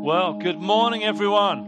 Well, 0.00 0.34
good 0.34 0.60
morning, 0.60 1.02
everyone. 1.02 1.66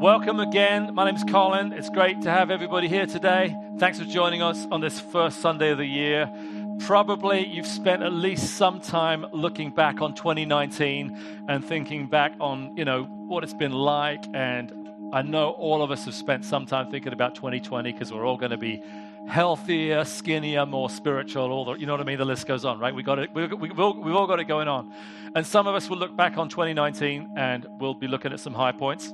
Welcome 0.00 0.40
again. 0.40 0.94
My 0.94 1.04
name's 1.04 1.22
Colin. 1.24 1.74
It's 1.74 1.90
great 1.90 2.22
to 2.22 2.30
have 2.30 2.50
everybody 2.50 2.88
here 2.88 3.04
today. 3.04 3.54
Thanks 3.76 3.98
for 3.98 4.06
joining 4.06 4.40
us 4.40 4.66
on 4.70 4.80
this 4.80 4.98
first 4.98 5.40
Sunday 5.40 5.72
of 5.72 5.78
the 5.78 5.84
year. 5.84 6.32
Probably 6.80 7.46
you've 7.46 7.66
spent 7.66 8.02
at 8.02 8.14
least 8.14 8.56
some 8.56 8.80
time 8.80 9.26
looking 9.30 9.72
back 9.72 10.00
on 10.00 10.14
2019 10.14 11.44
and 11.48 11.62
thinking 11.62 12.06
back 12.06 12.32
on, 12.40 12.74
you 12.78 12.86
know, 12.86 13.04
what 13.04 13.44
it's 13.44 13.52
been 13.52 13.72
like. 13.72 14.24
And 14.32 14.72
I 15.12 15.20
know 15.20 15.50
all 15.50 15.82
of 15.82 15.90
us 15.90 16.06
have 16.06 16.14
spent 16.14 16.46
some 16.46 16.64
time 16.64 16.90
thinking 16.90 17.12
about 17.12 17.34
2020 17.34 17.92
because 17.92 18.10
we're 18.10 18.24
all 18.26 18.38
going 18.38 18.52
to 18.52 18.56
be 18.56 18.82
healthier, 19.28 20.04
skinnier, 20.04 20.66
more 20.66 20.90
spiritual. 20.90 21.50
All 21.52 21.64
the, 21.64 21.74
you 21.74 21.86
know 21.86 21.92
what 21.92 22.00
I 22.00 22.04
mean? 22.04 22.18
The 22.18 22.24
list 22.24 22.46
goes 22.46 22.64
on, 22.64 22.78
right? 22.78 22.94
We 22.94 23.02
got 23.02 23.18
it. 23.18 23.30
We, 23.34 23.46
we, 23.46 23.54
we've, 23.68 23.80
all, 23.80 24.00
we've 24.00 24.14
all 24.14 24.26
got 24.26 24.40
it 24.40 24.44
going 24.44 24.68
on. 24.68 24.92
And 25.34 25.46
some 25.46 25.66
of 25.66 25.74
us 25.74 25.88
will 25.88 25.98
look 25.98 26.16
back 26.16 26.36
on 26.36 26.48
2019 26.48 27.34
and 27.36 27.66
we'll 27.80 27.94
be 27.94 28.08
looking 28.08 28.32
at 28.32 28.40
some 28.40 28.54
high 28.54 28.72
points 28.72 29.12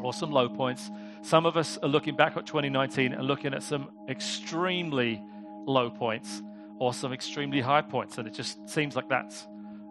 or 0.00 0.12
some 0.12 0.30
low 0.30 0.48
points. 0.48 0.90
Some 1.22 1.46
of 1.46 1.56
us 1.56 1.78
are 1.82 1.88
looking 1.88 2.16
back 2.16 2.36
at 2.36 2.46
2019 2.46 3.14
and 3.14 3.26
looking 3.26 3.54
at 3.54 3.62
some 3.62 3.88
extremely 4.08 5.22
low 5.66 5.90
points 5.90 6.42
or 6.78 6.92
some 6.92 7.12
extremely 7.12 7.60
high 7.60 7.82
points. 7.82 8.18
And 8.18 8.28
it 8.28 8.34
just 8.34 8.68
seems 8.68 8.96
like 8.96 9.08
that's 9.08 9.46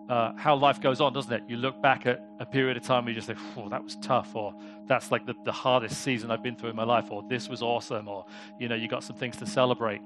uh, 0.10 0.34
how 0.36 0.56
life 0.56 0.82
goes 0.82 1.00
on, 1.00 1.14
doesn't 1.14 1.32
it? 1.32 1.44
You 1.48 1.58
look 1.58 1.82
back 1.82 2.06
at 2.06 2.24
a 2.40 2.46
period 2.46 2.78
of 2.78 2.84
time 2.84 3.06
where 3.06 3.12
you 3.12 3.16
just 3.16 3.28
think, 3.28 3.40
oh, 3.58 3.70
that 3.70 3.84
was 3.84 3.96
tough, 3.98 4.36
or 4.36 4.54
that's 4.86 5.12
like 5.12 5.26
the, 5.26 5.34
the 5.46 5.52
hardest 5.52 6.02
season 6.02 6.32
I've 6.32 6.44
been 6.44 6.56
through 6.56 6.72
in 6.72 6.76
my 6.76 6.84
life, 6.84 7.12
or 7.12 7.24
this 7.30 7.48
was 7.48 7.62
awesome, 7.62 8.08
or, 8.08 8.26
you 8.60 8.68
know, 8.68 8.76
you 8.76 8.88
got 8.88 9.04
some 9.04 9.16
things 9.16 9.38
to 9.38 9.46
celebrate. 9.46 10.02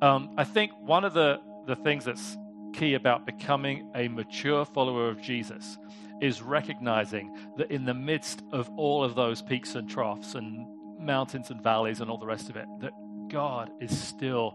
Um, 0.00 0.30
I 0.36 0.44
think 0.44 0.72
one 0.80 1.04
of 1.04 1.12
the, 1.12 1.40
the 1.66 1.76
things 1.76 2.04
that's 2.04 2.36
key 2.72 2.94
about 2.94 3.26
becoming 3.26 3.90
a 3.94 4.08
mature 4.08 4.64
follower 4.64 5.08
of 5.08 5.20
Jesus 5.20 5.78
is 6.20 6.40
recognizing 6.40 7.36
that 7.58 7.70
in 7.70 7.84
the 7.84 7.94
midst 7.94 8.42
of 8.52 8.70
all 8.76 9.04
of 9.04 9.14
those 9.14 9.42
peaks 9.42 9.74
and 9.74 9.88
troughs 9.90 10.34
and 10.34 10.66
mountains 10.98 11.50
and 11.50 11.62
valleys 11.62 12.00
and 12.00 12.10
all 12.10 12.18
the 12.18 12.26
rest 12.26 12.48
of 12.48 12.56
it, 12.56 12.66
that 12.80 12.92
God 13.28 13.70
is 13.80 13.96
still 13.96 14.54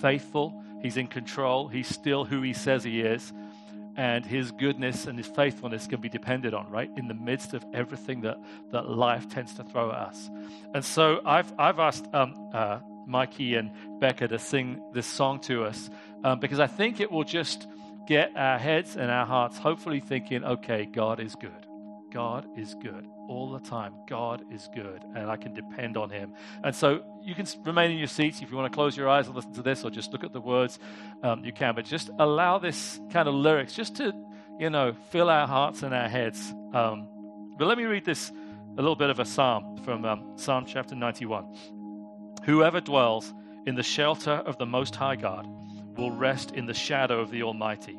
faithful. 0.00 0.62
He's 0.80 0.96
in 0.96 1.08
control. 1.08 1.68
He's 1.68 1.88
still 1.88 2.24
who 2.24 2.42
he 2.42 2.52
says 2.52 2.84
he 2.84 3.00
is 3.00 3.32
and 3.98 4.24
his 4.24 4.52
goodness 4.52 5.06
and 5.06 5.18
his 5.18 5.26
faithfulness 5.26 5.88
can 5.88 6.00
be 6.00 6.08
depended 6.08 6.54
on, 6.54 6.70
right? 6.70 6.88
In 6.96 7.08
the 7.08 7.14
midst 7.14 7.52
of 7.52 7.64
everything 7.74 8.20
that, 8.20 8.38
that 8.70 8.88
life 8.88 9.28
tends 9.28 9.54
to 9.54 9.64
throw 9.64 9.90
at 9.90 9.98
us. 9.98 10.30
And 10.72 10.84
so 10.84 11.20
I've, 11.26 11.52
I've 11.58 11.80
asked 11.80 12.06
um, 12.14 12.50
uh, 12.54 12.78
Mikey 13.06 13.56
and 13.56 13.72
Becca 13.98 14.28
to 14.28 14.38
sing 14.38 14.80
this 14.94 15.06
song 15.06 15.40
to 15.40 15.64
us 15.64 15.90
um, 16.22 16.38
because 16.38 16.60
I 16.60 16.68
think 16.68 17.00
it 17.00 17.10
will 17.10 17.24
just 17.24 17.66
get 18.06 18.30
our 18.36 18.56
heads 18.58 18.96
and 18.96 19.10
our 19.10 19.26
hearts 19.26 19.58
hopefully 19.58 19.98
thinking, 19.98 20.44
okay, 20.44 20.86
God 20.86 21.18
is 21.18 21.34
good. 21.34 21.67
God 22.10 22.46
is 22.56 22.74
good 22.74 23.06
all 23.28 23.50
the 23.50 23.60
time. 23.60 23.94
God 24.08 24.42
is 24.50 24.68
good, 24.74 25.04
and 25.14 25.30
I 25.30 25.36
can 25.36 25.52
depend 25.52 25.96
on 25.96 26.10
Him. 26.10 26.32
And 26.64 26.74
so 26.74 27.02
you 27.22 27.34
can 27.34 27.46
remain 27.64 27.90
in 27.90 27.98
your 27.98 28.06
seats 28.06 28.40
if 28.40 28.50
you 28.50 28.56
want 28.56 28.72
to 28.72 28.74
close 28.74 28.96
your 28.96 29.08
eyes 29.08 29.26
and 29.26 29.36
listen 29.36 29.52
to 29.54 29.62
this, 29.62 29.84
or 29.84 29.90
just 29.90 30.12
look 30.12 30.24
at 30.24 30.32
the 30.32 30.40
words. 30.40 30.78
Um, 31.22 31.44
you 31.44 31.52
can, 31.52 31.74
but 31.74 31.84
just 31.84 32.10
allow 32.18 32.58
this 32.58 33.00
kind 33.10 33.28
of 33.28 33.34
lyrics 33.34 33.74
just 33.74 33.96
to, 33.96 34.12
you 34.58 34.70
know, 34.70 34.94
fill 35.10 35.28
our 35.28 35.46
hearts 35.46 35.82
and 35.82 35.94
our 35.94 36.08
heads. 36.08 36.52
Um, 36.72 37.08
but 37.58 37.66
let 37.66 37.78
me 37.78 37.84
read 37.84 38.04
this 38.04 38.30
a 38.30 38.80
little 38.80 38.96
bit 38.96 39.10
of 39.10 39.18
a 39.18 39.24
psalm 39.24 39.76
from 39.84 40.04
um, 40.04 40.32
Psalm 40.36 40.64
chapter 40.66 40.94
91. 40.94 41.54
Whoever 42.44 42.80
dwells 42.80 43.32
in 43.66 43.74
the 43.74 43.82
shelter 43.82 44.30
of 44.30 44.56
the 44.58 44.66
Most 44.66 44.94
High 44.94 45.16
God 45.16 45.46
will 45.96 46.12
rest 46.12 46.52
in 46.52 46.66
the 46.66 46.74
shadow 46.74 47.20
of 47.20 47.30
the 47.30 47.42
Almighty. 47.42 47.98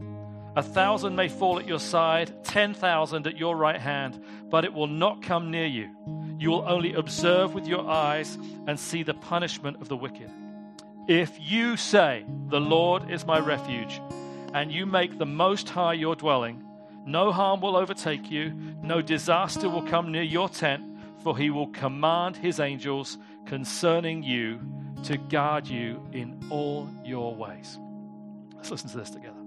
A 0.55 0.61
thousand 0.61 1.15
may 1.15 1.29
fall 1.29 1.59
at 1.59 1.67
your 1.67 1.79
side, 1.79 2.43
ten 2.43 2.73
thousand 2.73 3.25
at 3.25 3.37
your 3.37 3.55
right 3.55 3.79
hand, 3.79 4.21
but 4.49 4.65
it 4.65 4.73
will 4.73 4.87
not 4.87 5.21
come 5.21 5.49
near 5.49 5.65
you. 5.65 5.89
You 6.39 6.49
will 6.49 6.67
only 6.67 6.93
observe 6.93 7.53
with 7.53 7.67
your 7.67 7.87
eyes 7.87 8.37
and 8.67 8.77
see 8.77 9.03
the 9.03 9.13
punishment 9.13 9.81
of 9.81 9.87
the 9.87 9.95
wicked. 9.95 10.29
If 11.07 11.31
you 11.39 11.77
say, 11.77 12.25
The 12.47 12.59
Lord 12.59 13.09
is 13.09 13.25
my 13.25 13.39
refuge, 13.39 14.01
and 14.53 14.71
you 14.71 14.85
make 14.85 15.17
the 15.17 15.25
Most 15.25 15.69
High 15.69 15.93
your 15.93 16.15
dwelling, 16.17 16.63
no 17.05 17.31
harm 17.31 17.61
will 17.61 17.77
overtake 17.77 18.29
you, 18.29 18.53
no 18.83 19.01
disaster 19.01 19.69
will 19.69 19.83
come 19.83 20.11
near 20.11 20.21
your 20.21 20.49
tent, 20.49 20.83
for 21.23 21.37
he 21.37 21.49
will 21.49 21.67
command 21.67 22.35
his 22.35 22.59
angels 22.59 23.17
concerning 23.45 24.21
you 24.21 24.59
to 25.03 25.17
guard 25.17 25.65
you 25.67 26.05
in 26.11 26.39
all 26.49 26.89
your 27.05 27.33
ways. 27.35 27.79
Let's 28.55 28.69
listen 28.69 28.89
to 28.89 28.97
this 28.97 29.09
together. 29.09 29.40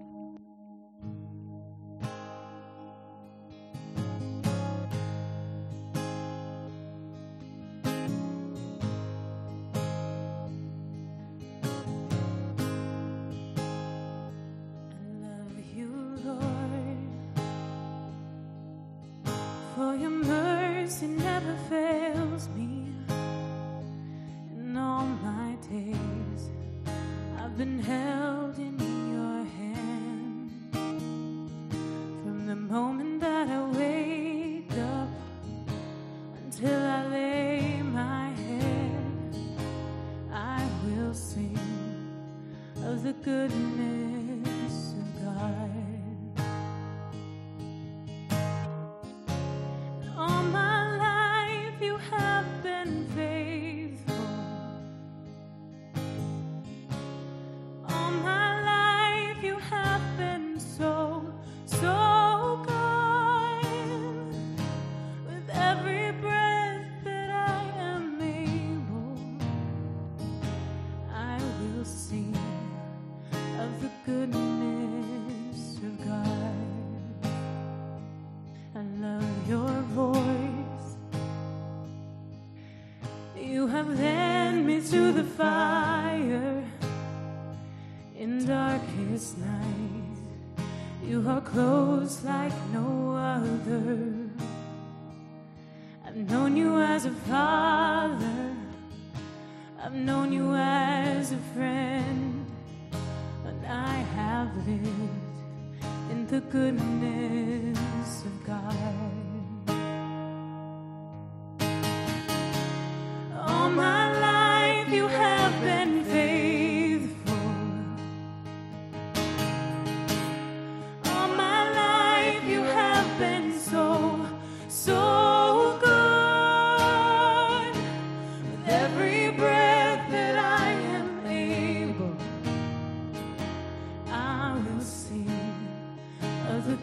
fire. 85.36 85.73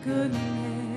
Goodness 0.04 0.91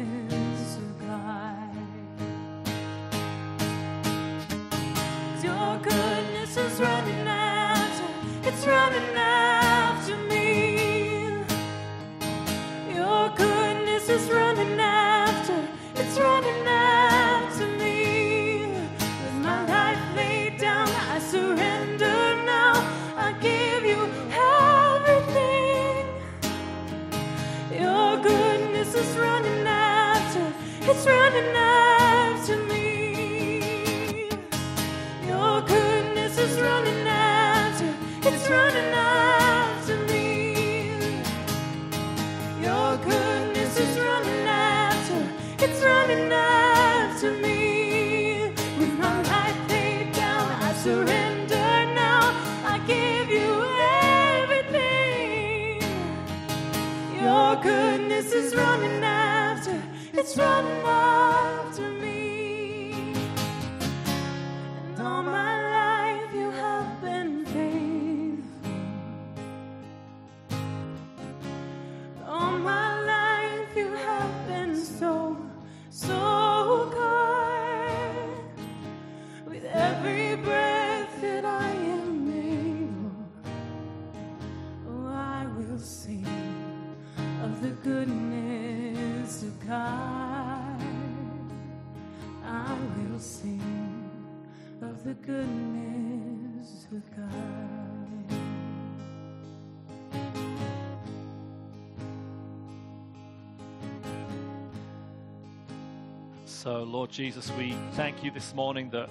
So, 106.64 106.82
Lord 106.82 107.10
Jesus, 107.10 107.52
we 107.58 107.76
thank 107.92 108.24
you 108.24 108.30
this 108.30 108.54
morning 108.54 108.88
that 108.88 109.10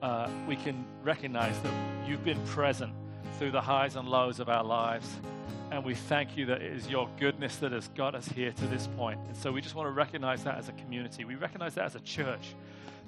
uh, 0.00 0.30
we 0.46 0.54
can 0.54 0.84
recognize 1.02 1.58
that 1.62 1.72
you've 2.06 2.24
been 2.24 2.40
present 2.46 2.92
through 3.36 3.50
the 3.50 3.60
highs 3.60 3.96
and 3.96 4.08
lows 4.08 4.38
of 4.38 4.48
our 4.48 4.62
lives. 4.62 5.08
And 5.72 5.84
we 5.84 5.96
thank 5.96 6.36
you 6.36 6.46
that 6.46 6.62
it 6.62 6.72
is 6.72 6.86
your 6.86 7.08
goodness 7.18 7.56
that 7.56 7.72
has 7.72 7.88
got 7.96 8.14
us 8.14 8.28
here 8.28 8.52
to 8.52 8.66
this 8.66 8.86
point. 8.96 9.18
And 9.26 9.36
so 9.36 9.50
we 9.50 9.60
just 9.60 9.74
want 9.74 9.88
to 9.88 9.90
recognize 9.90 10.44
that 10.44 10.56
as 10.56 10.68
a 10.68 10.72
community. 10.74 11.24
We 11.24 11.34
recognize 11.34 11.74
that 11.74 11.86
as 11.86 11.96
a 11.96 12.00
church. 12.00 12.54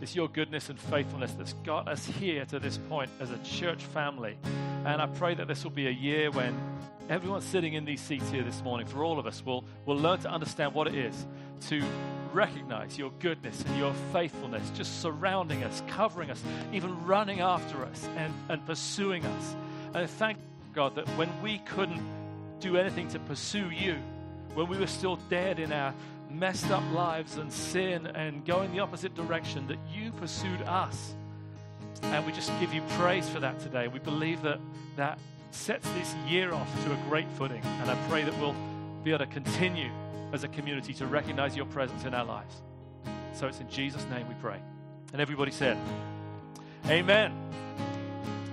It's 0.00 0.16
your 0.16 0.28
goodness 0.28 0.68
and 0.68 0.80
faithfulness 0.80 1.34
that's 1.34 1.52
got 1.64 1.86
us 1.86 2.04
here 2.04 2.44
to 2.46 2.58
this 2.58 2.78
point 2.88 3.08
as 3.20 3.30
a 3.30 3.38
church 3.44 3.84
family. 3.84 4.36
And 4.84 5.00
I 5.00 5.06
pray 5.06 5.36
that 5.36 5.46
this 5.46 5.62
will 5.62 5.70
be 5.70 5.86
a 5.86 5.92
year 5.92 6.32
when 6.32 6.60
everyone 7.08 7.40
sitting 7.40 7.74
in 7.74 7.84
these 7.84 8.00
seats 8.00 8.28
here 8.30 8.42
this 8.42 8.62
morning, 8.62 8.88
for 8.88 9.04
all 9.04 9.20
of 9.20 9.28
us, 9.28 9.44
will, 9.46 9.64
will 9.84 9.96
learn 9.96 10.18
to 10.22 10.28
understand 10.28 10.74
what 10.74 10.88
it 10.88 10.96
is 10.96 11.24
to 11.68 11.84
recognize 12.36 12.98
your 12.98 13.10
goodness 13.18 13.64
and 13.66 13.78
your 13.78 13.94
faithfulness 14.12 14.70
just 14.74 15.00
surrounding 15.00 15.64
us, 15.64 15.82
covering 15.88 16.30
us, 16.30 16.42
even 16.72 17.06
running 17.06 17.40
after 17.40 17.82
us 17.82 18.06
and, 18.16 18.32
and 18.50 18.64
pursuing 18.66 19.24
us. 19.24 19.56
And 19.94 20.08
thank 20.08 20.38
God 20.74 20.94
that 20.96 21.08
when 21.16 21.30
we 21.42 21.58
couldn't 21.58 22.02
do 22.60 22.76
anything 22.76 23.08
to 23.08 23.18
pursue 23.20 23.70
you, 23.70 23.96
when 24.54 24.68
we 24.68 24.78
were 24.78 24.86
still 24.86 25.16
dead 25.30 25.58
in 25.58 25.72
our 25.72 25.94
messed 26.30 26.70
up 26.70 26.84
lives 26.92 27.38
and 27.38 27.50
sin 27.50 28.06
and 28.06 28.44
going 28.44 28.70
the 28.72 28.80
opposite 28.80 29.14
direction, 29.14 29.66
that 29.68 29.78
you 29.90 30.12
pursued 30.12 30.60
us. 30.62 31.14
And 32.02 32.26
we 32.26 32.32
just 32.32 32.52
give 32.60 32.74
you 32.74 32.82
praise 32.98 33.26
for 33.28 33.40
that 33.40 33.58
today. 33.60 33.88
We 33.88 33.98
believe 33.98 34.42
that 34.42 34.60
that 34.96 35.18
sets 35.52 35.88
this 35.90 36.14
year 36.28 36.52
off 36.52 36.84
to 36.84 36.92
a 36.92 36.96
great 37.08 37.28
footing. 37.38 37.62
And 37.64 37.90
I 37.90 37.94
pray 38.08 38.24
that 38.24 38.38
we'll 38.38 38.54
be 39.02 39.10
able 39.12 39.24
to 39.24 39.32
continue 39.32 39.90
as 40.32 40.44
a 40.44 40.48
community 40.48 40.92
to 40.94 41.06
recognize 41.06 41.56
your 41.56 41.66
presence 41.66 42.04
in 42.04 42.14
our 42.14 42.24
lives. 42.24 42.62
So 43.32 43.46
it's 43.46 43.60
in 43.60 43.68
Jesus' 43.68 44.04
name 44.10 44.26
we 44.28 44.34
pray. 44.34 44.58
And 45.12 45.20
everybody 45.20 45.50
said, 45.52 45.76
Amen. 46.86 47.32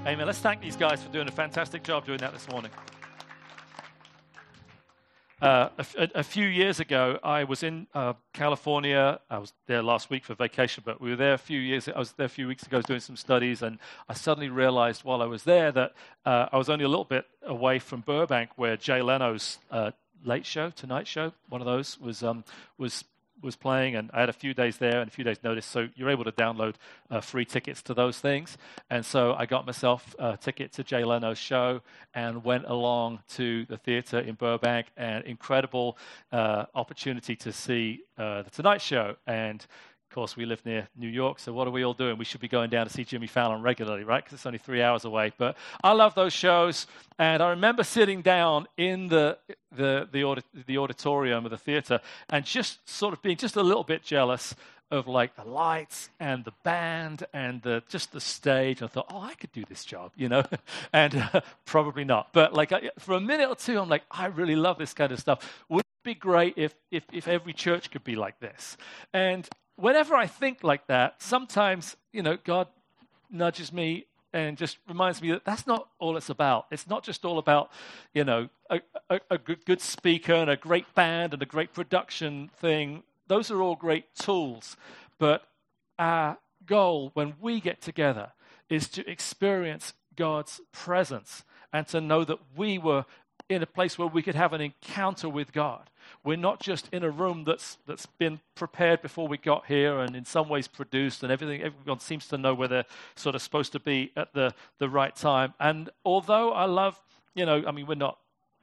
Amen. 0.05 0.25
Let's 0.25 0.39
thank 0.39 0.61
these 0.61 0.75
guys 0.75 1.01
for 1.01 1.09
doing 1.11 1.27
a 1.27 1.31
fantastic 1.31 1.83
job 1.83 2.05
doing 2.05 2.19
that 2.19 2.33
this 2.33 2.47
morning. 2.49 2.71
Uh, 5.41 5.67
a, 5.77 5.85
a- 5.97 6.19
a 6.19 6.23
few 6.23 6.45
years 6.47 6.79
ago, 6.79 7.19
I 7.21 7.43
was 7.43 7.63
in 7.63 7.87
uh, 7.93 8.13
California. 8.31 9.19
I 9.29 9.39
was 9.39 9.51
there 9.67 9.83
last 9.83 10.09
week 10.09 10.23
for 10.23 10.35
vacation, 10.35 10.83
but 10.85 11.01
we 11.01 11.09
were 11.09 11.15
there 11.17 11.33
a 11.33 11.37
few 11.37 11.59
years. 11.59 11.89
I 11.89 11.99
was 11.99 12.13
there 12.13 12.27
a 12.27 12.29
few 12.29 12.47
weeks 12.47 12.63
ago 12.63 12.81
doing 12.81 13.01
some 13.01 13.17
studies, 13.17 13.61
and 13.61 13.77
I 14.07 14.13
suddenly 14.13 14.47
realized 14.49 15.03
while 15.03 15.21
I 15.21 15.25
was 15.25 15.43
there 15.43 15.71
that 15.73 15.93
uh, 16.25 16.47
I 16.51 16.57
was 16.57 16.69
only 16.69 16.85
a 16.85 16.87
little 16.87 17.03
bit 17.03 17.25
away 17.45 17.79
from 17.79 18.01
Burbank, 18.01 18.51
where 18.55 18.77
Jay 18.77 19.01
Leno's 19.01 19.59
uh, 19.69 19.91
Late 20.23 20.45
Show, 20.45 20.69
Tonight 20.69 21.07
Show, 21.07 21.33
one 21.49 21.61
of 21.61 21.65
those 21.65 21.99
was 21.99 22.23
um, 22.23 22.43
was 22.77 23.03
was 23.43 23.55
playing, 23.55 23.95
and 23.95 24.09
I 24.13 24.21
had 24.21 24.29
a 24.29 24.33
few 24.33 24.53
days 24.53 24.77
there 24.77 25.01
and 25.01 25.07
a 25.07 25.11
few 25.11 25.23
days 25.23 25.37
notice. 25.43 25.65
So 25.65 25.89
you're 25.95 26.09
able 26.09 26.23
to 26.23 26.31
download 26.31 26.75
uh, 27.11 27.19
free 27.19 27.45
tickets 27.45 27.81
to 27.83 27.93
those 27.93 28.19
things. 28.19 28.57
And 28.89 29.05
so 29.05 29.33
I 29.33 29.45
got 29.45 29.65
myself 29.65 30.15
a 30.17 30.37
ticket 30.37 30.71
to 30.73 30.83
Jay 30.83 31.03
Leno's 31.03 31.37
show 31.37 31.81
and 32.13 32.43
went 32.43 32.65
along 32.65 33.19
to 33.35 33.65
the 33.65 33.77
theater 33.77 34.19
in 34.19 34.35
Burbank. 34.35 34.87
An 34.95 35.23
incredible 35.23 35.97
uh, 36.31 36.65
opportunity 36.73 37.35
to 37.35 37.51
see 37.51 38.03
uh, 38.17 38.43
the 38.43 38.49
Tonight 38.49 38.81
Show. 38.81 39.17
And 39.27 39.65
of 40.13 40.15
course, 40.15 40.37
we 40.37 40.45
live 40.45 40.63
near 40.63 40.87
New 40.95 41.07
York, 41.07 41.39
so 41.39 41.51
what 41.51 41.67
are 41.67 41.71
we 41.71 41.83
all 41.83 41.95
doing? 41.95 42.19
We 42.19 42.25
should 42.25 42.39
be 42.39 42.47
going 42.47 42.69
down 42.69 42.85
to 42.85 42.93
see 42.93 43.03
Jimmy 43.03 43.25
Fallon 43.25 43.63
regularly, 43.63 44.03
right? 44.03 44.23
Because 44.23 44.33
it's 44.37 44.45
only 44.45 44.59
three 44.59 44.79
hours 44.79 45.05
away. 45.05 45.33
But 45.39 45.57
I 45.83 45.93
love 45.93 46.13
those 46.13 46.33
shows, 46.33 46.85
and 47.17 47.41
I 47.41 47.49
remember 47.49 47.83
sitting 47.83 48.21
down 48.21 48.67
in 48.77 49.07
the 49.07 49.39
the 49.75 50.07
the, 50.11 50.23
audit, 50.23 50.45
the 50.67 50.77
auditorium 50.77 51.45
of 51.45 51.49
the 51.49 51.57
theater 51.57 51.99
and 52.29 52.45
just 52.45 52.87
sort 52.87 53.15
of 53.15 53.23
being 53.23 53.37
just 53.37 53.55
a 53.55 53.63
little 53.63 53.83
bit 53.83 54.03
jealous 54.03 54.53
of 54.91 55.07
like 55.07 55.35
the 55.35 55.45
lights 55.45 56.11
and 56.19 56.45
the 56.45 56.53
band 56.63 57.25
and 57.33 57.63
the 57.63 57.81
just 57.89 58.11
the 58.11 58.21
stage. 58.21 58.83
I 58.83 58.87
thought, 58.87 59.07
oh, 59.09 59.21
I 59.21 59.33
could 59.33 59.51
do 59.51 59.63
this 59.67 59.83
job, 59.83 60.11
you 60.15 60.29
know, 60.29 60.43
and 60.93 61.15
uh, 61.33 61.41
probably 61.65 62.03
not. 62.03 62.33
But 62.33 62.53
like 62.53 62.71
for 62.99 63.15
a 63.15 63.19
minute 63.19 63.49
or 63.49 63.55
two, 63.55 63.79
I'm 63.79 63.89
like, 63.89 64.03
I 64.11 64.27
really 64.27 64.55
love 64.55 64.77
this 64.77 64.93
kind 64.93 65.11
of 65.11 65.19
stuff. 65.19 65.65
Would 65.69 65.83
be 66.03 66.13
great 66.13 66.53
if 66.57 66.75
if 66.91 67.03
if 67.11 67.27
every 67.27 67.53
church 67.53 67.89
could 67.89 68.03
be 68.03 68.15
like 68.15 68.39
this? 68.39 68.77
And 69.13 69.49
whenever 69.75 70.15
I 70.15 70.27
think 70.27 70.63
like 70.63 70.87
that, 70.87 71.21
sometimes, 71.21 71.95
you 72.11 72.21
know, 72.21 72.37
God 72.43 72.67
nudges 73.29 73.73
me 73.73 74.05
and 74.33 74.57
just 74.57 74.77
reminds 74.87 75.21
me 75.21 75.31
that 75.31 75.45
that's 75.45 75.67
not 75.67 75.87
all 75.99 76.17
it's 76.17 76.29
about. 76.29 76.65
It's 76.71 76.87
not 76.87 77.03
just 77.03 77.23
all 77.23 77.37
about, 77.37 77.71
you 78.13 78.23
know, 78.23 78.49
a, 78.69 78.81
a, 79.09 79.19
a 79.31 79.37
good, 79.37 79.63
good 79.65 79.81
speaker 79.81 80.33
and 80.33 80.49
a 80.49 80.57
great 80.57 80.93
band 80.95 81.33
and 81.33 81.41
a 81.41 81.45
great 81.45 81.73
production 81.73 82.49
thing. 82.59 83.03
Those 83.27 83.51
are 83.51 83.61
all 83.61 83.75
great 83.75 84.15
tools. 84.15 84.75
But 85.19 85.43
our 85.99 86.37
goal 86.65 87.11
when 87.13 87.35
we 87.39 87.59
get 87.59 87.81
together 87.81 88.31
is 88.69 88.89
to 88.89 89.09
experience 89.09 89.93
God's 90.15 90.61
presence 90.71 91.43
and 91.71 91.87
to 91.87 92.01
know 92.01 92.23
that 92.23 92.39
we 92.55 92.77
were 92.77 93.05
in 93.49 93.61
a 93.61 93.67
place 93.67 93.97
where 93.97 94.07
we 94.07 94.21
could 94.21 94.35
have 94.35 94.53
an 94.53 94.61
encounter 94.61 95.29
with 95.29 95.53
God. 95.53 95.89
We're 96.23 96.37
not 96.37 96.59
just 96.59 96.89
in 96.91 97.03
a 97.03 97.09
room 97.09 97.43
that's 97.45 97.77
that's 97.85 98.05
been 98.05 98.39
prepared 98.55 99.01
before 99.01 99.27
we 99.27 99.37
got 99.37 99.65
here 99.65 99.99
and 99.99 100.15
in 100.15 100.25
some 100.25 100.49
ways 100.49 100.67
produced 100.67 101.23
and 101.23 101.31
everything 101.31 101.61
everyone 101.61 101.99
seems 101.99 102.27
to 102.29 102.37
know 102.37 102.53
where 102.53 102.67
they're 102.67 102.85
sort 103.15 103.35
of 103.35 103.41
supposed 103.41 103.71
to 103.73 103.79
be 103.79 104.11
at 104.15 104.33
the, 104.33 104.53
the 104.79 104.89
right 104.89 105.15
time. 105.15 105.53
And 105.59 105.89
although 106.05 106.51
I 106.51 106.65
love, 106.65 106.99
you 107.35 107.45
know, 107.45 107.63
I 107.65 107.71
mean 107.71 107.87
we're 107.87 107.95
not 107.95 108.17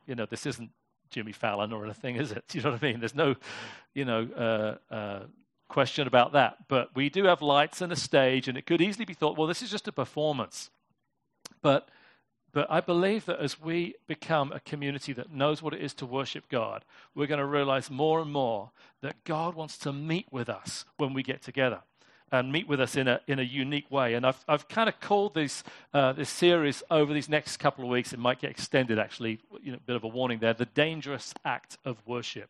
you 0.07 0.17
know, 0.17 0.27
this 0.27 0.45
isn't 0.45 0.71
Jimmy 1.11 1.33
Fallon 1.33 1.73
or 1.73 1.85
anything, 1.85 2.17
is 2.17 2.33
it? 2.33 2.45
You 2.55 2.63
know 2.63 2.73
what 2.73 2.83
I 2.83 2.87
mean? 2.87 3.01
There's 3.01 3.15
no, 3.15 3.37
you 3.95 4.05
know, 4.05 4.79
uh, 4.91 4.95
uh, 4.95 5.21
question 5.69 6.09
about 6.09 6.33
that. 6.33 6.69
But 6.69 6.91
we 6.97 7.09
do 7.09 7.25
have 7.25 7.43
lights 7.43 7.81
and 7.81 7.93
a 7.93 7.97
stage, 7.97 8.49
and 8.49 8.59
it 8.59 8.67
could 8.67 8.81
easily 8.81 9.05
be 9.05 9.15
thought, 9.15 9.39
well, 9.39 9.47
this 9.47 9.63
is 9.63 9.71
just 9.71 9.87
a 9.87 9.93
performance. 9.93 10.71
But 11.63 11.89
But 12.53 12.71
I 12.71 12.81
believe 12.81 13.27
that 13.27 13.39
as 13.39 13.61
we 13.61 13.95
become 14.07 14.51
a 14.53 14.61
community 14.61 15.13
that 15.13 15.33
knows 15.33 15.63
what 15.63 15.75
it 15.75 15.81
is 15.81 15.95
to 15.95 16.07
worship 16.07 16.49
God, 16.49 16.85
we're 17.15 17.27
going 17.27 17.39
to 17.39 17.47
realize 17.47 17.91
more 17.91 18.21
and 18.21 18.33
more 18.33 18.71
that 19.03 19.23
God 19.25 19.55
wants 19.55 19.79
to 19.79 19.93
meet 19.93 20.27
with 20.33 20.49
us 20.49 20.85
when 20.97 21.15
we 21.15 21.23
get 21.23 21.43
together 21.43 21.81
and 22.33 22.53
meet 22.53 22.69
with 22.69 22.81
us 22.81 22.97
in 22.97 23.09
a, 23.09 23.21
in 23.27 23.39
a 23.39 23.43
unique 23.43 23.91
way. 23.91 24.15
And 24.15 24.25
I've, 24.25 24.43
I've 24.49 24.69
kind 24.69 24.89
of 24.89 25.01
called 25.01 25.35
this, 25.35 25.65
uh, 25.93 26.13
this 26.13 26.31
series 26.31 26.83
over 26.91 27.13
these 27.13 27.29
next 27.29 27.57
couple 27.59 27.85
of 27.85 27.91
weeks, 27.91 28.13
it 28.13 28.19
might 28.19 28.41
get 28.41 28.51
extended 28.51 28.99
actually, 28.99 29.41
you 29.63 29.73
know, 29.73 29.79
a 29.79 29.87
bit 29.87 29.97
of 29.97 30.05
a 30.05 30.09
warning 30.09 30.39
there, 30.39 30.55
the 30.55 30.67
dangerous 30.67 31.35
act 31.45 31.79
of 31.85 31.97
worship. 32.07 32.49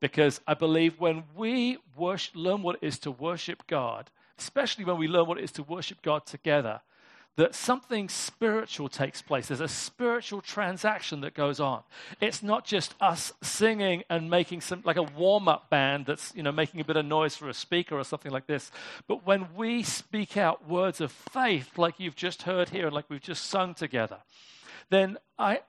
Because 0.00 0.40
I 0.46 0.54
believe 0.54 0.98
when 0.98 1.24
we 1.36 1.78
worship, 1.96 2.34
learn 2.34 2.62
what 2.62 2.78
it 2.82 2.86
is 2.86 2.98
to 3.00 3.10
worship 3.10 3.66
God, 3.66 4.10
especially 4.38 4.84
when 4.84 4.98
we 4.98 5.06
learn 5.06 5.26
what 5.26 5.38
it 5.38 5.44
is 5.44 5.52
to 5.52 5.62
worship 5.62 6.02
God 6.02 6.26
together, 6.26 6.80
that 7.36 7.54
something 7.54 8.08
spiritual 8.08 8.88
takes 8.88 9.20
place. 9.20 9.48
There's 9.48 9.60
a 9.60 9.68
spiritual 9.68 10.40
transaction 10.40 11.20
that 11.22 11.34
goes 11.34 11.58
on. 11.58 11.82
It's 12.20 12.42
not 12.42 12.64
just 12.64 12.94
us 13.00 13.32
singing 13.42 14.04
and 14.08 14.30
making 14.30 14.60
some, 14.60 14.82
like 14.84 14.96
a 14.96 15.02
warm 15.02 15.48
up 15.48 15.68
band 15.68 16.06
that's, 16.06 16.32
you 16.36 16.42
know, 16.44 16.52
making 16.52 16.80
a 16.80 16.84
bit 16.84 16.96
of 16.96 17.04
noise 17.04 17.36
for 17.36 17.48
a 17.48 17.54
speaker 17.54 17.98
or 17.98 18.04
something 18.04 18.30
like 18.30 18.46
this. 18.46 18.70
But 19.08 19.26
when 19.26 19.48
we 19.56 19.82
speak 19.82 20.36
out 20.36 20.68
words 20.68 21.00
of 21.00 21.10
faith, 21.10 21.76
like 21.76 21.98
you've 21.98 22.16
just 22.16 22.42
heard 22.42 22.68
here 22.68 22.86
and 22.86 22.94
like 22.94 23.10
we've 23.10 23.20
just 23.20 23.46
sung 23.46 23.74
together, 23.74 24.18
then 24.90 25.18
I, 25.36 25.62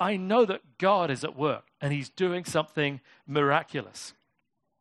I 0.00 0.16
know 0.16 0.44
that 0.44 0.78
God 0.78 1.10
is 1.10 1.22
at 1.22 1.36
work 1.36 1.64
and 1.80 1.92
He's 1.92 2.08
doing 2.08 2.44
something 2.44 3.00
miraculous. 3.26 4.14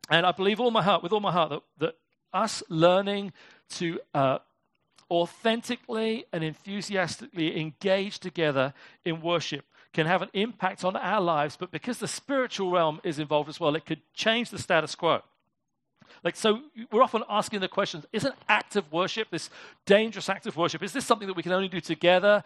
And 0.09 0.25
I 0.25 0.31
believe 0.31 0.59
all 0.59 0.71
my 0.71 0.81
heart, 0.81 1.03
with 1.03 1.13
all 1.13 1.19
my 1.19 1.31
heart, 1.31 1.51
that, 1.51 1.61
that 1.77 1.95
us 2.33 2.63
learning 2.69 3.33
to 3.69 3.99
uh, 4.13 4.39
authentically 5.09 6.25
and 6.31 6.43
enthusiastically 6.43 7.59
engaged 7.59 8.21
together 8.21 8.73
in 9.05 9.21
worship 9.21 9.65
can 9.93 10.07
have 10.07 10.21
an 10.21 10.29
impact 10.33 10.83
on 10.83 10.95
our 10.95 11.21
lives, 11.21 11.55
but 11.55 11.71
because 11.71 11.99
the 11.99 12.07
spiritual 12.07 12.71
realm 12.71 12.99
is 13.03 13.19
involved 13.19 13.47
as 13.47 13.59
well, 13.59 13.75
it 13.75 13.85
could 13.85 14.01
change 14.13 14.49
the 14.49 14.57
status 14.57 14.95
quo. 14.95 15.21
Like, 16.23 16.35
so 16.35 16.61
we're 16.91 17.03
often 17.03 17.23
asking 17.29 17.59
the 17.59 17.67
question 17.67 18.03
isn't 18.11 18.33
active 18.47 18.91
worship, 18.91 19.29
this 19.29 19.49
dangerous 19.85 20.29
act 20.29 20.47
of 20.47 20.55
worship, 20.57 20.81
is 20.81 20.93
this 20.93 21.05
something 21.05 21.27
that 21.27 21.35
we 21.35 21.43
can 21.43 21.51
only 21.51 21.67
do 21.67 21.81
together? 21.81 22.43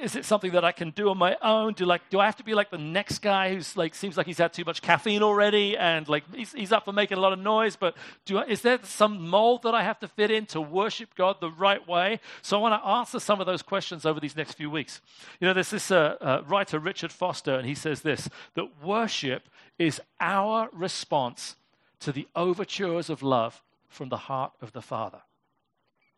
Is 0.00 0.16
it 0.16 0.24
something 0.24 0.52
that 0.52 0.64
I 0.64 0.72
can 0.72 0.90
do 0.90 1.10
on 1.10 1.18
my 1.18 1.36
own? 1.42 1.72
Do 1.72 1.84
like 1.84 2.08
do 2.10 2.20
I 2.20 2.26
have 2.26 2.36
to 2.36 2.44
be 2.44 2.54
like 2.54 2.70
the 2.70 2.78
next 2.78 3.18
guy 3.18 3.54
who's 3.54 3.76
like 3.76 3.94
seems 3.94 4.16
like 4.16 4.26
he's 4.26 4.38
had 4.38 4.52
too 4.52 4.64
much 4.64 4.82
caffeine 4.82 5.22
already 5.22 5.76
and 5.76 6.08
like 6.08 6.24
he's, 6.34 6.52
he's 6.52 6.72
up 6.72 6.84
for 6.84 6.92
making 6.92 7.18
a 7.18 7.20
lot 7.20 7.32
of 7.32 7.38
noise? 7.38 7.76
But 7.76 7.96
do 8.24 8.38
I, 8.38 8.44
is 8.44 8.62
there 8.62 8.78
some 8.82 9.28
mold 9.28 9.62
that 9.62 9.74
I 9.74 9.82
have 9.82 9.98
to 10.00 10.08
fit 10.08 10.30
in 10.30 10.46
to 10.46 10.60
worship 10.60 11.14
God 11.14 11.36
the 11.40 11.50
right 11.50 11.86
way? 11.86 12.20
So 12.42 12.58
I 12.58 12.60
want 12.60 12.82
to 12.82 12.88
answer 12.88 13.20
some 13.20 13.40
of 13.40 13.46
those 13.46 13.62
questions 13.62 14.04
over 14.06 14.20
these 14.20 14.36
next 14.36 14.54
few 14.54 14.70
weeks. 14.70 15.00
You 15.40 15.46
know, 15.46 15.54
there's 15.54 15.70
this 15.70 15.90
uh, 15.90 16.16
uh, 16.20 16.42
writer 16.46 16.78
Richard 16.78 17.12
Foster, 17.12 17.54
and 17.54 17.66
he 17.66 17.74
says 17.74 18.02
this 18.02 18.28
that 18.54 18.82
worship 18.82 19.48
is 19.78 20.00
our 20.20 20.68
response 20.72 21.56
to 22.00 22.12
the 22.12 22.28
overtures 22.36 23.10
of 23.10 23.22
love 23.22 23.62
from 23.88 24.08
the 24.08 24.16
heart 24.16 24.52
of 24.60 24.72
the 24.72 24.82
Father. 24.82 25.20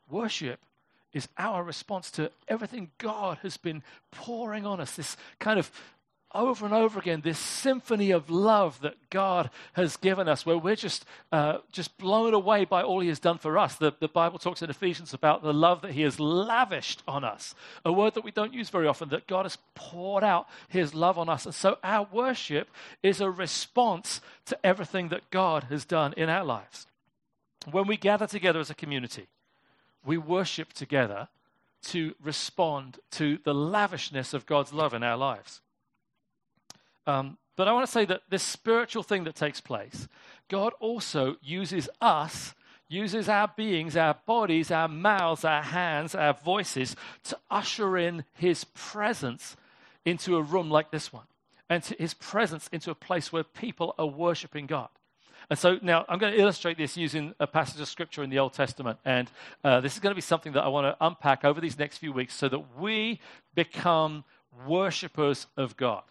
Worship 0.09 0.61
is 1.13 1.29
our 1.37 1.63
response 1.63 2.11
to 2.13 2.31
everything 2.49 2.91
God 2.99 3.39
has 3.43 3.57
been 3.57 3.83
pouring 4.11 4.67
on 4.67 4.81
us. 4.81 4.97
This 4.97 5.17
kind 5.39 5.59
of 5.59 5.71
over 6.33 6.65
and 6.65 6.73
over 6.73 7.01
again, 7.01 7.23
this 7.23 7.39
symphony 7.39 8.13
of 8.13 8.31
love 8.31 8.81
that 8.83 8.95
God 9.11 9.51
has 9.73 9.97
given 9.97 10.29
us, 10.29 10.47
where 10.47 10.57
we're 10.57 10.77
just, 10.77 11.05
uh, 11.33 11.59
just 11.73 11.97
blown 11.99 12.35
away 12.35 12.65
by 12.65 12.83
all 12.83 13.01
He 13.01 13.09
has 13.09 13.19
done 13.19 13.39
for 13.39 13.59
us. 13.59 13.75
The, 13.77 13.93
the 13.99 14.07
Bible 14.07 14.39
talks 14.39 14.63
in 14.63 14.71
Ephesians 14.71 15.13
about 15.13 15.43
the 15.43 15.53
love 15.53 15.83
that 15.83 15.93
He 15.93 16.03
has 16.03 16.21
lavished 16.21 17.03
on 17.09 17.25
us, 17.25 17.55
a 17.85 17.93
word 17.93 18.15
that 18.15 18.25
we 18.25 18.31
don't 18.31 18.55
use 18.55 18.71
very 18.71 18.87
often, 18.87 19.09
that 19.09 19.27
God 19.27 19.45
has 19.45 19.59
poured 19.75 20.23
out 20.23 20.47
His 20.69 20.95
love 20.95 21.19
on 21.19 21.29
us. 21.29 21.47
And 21.47 21.55
so 21.55 21.79
our 21.83 22.07
worship 22.13 22.69
is 23.03 23.21
a 23.21 23.31
response 23.31 24.21
to 24.47 24.59
everything 24.65 25.09
that 25.09 25.31
God 25.31 25.65
has 25.65 25.85
done 25.85 26.15
in 26.17 26.29
our 26.29 26.45
lives. 26.45 26.87
When 27.71 27.89
we 27.89 27.97
gather 27.97 28.29
together 28.29 28.61
as 28.61 28.71
a 28.71 28.75
community, 28.75 29.27
we 30.05 30.19
worship 30.19 30.73
together 30.73 31.29
to 31.83 32.15
respond 32.23 32.99
to 33.13 33.39
the 33.45 33.55
lavishness 33.55 34.35
of 34.35 34.47
God's 34.47 34.73
love 34.73 34.95
in 34.95 35.03
our 35.03 35.17
lives. 35.17 35.61
Um, 37.07 37.39
but 37.57 37.69
I 37.69 37.73
want 37.73 37.87
to 37.87 37.93
say 37.93 38.05
that 38.07 38.23
this 38.29 38.43
spiritual 38.43 39.03
thing 39.03 39.25
that 39.25 39.35
takes 39.35 39.61
place, 39.61 40.09
God 40.49 40.73
also 40.81 41.37
uses 41.43 41.89
us, 42.01 42.55
uses 42.89 43.29
our 43.29 43.49
beings, 43.49 43.97
our 43.97 44.17
bodies, 44.27 44.71
our 44.71 44.89
mouths, 44.89 45.45
our 45.45 45.63
hands, 45.63 46.15
our 46.15 46.35
voices 46.35 46.97
to 47.25 47.39
usher 47.51 47.97
in 47.97 48.25
His 48.35 48.65
presence 48.65 49.57
into 50.05 50.37
a 50.37 50.43
room 50.43 50.71
like 50.71 50.91
this 50.91 51.13
one, 51.13 51.27
and 51.69 51.85
His 51.85 52.15
presence 52.15 52.69
into 52.73 52.91
a 52.91 52.95
place 52.95 53.33
where 53.33 53.45
people 53.45 53.95
are 53.99 54.07
worshiping 54.07 54.67
God. 54.67 54.89
And 55.51 55.59
so 55.59 55.79
now 55.83 56.05
I'm 56.09 56.21
going 56.21 56.33
to 56.33 56.39
illustrate 56.39 56.79
this 56.79 56.97
using 56.97 57.35
a 57.41 57.47
passage 57.47 57.81
of 57.81 57.89
scripture 57.89 58.23
in 58.23 58.31
the 58.31 58.39
Old 58.39 58.53
Testament. 58.53 58.99
And 59.05 59.29
uh, 59.65 59.81
this 59.81 59.95
is 59.95 59.99
going 59.99 60.13
to 60.13 60.17
be 60.17 60.21
something 60.21 60.53
that 60.53 60.63
I 60.63 60.69
want 60.69 60.87
to 60.87 61.05
unpack 61.05 61.45
over 61.45 61.61
these 61.61 61.77
next 61.77 61.99
few 61.99 62.13
weeks 62.13 62.35
so 62.35 62.49
that 62.49 62.79
we 62.79 63.21
become 63.57 64.25
worshippers 64.67 65.49
of 65.57 65.77
God. 65.77 66.03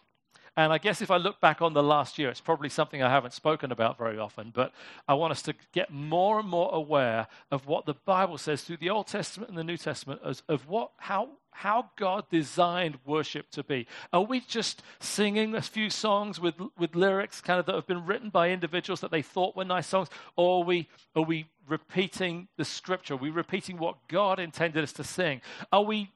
And 0.56 0.72
I 0.74 0.78
guess 0.78 1.00
if 1.00 1.10
I 1.10 1.16
look 1.16 1.40
back 1.40 1.62
on 1.62 1.72
the 1.72 1.82
last 1.82 2.18
year, 2.18 2.28
it's 2.28 2.40
probably 2.40 2.68
something 2.68 3.02
I 3.02 3.08
haven't 3.08 3.32
spoken 3.32 3.72
about 3.72 3.96
very 3.96 4.18
often, 4.18 4.50
but 4.54 4.72
I 5.08 5.14
want 5.14 5.30
us 5.30 5.40
to 5.42 5.54
get 5.72 5.90
more 5.90 6.38
and 6.38 6.48
more 6.48 6.68
aware 6.74 7.28
of 7.50 7.66
what 7.66 7.86
the 7.86 7.94
Bible 7.94 8.36
says 8.36 8.62
through 8.62 8.76
the 8.76 8.90
Old 8.90 9.06
Testament 9.06 9.48
and 9.48 9.56
the 9.56 9.64
New 9.64 9.78
Testament 9.78 10.20
as, 10.24 10.42
of 10.48 10.68
what, 10.68 10.90
how, 10.98 11.30
how 11.50 11.90
God 11.96 12.24
designed 12.30 12.98
worship 13.04 13.50
to 13.50 13.62
be. 13.62 13.86
Are 14.12 14.22
we 14.22 14.40
just 14.40 14.82
singing 14.98 15.54
a 15.54 15.62
few 15.62 15.90
songs 15.90 16.40
with, 16.40 16.54
with 16.78 16.94
lyrics 16.94 17.40
kind 17.40 17.60
of 17.60 17.66
that 17.66 17.74
have 17.74 17.86
been 17.86 18.06
written 18.06 18.30
by 18.30 18.50
individuals 18.50 19.00
that 19.00 19.10
they 19.10 19.22
thought 19.22 19.56
were 19.56 19.64
nice 19.64 19.86
songs? 19.86 20.08
Or 20.36 20.62
are 20.62 20.64
we, 20.64 20.88
are 21.14 21.22
we 21.22 21.46
repeating 21.68 22.48
the 22.56 22.64
scripture? 22.64 23.14
Are 23.14 23.18
we 23.18 23.30
repeating 23.30 23.78
what 23.78 24.08
God 24.08 24.38
intended 24.38 24.82
us 24.82 24.92
to 24.94 25.04
sing? 25.04 25.40
Are 25.72 25.82
we 25.82 26.10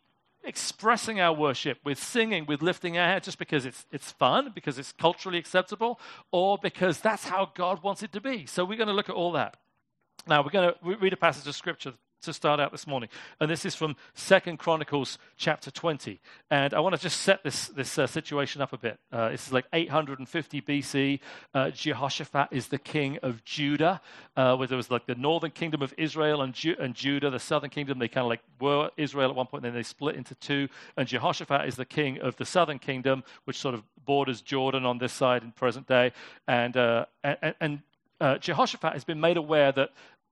expressing 0.44 1.20
our 1.20 1.32
worship 1.32 1.78
with 1.84 1.98
singing, 2.02 2.46
with 2.46 2.62
lifting 2.62 2.98
our 2.98 3.06
hands, 3.06 3.24
just 3.24 3.38
because 3.38 3.64
it's, 3.64 3.86
it's 3.90 4.12
fun, 4.12 4.52
because 4.54 4.78
it's 4.78 4.92
culturally 4.92 5.38
acceptable, 5.38 5.98
or 6.32 6.58
because 6.58 7.00
that's 7.00 7.24
how 7.24 7.50
God 7.54 7.82
wants 7.82 8.02
it 8.02 8.12
to 8.12 8.20
be. 8.20 8.46
So 8.46 8.64
we're 8.64 8.76
going 8.76 8.88
to 8.88 8.94
look 8.94 9.08
at 9.08 9.14
all 9.14 9.32
that. 9.32 9.56
Now, 10.26 10.42
we're 10.42 10.50
going 10.50 10.72
to 10.72 10.96
read 10.96 11.12
a 11.12 11.16
passage 11.16 11.46
of 11.46 11.54
scripture 11.54 11.94
to 12.24 12.32
start 12.32 12.60
out 12.60 12.72
this 12.72 12.86
morning. 12.86 13.08
And 13.40 13.50
this 13.50 13.64
is 13.64 13.74
from 13.74 13.96
Second 14.14 14.58
Chronicles 14.58 15.18
chapter 15.36 15.70
20. 15.70 16.20
And 16.50 16.74
I 16.74 16.80
want 16.80 16.94
to 16.94 17.00
just 17.00 17.20
set 17.20 17.42
this, 17.42 17.68
this 17.68 17.98
uh, 17.98 18.06
situation 18.06 18.62
up 18.62 18.72
a 18.72 18.78
bit. 18.78 18.98
Uh, 19.12 19.30
this 19.30 19.46
is 19.46 19.52
like 19.52 19.66
850 19.72 20.60
BC. 20.62 21.20
Uh, 21.52 21.70
Jehoshaphat 21.70 22.48
is 22.50 22.68
the 22.68 22.78
king 22.78 23.18
of 23.22 23.44
Judah, 23.44 24.00
uh, 24.36 24.56
where 24.56 24.68
there 24.68 24.76
was 24.76 24.90
like 24.90 25.06
the 25.06 25.14
northern 25.14 25.50
kingdom 25.50 25.82
of 25.82 25.94
Israel 25.96 26.42
and, 26.42 26.54
Ju- 26.54 26.76
and 26.78 26.94
Judah, 26.94 27.30
the 27.30 27.38
southern 27.38 27.70
kingdom. 27.70 27.98
They 27.98 28.08
kind 28.08 28.24
of 28.24 28.30
like 28.30 28.42
were 28.60 28.90
Israel 28.96 29.30
at 29.30 29.36
one 29.36 29.46
point, 29.46 29.62
then 29.62 29.74
they 29.74 29.82
split 29.82 30.16
into 30.16 30.34
two. 30.34 30.68
And 30.96 31.08
Jehoshaphat 31.08 31.66
is 31.66 31.76
the 31.76 31.84
king 31.84 32.20
of 32.20 32.36
the 32.36 32.44
southern 32.44 32.78
kingdom, 32.78 33.24
which 33.44 33.58
sort 33.58 33.74
of 33.74 33.82
borders 34.04 34.40
Jordan 34.40 34.84
on 34.84 34.98
this 34.98 35.12
side 35.12 35.42
in 35.42 35.52
present 35.52 35.86
day. 35.86 36.12
And, 36.46 36.76
uh, 36.76 37.06
and, 37.22 37.54
and 37.60 37.82
uh, 38.20 38.38
Jehoshaphat 38.38 38.92
has 38.92 39.04
been 39.04 39.20
made 39.20 39.36
aware 39.36 39.72
that 39.72 39.90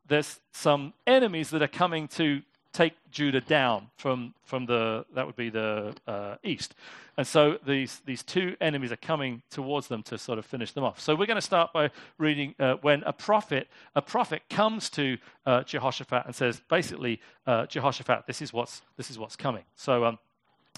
there's 0.09 0.41
some 0.53 0.93
enemies 1.07 1.51
that 1.51 1.63
are 1.63 1.69
coming 1.69 2.09
to 2.09 2.43
take 2.73 2.95
Judah 3.11 3.41
down 3.41 3.89
from, 3.97 4.35
from 4.45 4.67
the, 4.67 5.05
that 5.15 5.27
would 5.27 5.37
be 5.37 5.51
the 5.51 5.95
uh, 6.07 6.37
east. 6.43 6.75
And 7.19 7.27
so 7.27 7.59
these, 7.67 8.01
these 8.07 8.23
two 8.23 8.57
enemies 8.61 8.91
are 8.91 8.97
coming 8.97 9.43
towards 9.51 9.89
them 9.89 10.03
to 10.05 10.17
sort 10.17 10.39
of 10.39 10.47
finish 10.47 10.73
them 10.73 10.83
off. 10.83 10.99
So 10.99 11.15
we're 11.15 11.27
going 11.27 11.37
to 11.37 11.43
start 11.43 11.73
by 11.75 11.91
reading 12.17 12.55
uh, 12.59 12.77
when 12.81 13.03
a 13.05 13.13
prophet, 13.13 13.69
a 13.95 14.01
prophet 14.01 14.43
comes 14.49 14.89
to 14.91 15.19
uh, 15.45 15.63
Jehoshaphat 15.65 16.25
and 16.25 16.35
says, 16.35 16.63
basically, 16.71 17.21
uh, 17.47 17.67
Jehoshaphat, 17.67 18.27
this 18.27 18.41
is 18.41 18.53
what's, 18.53 18.81
this 18.97 19.11
is 19.11 19.19
what's 19.19 19.37
coming. 19.37 19.65
So 19.77 20.07
um, 20.07 20.19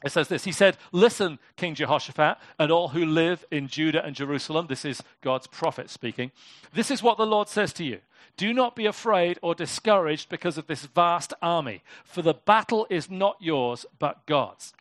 it 0.03 0.11
says 0.11 0.29
this 0.29 0.45
He 0.45 0.53
said, 0.53 0.77
Listen, 0.93 1.39
King 1.57 1.75
Jehoshaphat, 1.75 2.39
and 2.59 2.71
all 2.71 2.89
who 2.89 3.05
live 3.05 3.45
in 3.51 3.69
Judah 3.69 4.05
and 4.05 4.17
Jerusalem. 4.17 4.67
This 4.69 4.85
is 4.85 5.03
God's 5.21 5.47
prophet 5.47 5.91
speaking. 5.91 6.33
This 6.73 6.91
is 6.91 7.03
what 7.03 7.19
the 7.19 7.27
Lord 7.27 7.49
says 7.49 7.73
to 7.75 7.85
you 7.85 8.01
Do 8.37 8.53
not 8.53 8.77
be 8.77 8.87
afraid 8.87 9.39
or 9.43 9.55
discouraged 9.55 10.29
because 10.29 10.59
of 10.59 10.67
this 10.67 10.87
vast 10.87 11.33
army, 11.41 11.83
for 12.05 12.23
the 12.23 12.35
battle 12.35 12.87
is 12.91 13.11
not 13.11 13.37
yours, 13.41 13.87
but 13.99 14.27
God's. 14.27 14.75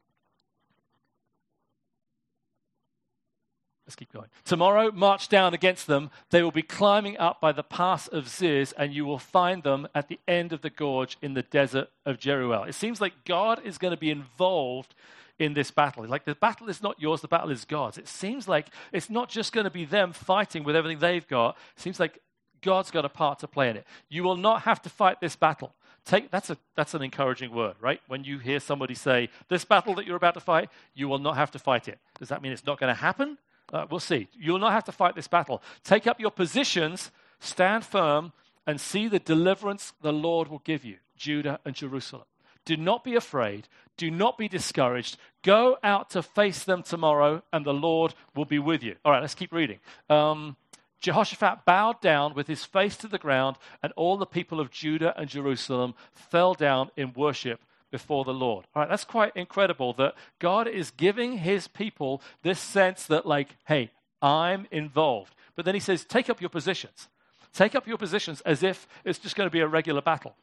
Let's 3.85 3.95
keep 3.97 4.13
going. 4.13 4.27
Tomorrow, 4.45 4.91
march 4.91 5.27
down 5.27 5.53
against 5.53 5.87
them. 5.87 6.09
They 6.29 6.41
will 6.41 6.51
be 6.51 6.61
climbing 6.61 7.17
up 7.17 7.41
by 7.41 7.51
the 7.51 7.63
pass 7.63 8.07
of 8.07 8.29
Ziz, 8.29 8.71
and 8.77 8.93
you 8.93 9.03
will 9.03 9.19
find 9.19 9.61
them 9.63 9.87
at 9.93 10.07
the 10.07 10.19
end 10.25 10.53
of 10.53 10.61
the 10.61 10.69
gorge 10.69 11.17
in 11.21 11.33
the 11.33 11.41
desert 11.41 11.89
of 12.05 12.17
Jeruel. 12.17 12.67
It 12.67 12.75
seems 12.75 13.01
like 13.01 13.25
God 13.25 13.61
is 13.65 13.77
going 13.77 13.91
to 13.91 13.99
be 13.99 14.09
involved 14.09 14.95
in 15.37 15.53
this 15.53 15.71
battle. 15.71 16.07
Like 16.07 16.25
the 16.25 16.35
battle 16.35 16.69
is 16.69 16.81
not 16.81 16.99
yours, 16.99 17.21
the 17.21 17.27
battle 17.27 17.49
is 17.49 17.65
God's. 17.65 17.97
It 17.97 18.07
seems 18.07 18.47
like 18.47 18.67
it's 18.91 19.09
not 19.09 19.29
just 19.29 19.51
going 19.51 19.65
to 19.65 19.71
be 19.71 19.85
them 19.85 20.13
fighting 20.13 20.63
with 20.63 20.75
everything 20.75 20.99
they've 20.99 21.27
got. 21.27 21.57
It 21.75 21.81
seems 21.81 21.99
like 21.99 22.19
God's 22.61 22.91
got 22.91 23.03
a 23.03 23.09
part 23.09 23.39
to 23.39 23.47
play 23.47 23.69
in 23.69 23.77
it. 23.77 23.85
You 24.09 24.23
will 24.23 24.37
not 24.37 24.61
have 24.61 24.81
to 24.83 24.89
fight 24.89 25.19
this 25.19 25.35
battle. 25.35 25.73
take 26.05 26.29
that's 26.31 26.49
a 26.49 26.57
that's 26.75 26.93
an 26.93 27.01
encouraging 27.01 27.53
word, 27.53 27.75
right? 27.79 28.01
When 28.07 28.23
you 28.23 28.37
hear 28.37 28.59
somebody 28.59 28.93
say, 28.93 29.29
"This 29.47 29.65
battle 29.65 29.95
that 29.95 30.05
you're 30.05 30.17
about 30.17 30.33
to 30.33 30.39
fight, 30.39 30.69
you 30.93 31.07
will 31.07 31.19
not 31.19 31.35
have 31.35 31.51
to 31.51 31.59
fight 31.59 31.87
it." 31.87 31.99
Does 32.19 32.29
that 32.29 32.41
mean 32.41 32.51
it's 32.51 32.65
not 32.65 32.79
going 32.79 32.93
to 32.93 33.01
happen? 33.01 33.37
Uh, 33.73 33.87
we'll 33.89 33.99
see. 33.99 34.27
You'll 34.39 34.59
not 34.59 34.71
have 34.71 34.83
to 34.85 34.91
fight 34.91 35.15
this 35.15 35.27
battle. 35.27 35.61
Take 35.83 36.05
up 36.05 36.19
your 36.19 36.31
positions, 36.31 37.11
stand 37.39 37.83
firm, 37.83 38.31
and 38.67 38.79
see 38.79 39.07
the 39.07 39.19
deliverance 39.19 39.93
the 40.01 40.13
Lord 40.13 40.47
will 40.47 40.59
give 40.59 40.85
you, 40.85 40.97
Judah 41.17 41.59
and 41.65 41.75
Jerusalem. 41.75 42.25
Do 42.65 42.77
not 42.77 43.03
be 43.03 43.15
afraid. 43.15 43.67
Do 43.97 44.09
not 44.09 44.37
be 44.37 44.47
discouraged. 44.47 45.17
Go 45.41 45.77
out 45.83 46.11
to 46.11 46.21
face 46.21 46.63
them 46.63 46.83
tomorrow, 46.83 47.43
and 47.51 47.65
the 47.65 47.73
Lord 47.73 48.13
will 48.35 48.45
be 48.45 48.59
with 48.59 48.83
you. 48.83 48.95
All 49.03 49.11
right, 49.11 49.21
let's 49.21 49.35
keep 49.35 49.51
reading. 49.51 49.79
Um, 50.09 50.55
Jehoshaphat 51.01 51.65
bowed 51.65 51.99
down 51.99 52.33
with 52.33 52.47
his 52.47 52.63
face 52.63 52.95
to 52.97 53.07
the 53.07 53.17
ground, 53.17 53.57
and 53.81 53.91
all 53.97 54.15
the 54.17 54.25
people 54.25 54.61
of 54.61 54.71
Judah 54.71 55.13
and 55.17 55.27
Jerusalem 55.27 55.95
fell 56.13 56.53
down 56.53 56.91
in 56.95 57.11
worship 57.13 57.59
before 57.93 58.25
the 58.25 58.33
Lord. 58.33 58.65
All 58.73 58.81
right, 58.81 58.89
that's 58.89 59.05
quite 59.05 59.33
incredible 59.35 59.93
that 59.93 60.15
God 60.39 60.67
is 60.67 60.89
giving 60.89 61.37
his 61.37 61.67
people 61.67 62.23
this 62.41 62.59
sense 62.59 63.05
that, 63.05 63.27
like, 63.27 63.49
hey, 63.65 63.91
I'm 64.19 64.65
involved. 64.71 65.35
But 65.55 65.65
then 65.65 65.75
he 65.75 65.79
says, 65.79 66.03
take 66.03 66.27
up 66.27 66.41
your 66.41 66.49
positions. 66.49 67.07
Take 67.53 67.75
up 67.75 67.87
your 67.87 67.99
positions 67.99 68.41
as 68.41 68.63
if 68.63 68.87
it's 69.05 69.19
just 69.19 69.35
going 69.35 69.45
to 69.45 69.51
be 69.51 69.59
a 69.59 69.67
regular 69.67 70.01
battle. 70.01 70.33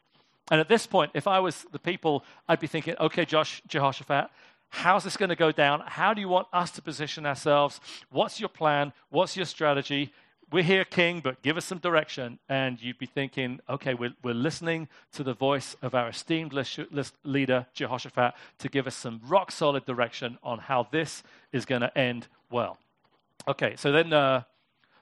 And 0.49 0.61
at 0.61 0.69
this 0.69 0.87
point, 0.87 1.11
if 1.13 1.27
I 1.27 1.41
was 1.41 1.67
the 1.73 1.81
people, 1.81 2.25
I'd 2.49 2.61
be 2.61 2.69
thinking, 2.69 2.95
okay, 3.01 3.25
Josh, 3.25 3.63
Jehoshaphat, 3.67 4.31
how's 4.69 5.03
this 5.03 5.17
going 5.17 5.31
to 5.31 5.35
go 5.35 5.51
down? 5.51 5.83
How 5.85 6.15
do 6.15 6.21
you 6.21 6.29
want 6.29 6.47
us 6.53 6.71
to 6.73 6.83
position 6.83 7.27
ourselves? 7.27 7.81
What's 8.11 8.39
your 8.39 8.49
plan? 8.49 8.93
What's 9.09 9.37
your 9.37 9.47
strategy? 9.47 10.13
We're 10.53 10.65
here, 10.65 10.85
King, 10.85 11.21
but 11.21 11.43
give 11.43 11.57
us 11.57 11.65
some 11.65 11.79
direction. 11.79 12.41
And 12.49 12.83
you'd 12.83 12.99
be 12.99 13.07
thinking, 13.07 13.61
okay, 13.69 13.95
we're, 13.95 14.15
we're 14.25 14.35
listening 14.35 14.89
to 15.13 15.23
the 15.23 15.33
voice 15.33 15.77
of 15.81 15.95
our 15.95 16.09
esteemed 16.09 16.53
leader, 17.23 17.67
Jehoshaphat, 17.73 18.35
to 18.59 18.69
give 18.69 18.89
us 18.89 18.97
some 18.97 19.21
rock 19.25 19.53
solid 19.53 19.85
direction 19.87 20.39
on 20.43 20.59
how 20.59 20.89
this 20.91 21.23
is 21.53 21.65
going 21.65 21.83
to 21.83 21.97
end 21.97 22.27
well. 22.51 22.79
Okay, 23.47 23.77
so 23.77 23.93
then 23.93 24.13
uh, 24.13 24.43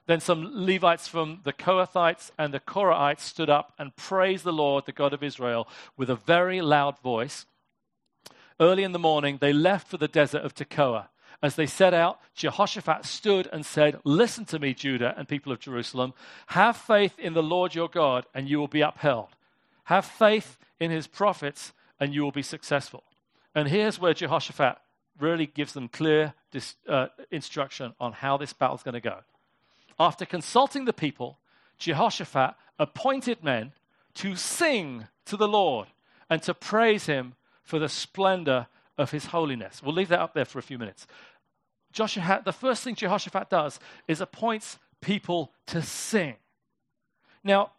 then 0.05 0.19
some 0.19 0.49
Levites 0.53 1.07
from 1.07 1.41
the 1.43 1.53
Kohathites 1.53 2.31
and 2.37 2.53
the 2.53 2.59
Korahites 2.59 3.21
stood 3.21 3.49
up 3.49 3.73
and 3.77 3.95
praised 3.95 4.43
the 4.43 4.53
Lord, 4.53 4.85
the 4.85 4.91
God 4.91 5.13
of 5.13 5.23
Israel, 5.23 5.67
with 5.97 6.09
a 6.09 6.15
very 6.15 6.61
loud 6.61 6.99
voice. 6.99 7.45
Early 8.59 8.83
in 8.83 8.91
the 8.91 8.99
morning, 8.99 9.37
they 9.39 9.53
left 9.53 9.87
for 9.87 9.97
the 9.97 10.07
desert 10.07 10.43
of 10.43 10.53
Tekoa. 10.53 11.09
As 11.41 11.55
they 11.55 11.65
set 11.65 11.93
out, 11.93 12.19
Jehoshaphat 12.35 13.05
stood 13.05 13.47
and 13.51 13.65
said, 13.65 13.99
Listen 14.03 14.43
to 14.45 14.59
me, 14.59 14.73
Judah 14.73 15.13
and 15.17 15.27
people 15.27 15.51
of 15.51 15.59
Jerusalem. 15.59 16.13
Have 16.47 16.75
faith 16.75 17.17
in 17.17 17.33
the 17.33 17.43
Lord 17.43 17.73
your 17.73 17.87
God, 17.87 18.25
and 18.33 18.49
you 18.49 18.59
will 18.59 18.67
be 18.67 18.81
upheld. 18.81 19.29
Have 19.85 20.05
faith 20.05 20.57
in 20.79 20.91
his 20.91 21.07
prophets, 21.07 21.71
and 21.99 22.13
you 22.13 22.23
will 22.23 22.31
be 22.31 22.41
successful. 22.41 23.03
And 23.55 23.69
here's 23.69 23.99
where 23.99 24.13
Jehoshaphat 24.13 24.77
really 25.17 25.45
gives 25.45 25.73
them 25.73 25.87
clear 25.87 26.33
dis- 26.51 26.75
uh, 26.87 27.07
instruction 27.31 27.93
on 27.99 28.13
how 28.13 28.37
this 28.37 28.53
battle 28.53 28.75
is 28.75 28.83
going 28.83 28.93
to 28.93 29.01
go. 29.01 29.19
After 29.99 30.25
consulting 30.25 30.85
the 30.85 30.93
people, 30.93 31.37
Jehoshaphat 31.77 32.55
appointed 32.77 33.43
men 33.43 33.71
to 34.15 34.35
sing 34.35 35.07
to 35.25 35.37
the 35.37 35.47
Lord 35.47 35.87
and 36.29 36.41
to 36.43 36.53
praise 36.53 37.05
him 37.05 37.35
for 37.63 37.79
the 37.79 37.89
splendor 37.89 38.67
of 38.99 39.11
his 39.11 39.27
holiness. 39.27 39.81
We'll 39.81 39.95
leave 39.95 40.09
that 40.09 40.19
up 40.19 40.33
there 40.33 40.45
for 40.45 40.59
a 40.59 40.61
few 40.61 40.77
minutes. 40.77 41.07
Joshua, 41.91 42.41
the 42.45 42.53
first 42.53 42.83
thing 42.83 42.93
Jehoshaphat 42.93 43.49
does 43.49 43.79
is 44.07 44.21
appoints 44.21 44.77
people 45.01 45.51
to 45.67 45.81
sing. 45.81 46.35
Now, 47.43 47.71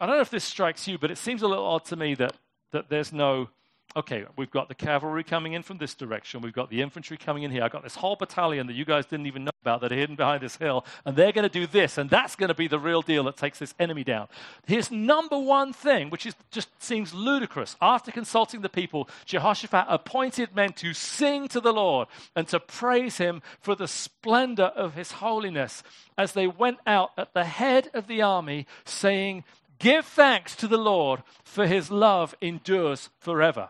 I 0.00 0.06
don't 0.06 0.16
know 0.16 0.22
if 0.22 0.30
this 0.30 0.44
strikes 0.44 0.88
you, 0.88 0.98
but 0.98 1.10
it 1.10 1.18
seems 1.18 1.42
a 1.42 1.46
little 1.46 1.66
odd 1.66 1.84
to 1.86 1.96
me 1.96 2.14
that, 2.14 2.32
that 2.72 2.88
there's 2.88 3.12
no 3.12 3.50
okay, 3.96 4.26
we've 4.36 4.50
got 4.50 4.68
the 4.68 4.74
cavalry 4.74 5.24
coming 5.24 5.54
in 5.54 5.62
from 5.62 5.78
this 5.78 5.94
direction, 5.94 6.42
we've 6.42 6.52
got 6.52 6.68
the 6.68 6.82
infantry 6.82 7.16
coming 7.16 7.44
in 7.44 7.50
here, 7.50 7.62
I've 7.62 7.72
got 7.72 7.82
this 7.82 7.96
whole 7.96 8.14
battalion 8.14 8.66
that 8.66 8.74
you 8.74 8.84
guys 8.84 9.06
didn't 9.06 9.26
even 9.26 9.44
know 9.44 9.52
about 9.62 9.80
that 9.80 9.90
are 9.90 9.96
hidden 9.96 10.16
behind 10.16 10.42
this 10.42 10.56
hill, 10.56 10.84
and 11.06 11.16
they're 11.16 11.32
going 11.32 11.48
to 11.48 11.60
do 11.60 11.66
this, 11.66 11.96
and 11.96 12.10
that's 12.10 12.36
going 12.36 12.48
to 12.48 12.54
be 12.54 12.68
the 12.68 12.78
real 12.78 13.00
deal 13.00 13.24
that 13.24 13.38
takes 13.38 13.58
this 13.58 13.74
enemy 13.80 14.04
down. 14.04 14.28
His 14.66 14.90
number 14.90 15.38
one 15.38 15.72
thing, 15.72 16.10
which 16.10 16.26
is, 16.26 16.34
just 16.50 16.68
seems 16.82 17.14
ludicrous, 17.14 17.74
after 17.80 18.12
consulting 18.12 18.60
the 18.60 18.68
people, 18.68 19.08
Jehoshaphat 19.24 19.86
appointed 19.88 20.54
men 20.54 20.74
to 20.74 20.92
sing 20.92 21.48
to 21.48 21.60
the 21.60 21.72
Lord 21.72 22.08
and 22.36 22.46
to 22.48 22.60
praise 22.60 23.16
him 23.16 23.40
for 23.60 23.74
the 23.74 23.88
splendor 23.88 24.64
of 24.76 24.94
his 24.94 25.12
holiness 25.12 25.82
as 26.18 26.32
they 26.32 26.46
went 26.46 26.78
out 26.86 27.12
at 27.16 27.32
the 27.32 27.44
head 27.44 27.88
of 27.94 28.08
the 28.08 28.20
army, 28.20 28.66
saying, 28.84 29.44
Give 29.78 30.04
thanks 30.04 30.56
to 30.56 30.68
the 30.68 30.78
Lord, 30.78 31.22
for 31.44 31.66
his 31.66 31.90
love 31.90 32.34
endures 32.40 33.10
forever. 33.18 33.68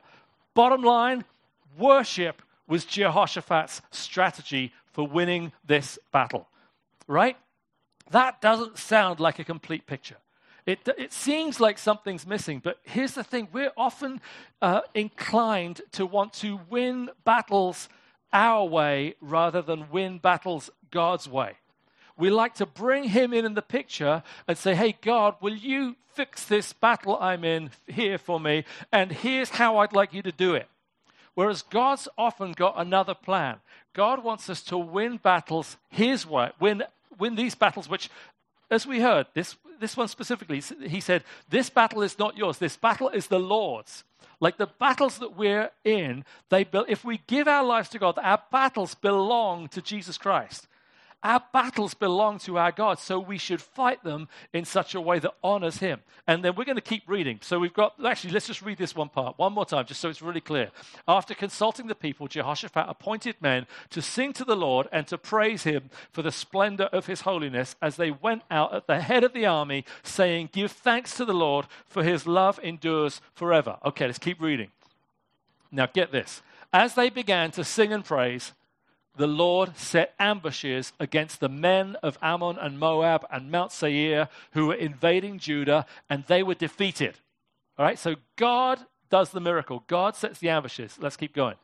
Bottom 0.56 0.80
line, 0.80 1.26
worship 1.76 2.40
was 2.66 2.86
Jehoshaphat's 2.86 3.82
strategy 3.90 4.72
for 4.86 5.06
winning 5.06 5.52
this 5.66 5.98
battle. 6.12 6.48
Right? 7.06 7.36
That 8.10 8.40
doesn't 8.40 8.78
sound 8.78 9.20
like 9.20 9.38
a 9.38 9.44
complete 9.44 9.86
picture. 9.86 10.16
It, 10.64 10.78
it 10.96 11.12
seems 11.12 11.60
like 11.60 11.76
something's 11.76 12.26
missing, 12.26 12.60
but 12.64 12.78
here's 12.84 13.12
the 13.12 13.22
thing 13.22 13.48
we're 13.52 13.70
often 13.76 14.22
uh, 14.62 14.80
inclined 14.94 15.82
to 15.92 16.06
want 16.06 16.32
to 16.34 16.58
win 16.70 17.10
battles 17.26 17.90
our 18.32 18.64
way 18.64 19.14
rather 19.20 19.60
than 19.60 19.90
win 19.90 20.16
battles 20.18 20.70
God's 20.90 21.28
way. 21.28 21.52
We 22.18 22.30
like 22.30 22.54
to 22.54 22.66
bring 22.66 23.04
Him 23.04 23.32
in 23.32 23.44
in 23.44 23.54
the 23.54 23.62
picture 23.62 24.22
and 24.48 24.56
say, 24.56 24.74
hey, 24.74 24.96
God, 25.00 25.36
will 25.40 25.54
you 25.54 25.96
fix 26.16 26.46
this 26.46 26.72
battle 26.72 27.18
I'm 27.20 27.44
in 27.44 27.70
here 27.86 28.16
for 28.16 28.40
me, 28.40 28.64
and 28.90 29.12
here's 29.12 29.50
how 29.50 29.78
I'd 29.78 29.92
like 29.92 30.14
you 30.14 30.22
to 30.22 30.32
do 30.32 30.54
it. 30.54 30.66
Whereas 31.34 31.60
God's 31.60 32.08
often 32.16 32.52
got 32.52 32.74
another 32.78 33.14
plan. 33.14 33.56
God 33.92 34.24
wants 34.24 34.48
us 34.48 34.62
to 34.62 34.78
win 34.78 35.18
battles 35.18 35.76
His 35.90 36.26
way, 36.26 36.50
win, 36.58 36.82
win 37.18 37.34
these 37.34 37.54
battles, 37.54 37.88
which, 37.88 38.08
as 38.70 38.86
we 38.86 39.00
heard, 39.00 39.26
this, 39.34 39.56
this 39.78 39.96
one 39.96 40.08
specifically, 40.08 40.62
He 40.88 41.00
said, 41.00 41.22
This 41.50 41.68
battle 41.68 42.02
is 42.02 42.18
not 42.18 42.38
yours, 42.38 42.56
this 42.58 42.76
battle 42.76 43.10
is 43.10 43.26
the 43.26 43.38
Lord's. 43.38 44.04
Like 44.40 44.58
the 44.58 44.66
battles 44.66 45.18
that 45.18 45.36
we're 45.36 45.70
in, 45.84 46.24
they, 46.50 46.66
if 46.88 47.04
we 47.04 47.20
give 47.26 47.48
our 47.48 47.64
lives 47.64 47.88
to 47.90 47.98
God, 47.98 48.18
our 48.22 48.42
battles 48.50 48.94
belong 48.94 49.68
to 49.68 49.80
Jesus 49.80 50.18
Christ. 50.18 50.66
Our 51.26 51.42
battles 51.52 51.94
belong 51.94 52.38
to 52.40 52.56
our 52.56 52.70
God, 52.70 53.00
so 53.00 53.18
we 53.18 53.36
should 53.36 53.60
fight 53.60 54.04
them 54.04 54.28
in 54.52 54.64
such 54.64 54.94
a 54.94 55.00
way 55.00 55.18
that 55.18 55.34
honors 55.42 55.78
Him. 55.78 55.98
And 56.28 56.44
then 56.44 56.54
we're 56.54 56.64
going 56.64 56.76
to 56.76 56.80
keep 56.80 57.02
reading. 57.08 57.40
So 57.42 57.58
we've 57.58 57.74
got, 57.74 57.94
actually, 58.06 58.32
let's 58.32 58.46
just 58.46 58.62
read 58.62 58.78
this 58.78 58.94
one 58.94 59.08
part 59.08 59.36
one 59.36 59.52
more 59.52 59.66
time, 59.66 59.86
just 59.86 60.00
so 60.00 60.08
it's 60.08 60.22
really 60.22 60.40
clear. 60.40 60.70
After 61.08 61.34
consulting 61.34 61.88
the 61.88 61.96
people, 61.96 62.28
Jehoshaphat 62.28 62.86
appointed 62.88 63.34
men 63.40 63.66
to 63.90 64.00
sing 64.00 64.34
to 64.34 64.44
the 64.44 64.54
Lord 64.54 64.86
and 64.92 65.04
to 65.08 65.18
praise 65.18 65.64
Him 65.64 65.90
for 66.12 66.22
the 66.22 66.30
splendor 66.30 66.84
of 66.92 67.06
His 67.06 67.22
holiness 67.22 67.74
as 67.82 67.96
they 67.96 68.12
went 68.12 68.42
out 68.48 68.72
at 68.72 68.86
the 68.86 69.00
head 69.00 69.24
of 69.24 69.32
the 69.32 69.46
army, 69.46 69.84
saying, 70.04 70.50
Give 70.52 70.70
thanks 70.70 71.16
to 71.16 71.24
the 71.24 71.34
Lord, 71.34 71.66
for 71.88 72.04
His 72.04 72.28
love 72.28 72.60
endures 72.62 73.20
forever. 73.34 73.78
Okay, 73.84 74.06
let's 74.06 74.20
keep 74.20 74.40
reading. 74.40 74.70
Now, 75.72 75.86
get 75.86 76.12
this. 76.12 76.42
As 76.72 76.94
they 76.94 77.10
began 77.10 77.50
to 77.50 77.64
sing 77.64 77.92
and 77.92 78.04
praise, 78.04 78.52
the 79.16 79.26
Lord 79.26 79.76
set 79.76 80.14
ambushes 80.18 80.92
against 81.00 81.40
the 81.40 81.48
men 81.48 81.96
of 82.02 82.18
Ammon 82.22 82.58
and 82.58 82.78
Moab 82.78 83.26
and 83.30 83.50
Mount 83.50 83.72
Seir 83.72 84.28
who 84.52 84.66
were 84.66 84.74
invading 84.74 85.38
Judah, 85.38 85.86
and 86.08 86.24
they 86.24 86.42
were 86.42 86.54
defeated. 86.54 87.18
All 87.78 87.84
right, 87.84 87.98
so 87.98 88.16
God 88.36 88.80
does 89.10 89.30
the 89.30 89.40
miracle. 89.40 89.84
God 89.86 90.16
sets 90.16 90.38
the 90.38 90.48
ambushes. 90.48 90.98
Let's 91.00 91.16
keep 91.16 91.34
going 91.34 91.56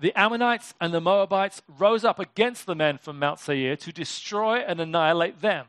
the 0.00 0.16
Ammonites 0.16 0.74
and 0.80 0.94
the 0.94 1.00
Moabites 1.00 1.60
rose 1.66 2.04
up 2.04 2.20
against 2.20 2.66
the 2.66 2.76
men 2.76 2.98
from 2.98 3.18
Mount 3.18 3.40
Seir 3.40 3.74
to 3.76 3.92
destroy 3.92 4.58
and 4.58 4.80
annihilate 4.80 5.40
them. 5.40 5.66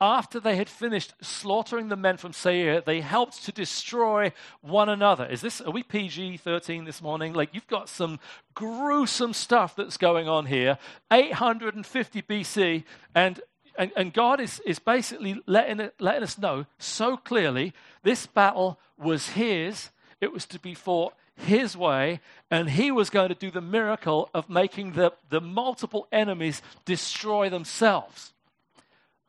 After 0.00 0.38
they 0.38 0.56
had 0.56 0.68
finished 0.68 1.14
slaughtering 1.20 1.88
the 1.88 1.96
men 1.96 2.16
from 2.16 2.32
Seir, 2.32 2.80
they 2.80 3.00
helped 3.00 3.44
to 3.44 3.52
destroy 3.52 4.32
one 4.60 4.88
another. 4.88 5.26
Is 5.26 5.40
this, 5.40 5.60
are 5.60 5.72
we 5.72 5.82
PG 5.82 6.36
13 6.36 6.84
this 6.84 7.02
morning? 7.02 7.32
Like, 7.32 7.50
you've 7.52 7.66
got 7.66 7.88
some 7.88 8.20
gruesome 8.54 9.32
stuff 9.32 9.74
that's 9.74 9.96
going 9.96 10.28
on 10.28 10.46
here. 10.46 10.78
850 11.10 12.22
BC, 12.22 12.84
and 13.14 13.40
and, 13.78 13.90
and, 13.96 14.12
God 14.12 14.38
is, 14.38 14.60
is 14.66 14.78
basically 14.78 15.40
letting, 15.46 15.88
letting 15.98 16.22
us 16.22 16.36
know 16.36 16.66
so 16.76 17.16
clearly 17.16 17.72
this 18.02 18.26
battle 18.26 18.78
was 18.98 19.30
His. 19.30 19.88
It 20.20 20.30
was 20.30 20.44
to 20.48 20.58
be 20.58 20.74
fought 20.74 21.14
his 21.42 21.76
way, 21.76 22.20
and 22.50 22.70
he 22.70 22.90
was 22.90 23.10
going 23.10 23.28
to 23.28 23.34
do 23.34 23.50
the 23.50 23.60
miracle 23.60 24.30
of 24.32 24.48
making 24.48 24.92
the, 24.92 25.12
the 25.30 25.40
multiple 25.40 26.06
enemies 26.12 26.62
destroy 26.84 27.48
themselves. 27.50 28.32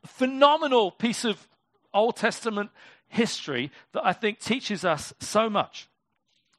Phenomenal 0.06 0.92
piece 0.92 1.26
of 1.26 1.48
Old 1.94 2.16
Testament 2.16 2.72
history 3.08 3.72
that 3.94 4.06
I 4.06 4.14
think 4.14 4.40
teaches 4.40 4.84
us 4.84 5.14
so 5.20 5.50
much. 5.50 5.88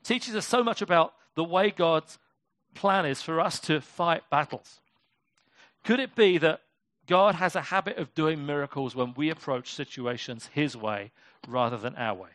Teaches 0.02 0.36
us 0.36 0.46
so 0.46 0.62
much 0.62 0.82
about 0.82 1.14
the 1.34 1.44
way 1.44 1.70
God's 1.70 2.18
plan 2.74 3.06
is 3.06 3.22
for 3.22 3.40
us 3.40 3.58
to 3.60 3.80
fight 3.80 4.22
battles. 4.30 4.80
Could 5.84 6.00
it 6.00 6.14
be 6.14 6.38
that 6.38 6.60
God 7.06 7.34
has 7.34 7.54
a 7.54 7.60
habit 7.60 7.98
of 7.98 8.14
doing 8.14 8.46
miracles 8.46 8.94
when 8.94 9.14
we 9.14 9.30
approach 9.30 9.72
situations 9.72 10.50
his 10.52 10.76
way 10.76 11.12
rather 11.46 11.76
than 11.76 11.96
our 11.96 12.14
way? 12.14 12.30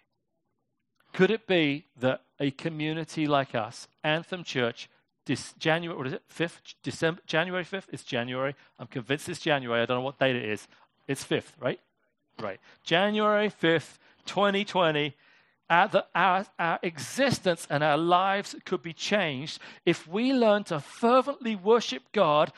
Could 1.14 1.32
it 1.32 1.48
be 1.48 1.86
that 2.00 2.22
a 2.40 2.52
community 2.52 3.28
like 3.28 3.56
us, 3.56 3.88
Anthem 4.04 4.44
Church, 4.44 4.90
January, 5.60 5.98
what 5.98 6.08
is 6.08 6.14
it, 6.14 6.24
5th, 6.36 6.74
December, 6.82 7.22
January 7.28 7.64
5th? 7.64 7.86
It's 7.92 8.04
January. 8.04 8.56
I'm 8.80 8.88
convinced 8.88 9.30
it's 9.30 9.40
January. 9.40 9.82
I 9.82 9.86
don't 9.86 9.98
know 9.98 10.04
what 10.04 10.20
date 10.20 10.36
it 10.36 10.46
is. 10.46 10.68
It's 11.08 11.24
5th, 11.24 11.52
right? 11.60 11.80
Right. 12.40 12.60
January 12.84 13.50
5th, 13.50 13.98
2020. 14.26 15.16
Our, 15.70 15.88
the, 15.88 16.06
our, 16.16 16.46
our 16.58 16.80
existence 16.82 17.68
and 17.70 17.84
our 17.84 17.98
lives 17.98 18.56
could 18.66 18.82
be 18.82 18.94
changed 18.94 19.60
if 19.86 20.08
we 20.08 20.34
learn 20.34 20.64
to 20.66 20.80
fervently 20.80 21.56
worship 21.56 22.04
God, 22.12 22.52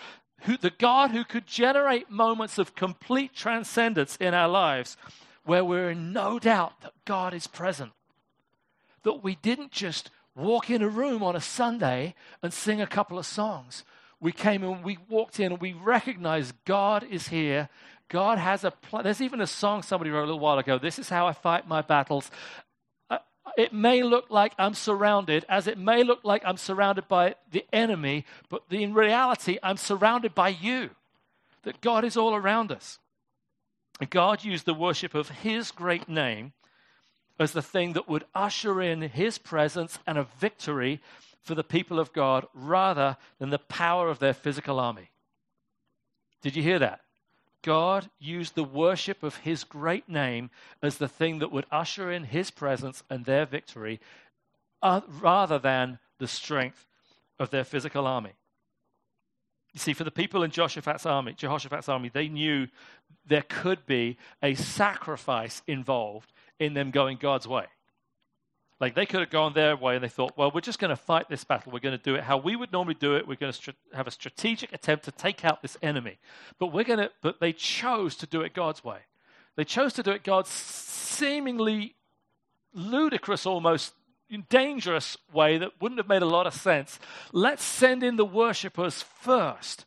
who, 0.44 0.56
the 0.56 0.70
God 0.70 1.12
who 1.12 1.26
could 1.26 1.46
generate 1.46 2.10
moments 2.10 2.58
of 2.58 2.76
complete 2.76 3.34
transcendence 3.34 4.16
in 4.16 4.34
our 4.34 4.48
lives, 4.48 4.96
where 5.44 5.66
we're 5.66 5.92
in 5.92 6.14
no 6.14 6.40
doubt 6.40 6.82
that 6.82 6.94
God 7.04 7.34
is 7.34 7.48
present. 7.48 7.92
That 9.04 9.24
we 9.24 9.36
didn't 9.36 9.72
just 9.72 10.10
walk 10.36 10.70
in 10.70 10.82
a 10.82 10.88
room 10.88 11.24
on 11.24 11.36
a 11.36 11.42
Sunday 11.42 12.16
and 12.42 12.54
sing 12.54 12.82
a 12.82 12.88
couple 12.88 13.20
of 13.20 13.26
songs. 13.26 13.84
We 14.20 14.32
came 14.32 14.64
and 14.64 14.84
we 14.84 14.98
walked 15.10 15.40
in 15.40 15.52
and 15.52 15.62
we 15.62 15.74
recognized 15.74 16.54
God 16.66 17.04
is 17.10 17.30
here. 17.30 17.70
God 18.08 18.38
has 18.38 18.64
a 18.64 18.72
plan. 18.72 19.04
There's 19.04 19.22
even 19.22 19.42
a 19.42 19.48
song 19.48 19.82
somebody 19.82 20.12
wrote 20.12 20.24
a 20.24 20.26
little 20.26 20.40
while 20.40 20.60
ago. 20.60 20.78
This 20.78 21.00
is 21.00 21.10
how 21.10 21.28
I 21.28 21.34
fight 21.34 21.68
my 21.68 21.82
battles. 21.82 22.30
Uh, 23.10 23.18
it 23.58 23.74
may 23.74 24.04
look 24.04 24.30
like 24.30 24.54
I'm 24.60 24.74
surrounded, 24.74 25.46
as 25.50 25.66
it 25.66 25.78
may 25.78 26.04
look 26.04 26.20
like 26.24 26.44
I'm 26.46 26.58
surrounded 26.58 27.08
by 27.08 27.36
the 27.52 27.66
enemy, 27.74 28.26
but 28.50 28.64
in 28.70 28.94
reality, 28.94 29.58
I'm 29.64 29.78
surrounded 29.78 30.36
by 30.36 30.50
you. 30.50 30.92
That 31.64 31.82
God 31.82 32.04
is 32.04 32.18
all 32.18 32.36
around 32.36 32.72
us. 32.72 33.00
God 34.10 34.44
used 34.44 34.66
the 34.66 34.74
worship 34.74 35.14
of 35.14 35.30
His 35.30 35.72
great 35.72 36.10
name 36.10 36.54
as 37.42 37.54
the 37.54 37.62
thing 37.62 37.94
that 37.94 38.08
would 38.08 38.26
usher 38.36 38.82
in 38.82 39.02
His 39.02 39.38
presence 39.38 40.00
and 40.06 40.18
a 40.18 40.28
victory 40.40 41.02
for 41.42 41.56
the 41.56 41.64
people 41.64 42.00
of 42.00 42.14
God 42.14 42.46
rather 42.54 43.18
than 43.40 43.50
the 43.50 43.58
power 43.58 44.10
of 44.10 44.20
their 44.20 44.34
physical 44.34 44.80
army. 44.80 45.10
Did 46.42 46.56
you 46.56 46.64
hear 46.64 46.80
that? 46.80 47.02
God 47.64 48.10
used 48.20 48.56
the 48.56 48.64
worship 48.64 49.22
of 49.22 49.38
his 49.38 49.64
great 49.64 50.10
name 50.10 50.50
as 50.82 50.98
the 50.98 51.08
thing 51.08 51.40
that 51.40 51.52
would 51.52 51.66
usher 51.72 52.12
in 52.12 52.24
his 52.24 52.50
presence 52.50 53.04
and 53.10 53.26
their 53.26 53.46
victory 53.46 54.00
uh, 54.82 55.02
rather 55.08 55.60
than 55.60 56.00
the 56.18 56.28
strength 56.28 56.88
of 57.38 57.52
their 57.52 57.64
physical 57.64 58.08
army. 58.08 58.34
You 59.74 59.80
see, 59.80 59.94
for 59.94 60.04
the 60.04 60.12
people 60.12 60.44
in 60.44 60.52
Jehoshaphat's 60.52 61.06
army, 61.06 61.34
Jehoshaphat's 61.34 61.88
army, 61.88 62.10
they 62.10 62.28
knew 62.28 62.68
there 63.28 63.46
could 63.48 63.86
be 63.86 64.18
a 64.42 64.56
sacrifice 64.56 65.62
involved 65.68 66.34
in 66.62 66.76
them 66.76 66.92
going 66.92 67.18
God's 67.18 67.48
way. 67.48 67.66
Like 68.80 68.96
they 68.96 69.06
could 69.06 69.20
have 69.20 69.32
gone 69.32 69.54
their 69.54 69.76
way 69.76 69.96
and 69.96 70.04
they 70.04 70.10
thought, 70.10 70.38
well, 70.38 70.52
we're 70.54 70.62
just 70.62 70.80
going 70.80 70.90
to 70.90 70.96
fight 70.96 71.28
this 71.28 71.44
battle. 71.44 71.72
We're 71.72 71.80
going 71.80 71.98
to 71.98 72.04
do 72.04 72.16
it 72.16 72.24
how 72.24 72.38
we 72.38 72.56
would 72.56 72.72
normally 72.72 72.94
do 72.94 73.16
it. 73.16 73.28
We're 73.28 73.36
going 73.36 73.52
to 73.52 73.74
have 73.94 74.08
a 74.08 74.12
strategic 74.12 74.72
attempt 74.72 75.06
to 75.06 75.12
take 75.12 75.44
out 75.44 75.62
this 75.62 75.78
enemy. 75.82 76.20
But 76.60 76.68
we're 76.68 76.84
going 76.84 77.00
to, 77.00 77.12
but 77.22 77.40
they 77.40 77.52
chose 77.52 78.16
to 78.18 78.28
do 78.28 78.42
it 78.42 78.54
God's 78.54 78.84
way. 78.84 79.00
They 79.56 79.66
chose 79.66 79.94
to 79.94 80.04
do 80.04 80.12
it 80.12 80.24
God's 80.24 80.50
seemingly 80.50 81.96
ludicrous, 82.74 83.46
almost 83.46 83.94
dangerous 84.50 85.18
way 85.34 85.58
that 85.58 85.72
wouldn't 85.82 86.00
have 86.00 86.08
made 86.08 86.22
a 86.22 86.28
lot 86.28 86.48
of 86.48 86.54
sense. 86.54 87.00
Let's 87.34 87.64
send 87.64 88.04
in 88.04 88.16
the 88.16 88.26
worshippers 88.26 89.02
first. 89.02 89.86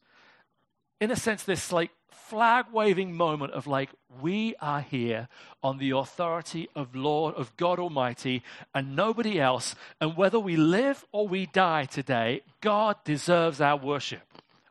In 1.00 1.10
a 1.10 1.16
sense, 1.16 1.44
this 1.44 1.72
like 1.72 1.90
flag 2.10 2.66
waving 2.72 3.16
moment 3.16 3.52
of 3.52 3.66
like, 3.66 3.90
we 4.20 4.54
are 4.60 4.80
here 4.80 5.28
on 5.62 5.78
the 5.78 5.90
authority 5.90 6.68
of 6.74 6.94
Lord, 6.94 7.34
of 7.34 7.56
God 7.56 7.78
Almighty, 7.78 8.42
and 8.74 8.96
nobody 8.96 9.40
else. 9.40 9.74
And 10.00 10.16
whether 10.16 10.38
we 10.38 10.56
live 10.56 11.04
or 11.12 11.26
we 11.28 11.46
die 11.46 11.84
today, 11.86 12.42
God 12.60 12.96
deserves 13.04 13.60
our 13.60 13.76
worship. 13.76 14.22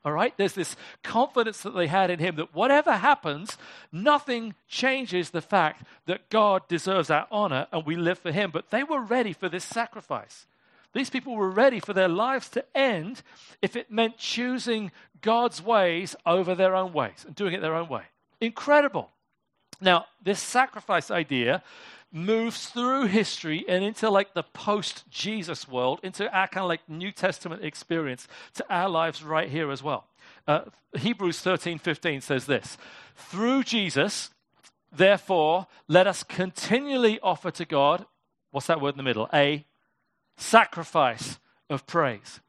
All 0.05 0.11
right? 0.11 0.33
There's 0.35 0.53
this 0.53 0.75
confidence 1.01 1.61
that 1.61 1.75
they 1.75 1.87
had 1.87 2.09
in 2.09 2.19
Him 2.19 2.35
that 2.35 2.53
whatever 2.53 2.91
happens, 2.91 3.57
nothing 3.91 4.53
changes 4.67 5.29
the 5.29 5.41
fact 5.41 5.83
that 6.07 6.29
God 6.29 6.67
deserves 6.67 7.09
our 7.09 7.27
honor 7.31 7.67
and 7.71 7.85
we 7.85 7.95
live 7.95 8.19
for 8.19 8.31
Him. 8.31 8.51
But 8.51 8.69
they 8.69 8.83
were 8.83 9.01
ready 9.01 9.31
for 9.33 9.47
this 9.47 9.63
sacrifice. 9.63 10.45
These 10.93 11.09
people 11.09 11.35
were 11.35 11.49
ready 11.49 11.79
for 11.79 11.93
their 11.93 12.09
lives 12.09 12.49
to 12.49 12.65
end 12.75 13.23
if 13.61 13.75
it 13.75 13.91
meant 13.91 14.17
choosing 14.17 14.91
God's 15.21 15.61
ways 15.61 16.15
over 16.25 16.53
their 16.53 16.75
own 16.75 16.93
ways 16.93 17.23
and 17.25 17.33
doing 17.35 17.53
it 17.53 17.61
their 17.61 17.75
own 17.75 17.87
way. 17.87 18.03
Incredible. 18.41 19.09
Now, 19.81 20.05
this 20.23 20.39
sacrifice 20.39 21.11
idea 21.11 21.63
moves 22.11 22.67
through 22.67 23.07
history 23.07 23.65
and 23.67 23.83
into 23.83 24.09
like 24.09 24.33
the 24.33 24.43
post 24.43 25.03
Jesus 25.09 25.67
world, 25.67 25.99
into 26.03 26.31
our 26.31 26.47
kind 26.47 26.63
of 26.63 26.69
like 26.69 26.87
New 26.87 27.11
Testament 27.11 27.63
experience, 27.63 28.27
to 28.53 28.65
our 28.69 28.87
lives 28.87 29.23
right 29.23 29.49
here 29.49 29.71
as 29.71 29.81
well. 29.81 30.05
Uh, 30.47 30.61
Hebrews 30.95 31.39
13 31.39 31.79
15 31.79 32.21
says 32.21 32.45
this 32.45 32.77
Through 33.15 33.63
Jesus, 33.63 34.29
therefore, 34.91 35.67
let 35.87 36.05
us 36.05 36.23
continually 36.23 37.19
offer 37.21 37.49
to 37.51 37.65
God, 37.65 38.05
what's 38.51 38.67
that 38.67 38.79
word 38.79 38.93
in 38.93 38.97
the 38.97 39.03
middle? 39.03 39.27
A 39.33 39.65
sacrifice 40.37 41.39
of 41.69 41.87
praise, 41.87 42.39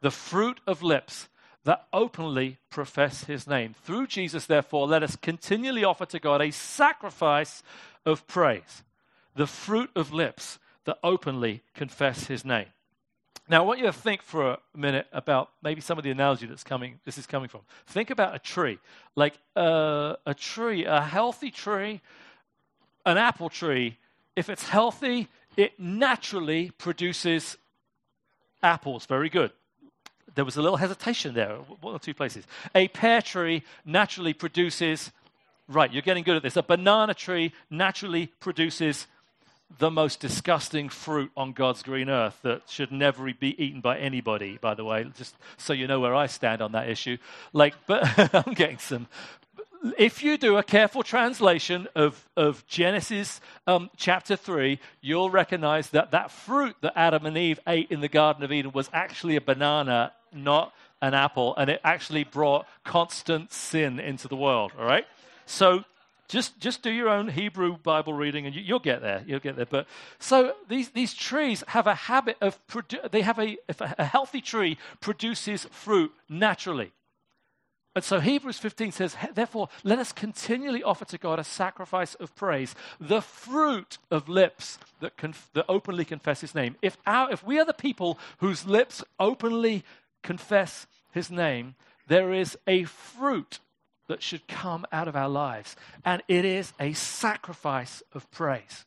the 0.00 0.10
fruit 0.10 0.60
of 0.66 0.82
lips 0.82 1.28
that 1.64 1.86
openly 1.92 2.58
profess 2.70 3.24
his 3.24 3.46
name. 3.46 3.74
Through 3.84 4.06
Jesus, 4.06 4.46
therefore, 4.46 4.86
let 4.86 5.02
us 5.02 5.16
continually 5.16 5.84
offer 5.84 6.06
to 6.06 6.20
God 6.20 6.42
a 6.42 6.50
sacrifice 6.50 7.62
of 8.04 8.26
praise, 8.26 8.82
the 9.34 9.46
fruit 9.46 9.90
of 9.96 10.12
lips 10.12 10.58
that 10.84 10.98
openly 11.02 11.62
confess 11.74 12.26
his 12.26 12.44
name. 12.44 12.66
Now, 13.48 13.62
I 13.62 13.66
want 13.66 13.78
you 13.78 13.86
to 13.86 13.92
think 13.92 14.22
for 14.22 14.52
a 14.52 14.58
minute 14.74 15.06
about 15.12 15.50
maybe 15.62 15.80
some 15.80 15.98
of 15.98 16.04
the 16.04 16.10
analogy 16.10 16.46
that's 16.46 16.64
coming. 16.64 17.00
This 17.04 17.18
is 17.18 17.26
coming 17.26 17.48
from. 17.48 17.60
Think 17.86 18.10
about 18.10 18.34
a 18.34 18.38
tree, 18.38 18.78
like 19.16 19.34
uh, 19.54 20.16
a 20.24 20.34
tree, 20.34 20.84
a 20.86 21.02
healthy 21.02 21.50
tree, 21.50 22.00
an 23.04 23.18
apple 23.18 23.50
tree. 23.50 23.98
If 24.34 24.48
it's 24.48 24.66
healthy, 24.68 25.28
it 25.56 25.78
naturally 25.78 26.70
produces 26.78 27.58
apples. 28.62 29.04
Very 29.06 29.28
good. 29.28 29.52
There 30.34 30.44
was 30.44 30.56
a 30.56 30.62
little 30.62 30.76
hesitation 30.76 31.34
there, 31.34 31.56
one 31.80 31.94
or 31.94 31.98
two 31.98 32.14
places. 32.14 32.44
A 32.74 32.88
pear 32.88 33.22
tree 33.22 33.62
naturally 33.84 34.32
produces, 34.32 35.12
right, 35.68 35.92
you're 35.92 36.02
getting 36.02 36.24
good 36.24 36.36
at 36.36 36.42
this. 36.42 36.56
A 36.56 36.62
banana 36.62 37.14
tree 37.14 37.52
naturally 37.70 38.26
produces 38.40 39.06
the 39.78 39.90
most 39.90 40.20
disgusting 40.20 40.88
fruit 40.88 41.30
on 41.36 41.52
God's 41.52 41.82
green 41.82 42.08
earth 42.08 42.38
that 42.42 42.62
should 42.68 42.92
never 42.92 43.32
be 43.32 43.60
eaten 43.62 43.80
by 43.80 43.98
anybody, 43.98 44.58
by 44.60 44.74
the 44.74 44.84
way, 44.84 45.04
just 45.16 45.34
so 45.56 45.72
you 45.72 45.86
know 45.86 46.00
where 46.00 46.14
I 46.14 46.26
stand 46.26 46.62
on 46.62 46.72
that 46.72 46.88
issue. 46.88 47.16
Like, 47.52 47.74
but 47.86 48.04
I'm 48.46 48.54
getting 48.54 48.78
some 48.78 49.08
if 49.98 50.22
you 50.22 50.38
do 50.38 50.56
a 50.56 50.62
careful 50.62 51.02
translation 51.02 51.86
of, 51.94 52.28
of 52.36 52.66
Genesis 52.66 53.40
um, 53.66 53.90
chapter 53.96 54.36
3, 54.36 54.78
you'll 55.00 55.30
recognize 55.30 55.90
that 55.90 56.12
that 56.12 56.30
fruit 56.30 56.76
that 56.80 56.94
Adam 56.96 57.26
and 57.26 57.36
Eve 57.36 57.60
ate 57.66 57.90
in 57.90 58.00
the 58.00 58.08
Garden 58.08 58.42
of 58.42 58.52
Eden 58.52 58.72
was 58.72 58.88
actually 58.92 59.36
a 59.36 59.40
banana, 59.40 60.12
not 60.32 60.72
an 61.02 61.12
apple, 61.12 61.54
and 61.56 61.68
it 61.68 61.80
actually 61.84 62.24
brought 62.24 62.66
constant 62.82 63.52
sin 63.52 64.00
into 64.00 64.26
the 64.26 64.36
world, 64.36 64.72
all 64.78 64.86
right? 64.86 65.04
So 65.44 65.84
just, 66.28 66.58
just 66.58 66.82
do 66.82 66.90
your 66.90 67.10
own 67.10 67.28
Hebrew 67.28 67.76
Bible 67.76 68.14
reading 68.14 68.46
and 68.46 68.54
you, 68.54 68.74
will 68.74 68.80
get 68.80 69.02
there. 69.02 69.22
You'll 69.26 69.40
get 69.40 69.56
there. 69.56 69.66
But 69.66 69.86
so 70.18 70.54
these, 70.68 70.90
these 70.90 71.12
trees 71.12 71.62
have 71.68 71.86
a 71.86 71.94
habit 71.94 72.38
of, 72.40 72.58
produ- 72.68 73.10
they 73.10 73.20
have 73.20 73.38
a, 73.38 73.58
a 73.78 74.04
healthy 74.04 74.40
tree 74.40 74.78
produces 75.00 75.66
fruit 75.70 76.10
naturally. 76.28 76.92
And 77.94 78.02
so 78.02 78.18
Hebrews 78.18 78.58
15 78.58 78.90
says, 78.90 79.16
Therefore, 79.34 79.68
let 79.84 80.00
us 80.00 80.12
continually 80.12 80.82
offer 80.82 81.04
to 81.04 81.18
God 81.18 81.38
a 81.38 81.44
sacrifice 81.44 82.14
of 82.16 82.34
praise, 82.34 82.74
the 82.98 83.22
fruit 83.22 83.98
of 84.10 84.28
lips 84.28 84.78
that, 85.00 85.16
conf- 85.16 85.48
that 85.54 85.66
openly 85.68 86.04
confess 86.04 86.40
his 86.40 86.54
name. 86.54 86.74
If, 86.82 86.96
our, 87.06 87.30
if 87.30 87.44
we 87.44 87.58
are 87.60 87.64
the 87.64 87.72
people 87.72 88.18
whose 88.38 88.66
lips 88.66 89.04
openly 89.20 89.84
confess 90.22 90.86
his 91.12 91.30
name, 91.30 91.76
there 92.08 92.32
is 92.32 92.58
a 92.66 92.84
fruit 92.84 93.60
that 94.08 94.22
should 94.22 94.48
come 94.48 94.84
out 94.92 95.06
of 95.06 95.16
our 95.16 95.28
lives. 95.28 95.76
And 96.04 96.22
it 96.26 96.44
is 96.44 96.72
a 96.80 96.92
sacrifice 96.94 98.02
of 98.12 98.30
praise. 98.32 98.84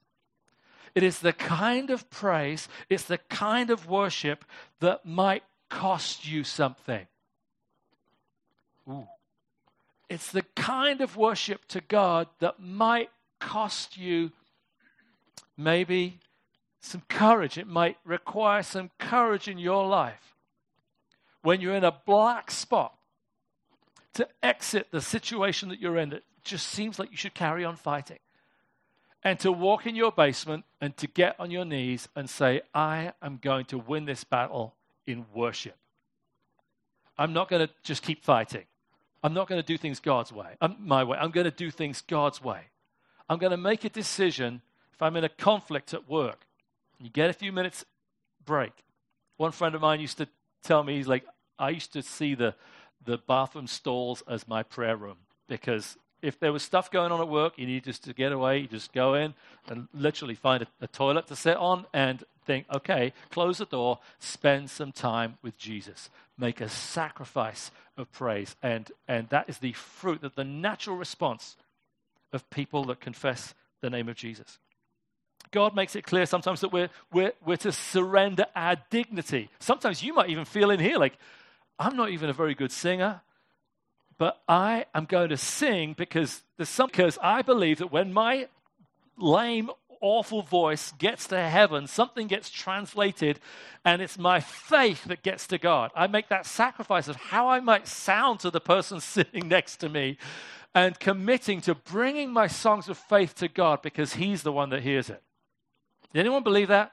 It 0.96 1.04
is 1.04 1.20
the 1.20 1.34
kind 1.34 1.91
of 1.91 2.10
praise, 2.10 2.67
it's 2.89 3.04
the 3.04 3.20
kind 3.20 3.70
of 3.70 3.88
worship 3.88 4.43
that 4.80 5.06
might 5.06 5.43
cost 5.70 6.28
you 6.28 6.43
something. 6.43 7.08
Ooh. 8.89 9.08
It's 10.10 10.32
the 10.32 10.43
kind 10.56 11.02
of 11.02 11.17
worship 11.17 11.65
to 11.69 11.82
God 11.82 12.28
that 12.39 12.60
might 12.60 13.10
cost 13.39 13.97
you 13.97 14.32
maybe 15.58 16.19
some 16.80 17.02
courage. 17.10 17.58
It 17.58 17.67
might 17.67 17.97
require 18.06 18.63
some 18.63 18.91
courage 19.00 19.47
in 19.47 19.58
your 19.58 19.86
life 19.88 20.36
when 21.41 21.60
you're 21.60 21.76
in 21.76 21.84
a 21.84 21.91
black 22.06 22.52
spot 22.52 22.93
to 24.13 24.28
exit 24.41 24.88
the 24.91 25.02
situation 25.02 25.69
that 25.69 25.80
you're 25.80 25.97
in 25.97 26.10
that 26.10 26.23
just 26.43 26.67
seems 26.67 26.97
like 26.97 27.12
you 27.12 27.17
should 27.17 27.34
carry 27.34 27.65
on 27.65 27.76
fighting. 27.76 28.19
and 29.23 29.39
to 29.39 29.52
walk 29.52 29.86
in 29.86 29.95
your 29.95 30.12
basement 30.12 30.63
and 30.80 30.95
to 30.95 31.08
get 31.08 31.36
on 31.39 31.52
your 31.52 31.65
knees 31.65 32.08
and 32.15 32.30
say, 32.30 32.62
I 32.73 33.12
am 33.21 33.39
going 33.41 33.65
to 33.65 33.78
win 33.78 34.06
this 34.06 34.23
battle 34.23 34.76
in 35.06 35.26
worship. 35.34 35.76
I'm 37.17 37.34
not 37.34 37.50
going 37.50 37.67
to 37.67 37.73
just 37.84 38.04
keep 38.04 38.23
fighting. 38.23 38.63
I'm 39.23 39.34
not 39.34 39.47
going 39.47 39.62
to 39.62 39.65
do 39.65 39.77
things 39.77 39.99
God's 39.99 40.32
way, 40.32 40.56
my 40.80 41.03
way. 41.03 41.17
I'm 41.19 41.32
going 41.32 41.45
to 41.45 41.51
do 41.51 41.71
things 41.71 42.01
God's 42.01 42.41
way. 42.41 42.62
I'm 43.30 43.39
going 43.39 43.51
to 43.51 43.58
make 43.58 43.84
a 43.84 43.89
decision 43.89 44.62
if 44.93 45.01
I'm 45.01 45.15
in 45.15 45.23
a 45.23 45.30
conflict 45.30 45.93
at 45.93 46.10
work. 46.10 46.45
You 46.99 47.10
get 47.10 47.30
a 47.30 47.34
few 47.34 47.51
minutes 47.51 47.86
break. 48.45 48.71
One 49.38 49.51
friend 49.51 49.75
of 49.75 49.82
mine 49.82 49.99
used 49.99 50.17
to 50.17 50.27
tell 50.63 50.84
me, 50.84 50.97
he's 50.97 51.08
like, 51.08 51.23
I 51.60 51.69
used 51.69 51.93
to 51.93 52.01
see 52.01 52.36
the, 52.36 52.56
the 53.06 53.17
bathroom 53.17 53.67
stalls 53.67 54.23
as 54.27 54.47
my 54.47 54.63
prayer 54.63 54.95
room 54.95 55.17
because 55.47 55.97
if 56.21 56.39
there 56.39 56.51
was 56.51 56.63
stuff 56.63 56.89
going 56.89 57.12
on 57.12 57.21
at 57.21 57.27
work, 57.27 57.53
you 57.58 57.67
need 57.67 57.84
just 57.84 58.03
to 58.06 58.13
get 58.13 58.32
away, 58.32 58.60
you 58.60 58.67
just 58.67 58.91
go 58.93 59.13
in 59.13 59.34
and 59.67 59.88
literally 59.93 60.36
find 60.36 60.63
a, 60.63 60.67
a 60.82 60.88
toilet 60.88 61.27
to 61.27 61.36
sit 61.36 61.58
on 61.58 61.86
and 61.93 62.23
think, 62.45 62.65
okay, 62.73 63.13
close 63.30 63.60
the 63.60 63.65
door, 63.65 63.99
spend 64.19 64.69
some 64.69 64.91
time 64.91 65.38
with 65.43 65.58
Jesus. 65.58 66.10
Make 66.38 66.62
a 66.62 66.69
sacrifice 66.69 67.71
of 67.97 68.12
praise. 68.12 68.55
And, 68.62 68.91
and 69.07 69.29
that 69.29 69.49
is 69.49 69.57
the 69.57 69.73
fruit, 69.73 70.21
that 70.21 70.36
the 70.36 70.43
natural 70.43 70.95
response 70.97 71.55
of 72.33 72.49
people 72.49 72.86
that 72.86 72.99
confess 72.99 73.53
the 73.81 73.89
name 73.89 74.10
of 74.10 74.15
Jesus. 74.15 74.60
God 75.51 75.75
makes 75.75 75.95
it 75.95 76.03
clear 76.03 76.25
sometimes 76.25 76.62
that 76.62 76.73
we're, 76.73 76.89
we're, 77.13 77.33
we're 77.45 77.57
to 77.57 77.71
surrender 77.71 78.45
our 78.55 78.75
dignity. 78.89 79.49
Sometimes 79.60 80.03
you 80.03 80.13
might 80.13 80.29
even 80.29 80.45
feel 80.45 80.71
in 80.71 80.79
here 80.79 80.97
like, 80.97 81.17
I'm 81.79 81.95
not 81.95 82.10
even 82.10 82.29
a 82.29 82.33
very 82.33 82.53
good 82.53 82.71
singer, 82.71 83.21
but 84.17 84.41
I 84.47 84.86
am 84.93 85.05
going 85.05 85.29
to 85.29 85.38
sing 85.38 85.93
because 85.97 86.41
there's 86.57 86.69
some, 86.69 86.88
because 86.88 87.17
I 87.21 87.43
believe 87.43 87.77
that 87.79 87.91
when 87.91 88.13
my 88.13 88.47
lame, 89.17 89.69
awful 90.01 90.41
voice 90.41 90.91
gets 90.97 91.27
to 91.27 91.39
heaven, 91.39 91.88
something 91.88 92.27
gets 92.27 92.49
translated, 92.49 93.39
and 93.86 94.01
it's 94.01 94.17
my 94.17 94.39
faith 94.39 95.05
that 95.05 95.23
gets 95.23 95.47
to 95.47 95.57
God. 95.57 95.91
I 95.95 96.07
make 96.07 96.29
that 96.29 96.45
sacrifice 96.45 97.07
of 97.07 97.15
how 97.15 97.49
I 97.49 97.60
might 97.60 97.88
sound 97.88 98.39
to 98.41 98.51
the 98.51 98.62
person 98.62 98.99
sitting 99.01 99.47
next 99.47 99.77
to 99.77 99.89
me 99.89 100.17
and 100.75 100.99
committing 100.99 101.62
to 101.62 101.75
bringing 101.75 102.31
my 102.31 102.47
songs 102.47 102.89
of 102.89 102.97
faith 102.97 103.36
to 103.36 103.47
God 103.47 103.81
because 103.81 104.13
He's 104.13 104.43
the 104.43 104.51
one 104.51 104.69
that 104.69 104.83
hears 104.83 105.10
it. 105.10 105.23
Did 106.13 106.21
anyone 106.21 106.43
believe 106.43 106.67
that? 106.67 106.91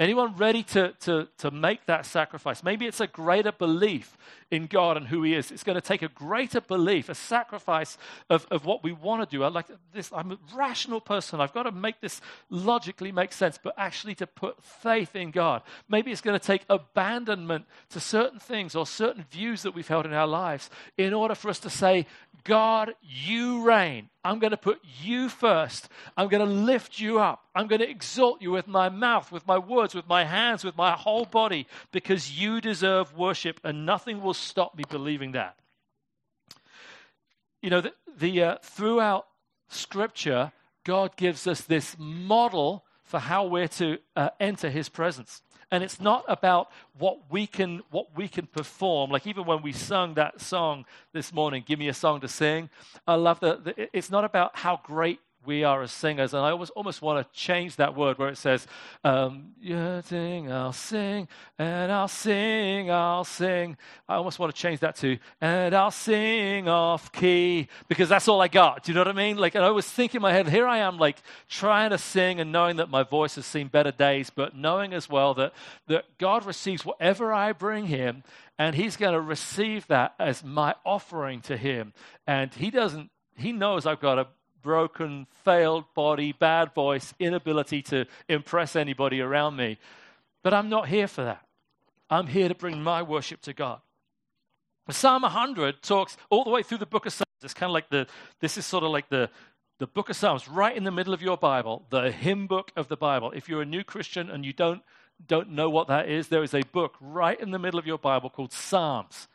Anyone 0.00 0.34
ready 0.36 0.62
to, 0.62 0.94
to, 1.00 1.28
to 1.36 1.50
make 1.50 1.84
that 1.84 2.06
sacrifice? 2.06 2.62
Maybe 2.62 2.86
it's 2.86 3.00
a 3.00 3.06
greater 3.06 3.52
belief 3.52 4.16
in 4.50 4.66
God 4.66 4.96
and 4.96 5.06
who 5.06 5.22
He 5.22 5.34
is. 5.34 5.50
It's 5.50 5.62
going 5.62 5.74
to 5.74 5.82
take 5.82 6.00
a 6.00 6.08
greater 6.08 6.62
belief, 6.62 7.10
a 7.10 7.14
sacrifice 7.14 7.98
of, 8.30 8.46
of 8.50 8.64
what 8.64 8.82
we 8.82 8.92
want 8.92 9.28
to 9.28 9.36
do. 9.36 9.44
I 9.44 9.48
like 9.48 9.66
this. 9.92 10.10
I'm 10.10 10.32
a 10.32 10.38
rational 10.56 11.02
person. 11.02 11.38
I've 11.38 11.52
got 11.52 11.64
to 11.64 11.70
make 11.70 12.00
this 12.00 12.22
logically 12.48 13.12
make 13.12 13.34
sense, 13.34 13.58
but 13.62 13.74
actually 13.76 14.14
to 14.14 14.26
put 14.26 14.64
faith 14.64 15.14
in 15.14 15.32
God. 15.32 15.60
Maybe 15.86 16.10
it's 16.12 16.22
going 16.22 16.40
to 16.40 16.44
take 16.44 16.62
abandonment 16.70 17.66
to 17.90 18.00
certain 18.00 18.38
things 18.38 18.74
or 18.74 18.86
certain 18.86 19.26
views 19.30 19.64
that 19.64 19.74
we've 19.74 19.86
held 19.86 20.06
in 20.06 20.14
our 20.14 20.26
lives 20.26 20.70
in 20.96 21.12
order 21.12 21.34
for 21.34 21.50
us 21.50 21.60
to 21.60 21.68
say, 21.68 22.06
God, 22.44 22.94
you 23.02 23.64
reign. 23.64 24.08
I'm 24.22 24.38
going 24.38 24.50
to 24.50 24.56
put 24.56 24.80
you 25.00 25.28
first. 25.28 25.88
I'm 26.16 26.28
going 26.28 26.46
to 26.46 26.52
lift 26.52 26.98
you 26.98 27.18
up. 27.18 27.44
I'm 27.54 27.66
going 27.66 27.80
to 27.80 27.88
exalt 27.88 28.42
you 28.42 28.50
with 28.50 28.66
my 28.66 28.88
mouth, 28.88 29.32
with 29.32 29.46
my 29.46 29.58
words, 29.58 29.94
with 29.94 30.06
my 30.06 30.24
hands, 30.24 30.62
with 30.62 30.76
my 30.76 30.92
whole 30.92 31.24
body, 31.24 31.66
because 31.90 32.38
you 32.38 32.60
deserve 32.60 33.16
worship, 33.16 33.60
and 33.64 33.86
nothing 33.86 34.20
will 34.20 34.34
stop 34.34 34.76
me 34.76 34.84
believing 34.88 35.32
that. 35.32 35.56
You 37.62 37.70
know, 37.70 37.80
the, 37.80 37.92
the 38.18 38.42
uh, 38.42 38.56
throughout 38.62 39.26
Scripture, 39.68 40.52
God 40.84 41.16
gives 41.16 41.46
us 41.46 41.62
this 41.62 41.96
model 41.98 42.84
for 43.02 43.18
how 43.18 43.46
we're 43.46 43.68
to 43.68 43.98
uh, 44.16 44.30
enter 44.38 44.70
His 44.70 44.88
presence 44.88 45.42
and 45.70 45.84
it's 45.84 46.00
not 46.00 46.24
about 46.28 46.70
what 46.98 47.18
we 47.30 47.46
can 47.46 47.82
what 47.90 48.08
we 48.16 48.28
can 48.28 48.46
perform. 48.46 49.10
Like 49.10 49.26
even 49.26 49.44
when 49.44 49.62
we 49.62 49.72
sung 49.72 50.14
that 50.14 50.40
song 50.40 50.84
this 51.12 51.32
morning 51.32 51.64
give 51.66 51.78
me 51.78 51.88
a 51.88 51.94
song 51.94 52.20
to 52.20 52.28
sing 52.28 52.68
i 53.06 53.14
love 53.14 53.40
that 53.40 53.90
it's 53.92 54.10
not 54.10 54.24
about 54.24 54.56
how 54.56 54.80
great 54.82 55.20
we 55.44 55.64
are 55.64 55.82
as 55.82 55.92
singers. 55.92 56.34
And 56.34 56.44
I 56.44 56.50
almost, 56.50 56.72
almost 56.76 57.02
want 57.02 57.26
to 57.26 57.38
change 57.38 57.76
that 57.76 57.96
word 57.96 58.18
where 58.18 58.28
it 58.28 58.36
says, 58.36 58.66
um, 59.04 59.52
I'll 59.68 60.72
sing, 60.72 61.28
and 61.58 61.92
I'll 61.92 62.08
sing, 62.08 62.90
I'll 62.90 63.24
sing. 63.24 63.76
I 64.08 64.16
almost 64.16 64.38
want 64.38 64.54
to 64.54 64.60
change 64.60 64.80
that 64.80 64.96
to, 64.96 65.18
and 65.40 65.74
I'll 65.74 65.90
sing 65.90 66.68
off 66.68 67.10
key, 67.12 67.68
because 67.88 68.08
that's 68.08 68.28
all 68.28 68.40
I 68.40 68.48
got. 68.48 68.84
Do 68.84 68.92
you 68.92 68.94
know 68.94 69.00
what 69.00 69.08
I 69.08 69.12
mean? 69.12 69.36
Like, 69.36 69.54
and 69.54 69.64
I 69.64 69.70
was 69.70 69.86
thinking 69.86 70.18
in 70.18 70.22
my 70.22 70.32
head, 70.32 70.48
here 70.48 70.66
I 70.66 70.78
am, 70.78 70.98
like, 70.98 71.22
trying 71.48 71.90
to 71.90 71.98
sing 71.98 72.40
and 72.40 72.52
knowing 72.52 72.76
that 72.76 72.90
my 72.90 73.02
voice 73.02 73.36
has 73.36 73.46
seen 73.46 73.68
better 73.68 73.92
days, 73.92 74.30
but 74.30 74.56
knowing 74.56 74.92
as 74.92 75.08
well 75.08 75.34
that, 75.34 75.52
that 75.86 76.04
God 76.18 76.44
receives 76.44 76.84
whatever 76.84 77.32
I 77.32 77.52
bring 77.52 77.86
Him, 77.86 78.22
and 78.58 78.74
He's 78.74 78.96
going 78.96 79.14
to 79.14 79.20
receive 79.20 79.86
that 79.86 80.14
as 80.18 80.44
my 80.44 80.74
offering 80.84 81.40
to 81.42 81.56
Him. 81.56 81.92
And 82.26 82.52
He 82.52 82.70
doesn't, 82.70 83.10
He 83.36 83.52
knows 83.52 83.86
I've 83.86 84.00
got 84.00 84.18
a 84.18 84.26
broken, 84.62 85.26
failed 85.44 85.84
body, 85.94 86.32
bad 86.32 86.74
voice, 86.74 87.14
inability 87.18 87.82
to 87.82 88.06
impress 88.28 88.76
anybody 88.76 89.20
around 89.20 89.56
me. 89.56 89.78
But 90.42 90.54
I'm 90.54 90.68
not 90.68 90.88
here 90.88 91.06
for 91.06 91.24
that. 91.24 91.46
I'm 92.08 92.26
here 92.26 92.48
to 92.48 92.54
bring 92.54 92.82
my 92.82 93.02
worship 93.02 93.40
to 93.42 93.52
God. 93.52 93.80
Psalm 94.88 95.22
100 95.22 95.82
talks 95.82 96.16
all 96.30 96.44
the 96.44 96.50
way 96.50 96.62
through 96.62 96.78
the 96.78 96.86
book 96.86 97.06
of 97.06 97.12
Psalms. 97.12 97.26
It's 97.42 97.54
kind 97.54 97.70
of 97.70 97.74
like 97.74 97.90
the, 97.90 98.06
this 98.40 98.58
is 98.58 98.66
sort 98.66 98.82
of 98.82 98.90
like 98.90 99.08
the, 99.08 99.30
the 99.78 99.86
book 99.86 100.10
of 100.10 100.16
Psalms, 100.16 100.48
right 100.48 100.76
in 100.76 100.84
the 100.84 100.90
middle 100.90 101.14
of 101.14 101.22
your 101.22 101.36
Bible, 101.36 101.86
the 101.90 102.10
hymn 102.10 102.46
book 102.46 102.72
of 102.76 102.88
the 102.88 102.96
Bible. 102.96 103.32
If 103.34 103.48
you're 103.48 103.62
a 103.62 103.66
new 103.66 103.84
Christian 103.84 104.28
and 104.30 104.44
you 104.44 104.52
don't, 104.52 104.82
don't 105.26 105.50
know 105.50 105.70
what 105.70 105.88
that 105.88 106.08
is, 106.08 106.28
there 106.28 106.42
is 106.42 106.54
a 106.54 106.62
book 106.72 106.96
right 107.00 107.40
in 107.40 107.50
the 107.50 107.58
middle 107.58 107.78
of 107.78 107.86
your 107.86 107.98
Bible 107.98 108.30
called 108.30 108.52
Psalms. 108.52 109.28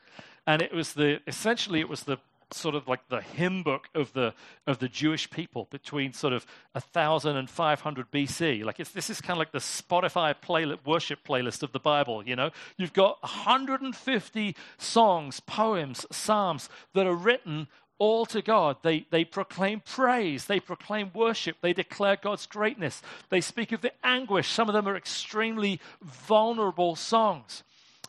And 0.45 0.61
it 0.61 0.73
was 0.73 0.93
the, 0.93 1.21
essentially, 1.25 1.79
it 1.79 1.89
was 1.89 2.03
the 2.03 2.17
sort 2.55 2.75
of 2.75 2.87
like 2.87 3.07
the 3.09 3.21
hymn 3.21 3.63
book 3.63 3.89
of 3.93 4.13
the 4.13 4.33
of 4.65 4.79
the 4.79 4.87
Jewish 4.87 5.29
people 5.29 5.67
between 5.69 6.13
sort 6.13 6.33
of 6.33 6.45
1000 6.73 7.35
and 7.35 7.49
500 7.49 8.11
BC. 8.11 8.63
Like 8.63 8.77
this 8.77 9.09
is 9.09 9.21
kind 9.21 9.37
of 9.37 9.39
like 9.39 9.51
the 9.51 9.59
Spotify 9.59 10.33
playlist, 10.35 10.85
worship 10.85 11.19
playlist 11.27 11.63
of 11.63 11.71
the 11.71 11.79
Bible, 11.79 12.23
you 12.27 12.35
know. 12.35 12.51
You've 12.77 12.93
got 12.93 13.21
150 13.23 14.55
songs, 14.77 15.39
poems, 15.39 16.05
psalms 16.11 16.69
that 16.93 17.05
are 17.05 17.15
written 17.15 17.67
all 17.97 18.25
to 18.27 18.41
God. 18.41 18.77
They, 18.83 19.05
they 19.09 19.23
proclaim 19.23 19.81
praise, 19.81 20.45
they 20.45 20.59
proclaim 20.59 21.11
worship, 21.13 21.57
they 21.61 21.73
declare 21.73 22.17
God's 22.21 22.45
greatness, 22.45 23.01
they 23.29 23.41
speak 23.41 23.71
of 23.71 23.81
the 23.81 23.93
anguish. 24.03 24.49
Some 24.49 24.69
of 24.69 24.73
them 24.73 24.87
are 24.87 24.97
extremely 24.97 25.79
vulnerable 26.01 26.95
songs. 26.95 27.63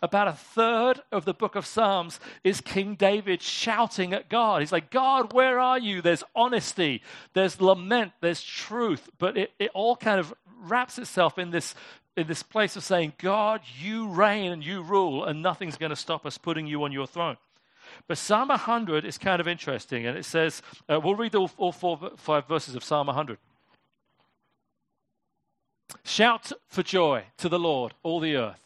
About 0.07 0.29
a 0.29 0.35
third 0.35 1.01
of 1.11 1.25
the 1.25 1.35
book 1.35 1.57
of 1.57 1.67
Psalms 1.67 2.21
is 2.45 2.61
King 2.61 2.95
David 2.95 3.43
shouting 3.43 4.13
at 4.13 4.29
God. 4.29 4.63
He's 4.63 4.71
like, 4.71 4.89
God, 4.89 5.33
where 5.33 5.59
are 5.59 5.81
you? 5.81 6.01
There's 6.01 6.23
honesty, 6.37 7.03
there's 7.33 7.61
lament, 7.61 8.13
there's 8.21 8.41
truth, 8.41 9.11
but 9.19 9.37
it, 9.37 9.51
it 9.59 9.73
all 9.75 9.97
kind 9.97 10.21
of 10.21 10.33
wraps 10.61 10.97
itself 10.97 11.41
in 11.41 11.51
this, 11.51 11.75
in 12.17 12.29
this 12.29 12.45
place 12.45 12.77
of 12.77 12.85
saying, 12.85 13.15
God, 13.19 13.63
you 13.81 14.07
reign 14.07 14.53
and 14.53 14.65
you 14.65 14.81
rule, 14.81 15.25
and 15.25 15.43
nothing's 15.43 15.77
going 15.77 15.91
to 15.91 15.97
stop 15.97 16.25
us 16.25 16.39
putting 16.39 16.69
you 16.69 16.85
on 16.85 16.93
your 16.93 17.09
throne. 17.09 17.37
But 18.07 18.17
Psalm 18.17 18.47
100 18.51 19.05
is 19.05 19.19
kind 19.19 19.41
of 19.41 19.49
interesting, 19.49 20.07
and 20.07 20.17
it 20.17 20.25
says, 20.25 20.63
uh, 20.89 21.01
we'll 21.03 21.17
read 21.17 21.35
all, 21.35 21.51
all 21.57 21.73
four, 21.73 22.13
five 22.17 22.47
verses 22.47 22.77
of 22.77 22.85
Psalm 22.85 23.09
100. 23.09 23.39
Shout 26.05 26.53
for 26.69 26.85
joy 26.85 27.25
to 27.39 27.49
the 27.49 27.59
Lord, 27.59 27.95
all 28.05 28.21
the 28.21 28.37
earth. 28.37 28.66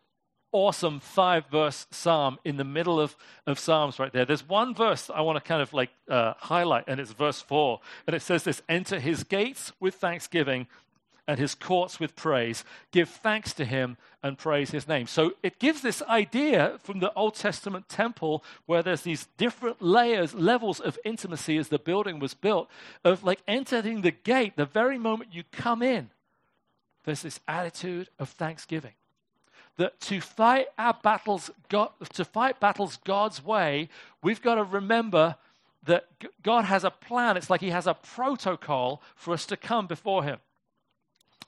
awesome 0.51 0.99
five 0.99 1.45
verse 1.47 1.87
psalm 1.91 2.39
in 2.43 2.57
the 2.57 2.63
middle 2.63 2.99
of, 2.99 3.15
of 3.47 3.59
Psalms 3.59 3.99
right 3.99 4.11
there. 4.11 4.25
There's 4.25 4.47
one 4.47 4.73
verse 4.73 5.09
I 5.13 5.21
want 5.21 5.37
to 5.37 5.47
kind 5.47 5.61
of 5.61 5.73
like 5.73 5.89
uh, 6.09 6.33
highlight, 6.37 6.85
and 6.87 6.99
it's 6.99 7.11
verse 7.11 7.41
four. 7.41 7.79
And 8.07 8.15
it 8.15 8.21
says 8.21 8.43
this 8.43 8.61
Enter 8.69 8.99
his 8.99 9.23
gates 9.23 9.71
with 9.79 9.95
thanksgiving 9.95 10.67
and 11.27 11.39
his 11.39 11.55
courts 11.55 11.99
with 11.99 12.15
praise. 12.15 12.63
Give 12.91 13.07
thanks 13.07 13.53
to 13.53 13.65
him 13.65 13.97
and 14.23 14.37
praise 14.37 14.71
his 14.71 14.87
name. 14.87 15.07
So 15.07 15.33
it 15.43 15.59
gives 15.59 15.81
this 15.81 16.01
idea 16.03 16.79
from 16.83 16.99
the 16.99 17.13
Old 17.13 17.35
Testament 17.35 17.87
temple 17.87 18.43
where 18.65 18.81
there's 18.81 19.03
these 19.03 19.27
different 19.37 19.81
layers, 19.81 20.33
levels 20.33 20.79
of 20.79 20.97
intimacy 21.05 21.57
as 21.57 21.69
the 21.69 21.79
building 21.79 22.19
was 22.19 22.33
built, 22.33 22.69
of 23.03 23.23
like 23.23 23.41
entering 23.47 24.01
the 24.01 24.11
gate 24.11 24.57
the 24.57 24.65
very 24.65 24.97
moment 24.97 25.33
you 25.33 25.43
come 25.51 25.81
in 25.81 26.09
there's 27.03 27.21
this 27.21 27.39
attitude 27.47 28.09
of 28.19 28.29
thanksgiving. 28.29 28.93
That 29.77 29.99
to 30.01 30.21
fight 30.21 30.67
our 30.77 30.97
battles, 31.01 31.49
God, 31.69 31.89
to 32.13 32.25
fight 32.25 32.59
battles 32.59 32.99
God's 33.03 33.43
way, 33.43 33.89
we've 34.21 34.41
got 34.41 34.55
to 34.55 34.63
remember 34.63 35.35
that 35.85 36.07
God 36.43 36.65
has 36.65 36.83
a 36.83 36.91
plan. 36.91 37.37
It's 37.37 37.49
like 37.49 37.61
He 37.61 37.71
has 37.71 37.87
a 37.87 37.93
protocol 37.93 39.01
for 39.15 39.33
us 39.33 39.45
to 39.47 39.57
come 39.57 39.87
before 39.87 40.23
Him. 40.23 40.39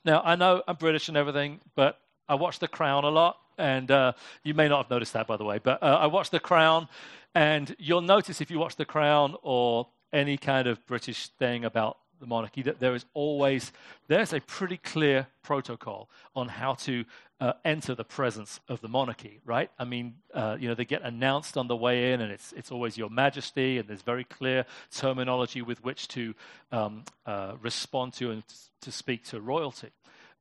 Now, 0.04 0.22
I 0.24 0.34
know 0.36 0.62
I'm 0.66 0.76
British 0.76 1.08
and 1.08 1.16
everything, 1.16 1.60
but 1.74 2.00
I 2.28 2.34
watch 2.34 2.58
The 2.58 2.68
Crown 2.68 3.04
a 3.04 3.08
lot, 3.08 3.38
and 3.58 3.90
uh, 3.90 4.12
you 4.42 4.54
may 4.54 4.68
not 4.68 4.84
have 4.84 4.90
noticed 4.90 5.12
that, 5.12 5.26
by 5.26 5.36
the 5.36 5.44
way, 5.44 5.58
but 5.62 5.82
uh, 5.82 5.98
I 6.00 6.06
watch 6.06 6.30
The 6.30 6.40
Crown, 6.40 6.88
and 7.34 7.74
you'll 7.78 8.00
notice 8.00 8.40
if 8.40 8.50
you 8.50 8.58
watch 8.58 8.76
The 8.76 8.84
Crown 8.84 9.36
or 9.42 9.88
any 10.12 10.36
kind 10.36 10.66
of 10.66 10.84
British 10.86 11.28
thing 11.28 11.64
about 11.64 11.98
the 12.24 12.28
monarchy 12.28 12.62
that 12.62 12.80
there 12.80 12.94
is 12.94 13.04
always 13.12 13.70
there's 14.08 14.32
a 14.32 14.40
pretty 14.40 14.78
clear 14.78 15.26
protocol 15.42 16.08
on 16.34 16.48
how 16.48 16.72
to 16.72 17.04
uh, 17.40 17.52
enter 17.64 17.94
the 17.94 18.04
presence 18.04 18.60
of 18.66 18.80
the 18.80 18.88
monarchy 18.88 19.40
right? 19.44 19.70
I 19.78 19.84
mean 19.84 20.14
uh, 20.32 20.56
you 20.58 20.68
know 20.68 20.74
they 20.74 20.86
get 20.86 21.02
announced 21.02 21.58
on 21.58 21.68
the 21.68 21.76
way 21.76 22.12
in 22.12 22.22
and 22.22 22.32
it's 22.32 22.52
it's 22.52 22.72
always 22.72 22.96
your 22.96 23.10
majesty 23.10 23.78
and 23.78 23.86
there's 23.86 24.02
very 24.02 24.24
clear 24.24 24.64
terminology 24.90 25.60
with 25.60 25.84
which 25.84 26.08
to 26.08 26.34
um, 26.72 27.04
uh, 27.26 27.54
respond 27.60 28.14
to 28.14 28.30
and 28.30 28.42
to 28.80 28.90
speak 28.90 29.24
to 29.24 29.40
royalty 29.40 29.90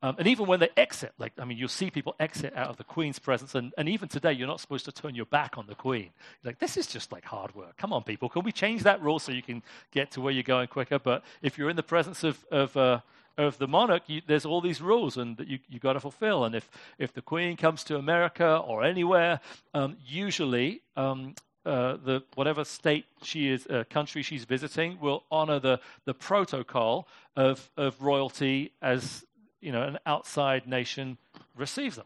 um, 0.03 0.17
and 0.19 0.27
even 0.27 0.47
when 0.47 0.59
they 0.59 0.67
exit, 0.75 1.13
like, 1.17 1.31
I 1.39 1.45
mean, 1.45 1.57
you'll 1.57 1.69
see 1.69 1.89
people 1.89 2.13
exit 2.19 2.53
out 2.57 2.67
of 2.67 2.75
the 2.75 2.83
Queen's 2.83 3.19
presence. 3.19 3.55
And, 3.55 3.73
and 3.77 3.87
even 3.87 4.09
today, 4.09 4.33
you're 4.33 4.47
not 4.47 4.59
supposed 4.59 4.83
to 4.83 4.91
turn 4.91 5.15
your 5.15 5.25
back 5.25 5.57
on 5.57 5.65
the 5.65 5.75
Queen. 5.75 6.09
Like, 6.43 6.59
this 6.59 6.75
is 6.75 6.87
just 6.87 7.13
like 7.13 7.23
hard 7.23 7.55
work. 7.55 7.77
Come 7.77 7.93
on, 7.93 8.03
people. 8.03 8.27
Can 8.27 8.43
we 8.43 8.51
change 8.51 8.83
that 8.83 9.01
rule 9.01 9.17
so 9.17 9.31
you 9.31 9.41
can 9.41 9.63
get 9.91 10.11
to 10.11 10.21
where 10.21 10.33
you're 10.33 10.43
going 10.43 10.67
quicker? 10.67 10.99
But 10.99 11.23
if 11.41 11.57
you're 11.57 11.69
in 11.69 11.77
the 11.77 11.83
presence 11.83 12.25
of, 12.25 12.43
of, 12.51 12.75
uh, 12.75 12.99
of 13.37 13.57
the 13.59 13.67
monarch, 13.67 14.03
you, 14.07 14.21
there's 14.27 14.45
all 14.45 14.59
these 14.59 14.81
rules 14.81 15.15
and 15.15 15.37
that 15.37 15.47
you, 15.47 15.59
you 15.69 15.79
got 15.79 15.93
to 15.93 16.01
fulfill. 16.01 16.43
And 16.43 16.53
if, 16.53 16.69
if 16.99 17.13
the 17.13 17.21
Queen 17.21 17.55
comes 17.55 17.85
to 17.85 17.95
America 17.95 18.57
or 18.57 18.83
anywhere, 18.83 19.39
um, 19.73 19.95
usually 20.05 20.81
um, 20.97 21.33
uh, 21.65 21.95
the 22.03 22.21
whatever 22.35 22.65
state 22.65 23.05
she 23.21 23.47
is, 23.47 23.65
uh, 23.67 23.85
country 23.89 24.21
she's 24.21 24.43
visiting, 24.43 24.99
will 24.99 25.23
honor 25.31 25.61
the, 25.61 25.79
the 26.03 26.13
protocol 26.13 27.07
of, 27.37 27.69
of 27.77 28.01
royalty 28.01 28.73
as 28.81 29.23
you 29.63 29.71
know, 29.71 29.83
an 29.83 29.99
outside 30.05 30.67
nation 30.67 31.17
receives 31.55 31.95
them. 31.95 32.05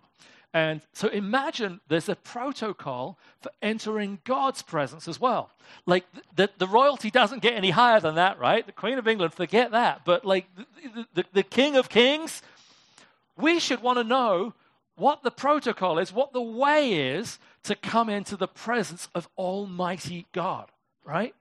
And 0.53 0.81
so 0.93 1.09
imagine 1.09 1.81
there's 1.87 2.09
a 2.09 2.15
protocol 2.15 3.19
for 3.41 3.51
entering 3.61 4.19
God's 4.23 4.61
presence 4.61 5.07
as 5.07 5.19
well. 5.19 5.51
Like 5.85 6.05
the, 6.35 6.49
the 6.57 6.67
royalty 6.67 7.11
doesn't 7.11 7.41
get 7.41 7.53
any 7.53 7.71
higher 7.71 7.99
than 7.99 8.15
that, 8.15 8.39
right? 8.39 8.65
The 8.65 8.71
Queen 8.71 8.97
of 8.97 9.07
England, 9.07 9.33
forget 9.33 9.71
that. 9.71 10.01
But 10.05 10.23
like 10.25 10.47
the, 10.55 11.05
the, 11.13 11.25
the 11.33 11.43
King 11.43 11.75
of 11.75 11.89
Kings, 11.89 12.41
we 13.37 13.59
should 13.59 13.81
want 13.81 13.97
to 13.97 14.03
know 14.03 14.53
what 14.95 15.21
the 15.21 15.31
protocol 15.31 15.99
is, 15.99 16.11
what 16.11 16.33
the 16.33 16.41
way 16.41 16.93
is 16.93 17.39
to 17.63 17.75
come 17.75 18.09
into 18.09 18.35
the 18.35 18.47
presence 18.47 19.09
of 19.13 19.29
Almighty 19.37 20.25
God, 20.31 20.71
right? 21.05 21.35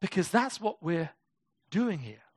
Because 0.00 0.28
that's 0.28 0.60
what 0.60 0.82
we're 0.82 1.10
doing 1.70 2.00
here. 2.00 2.27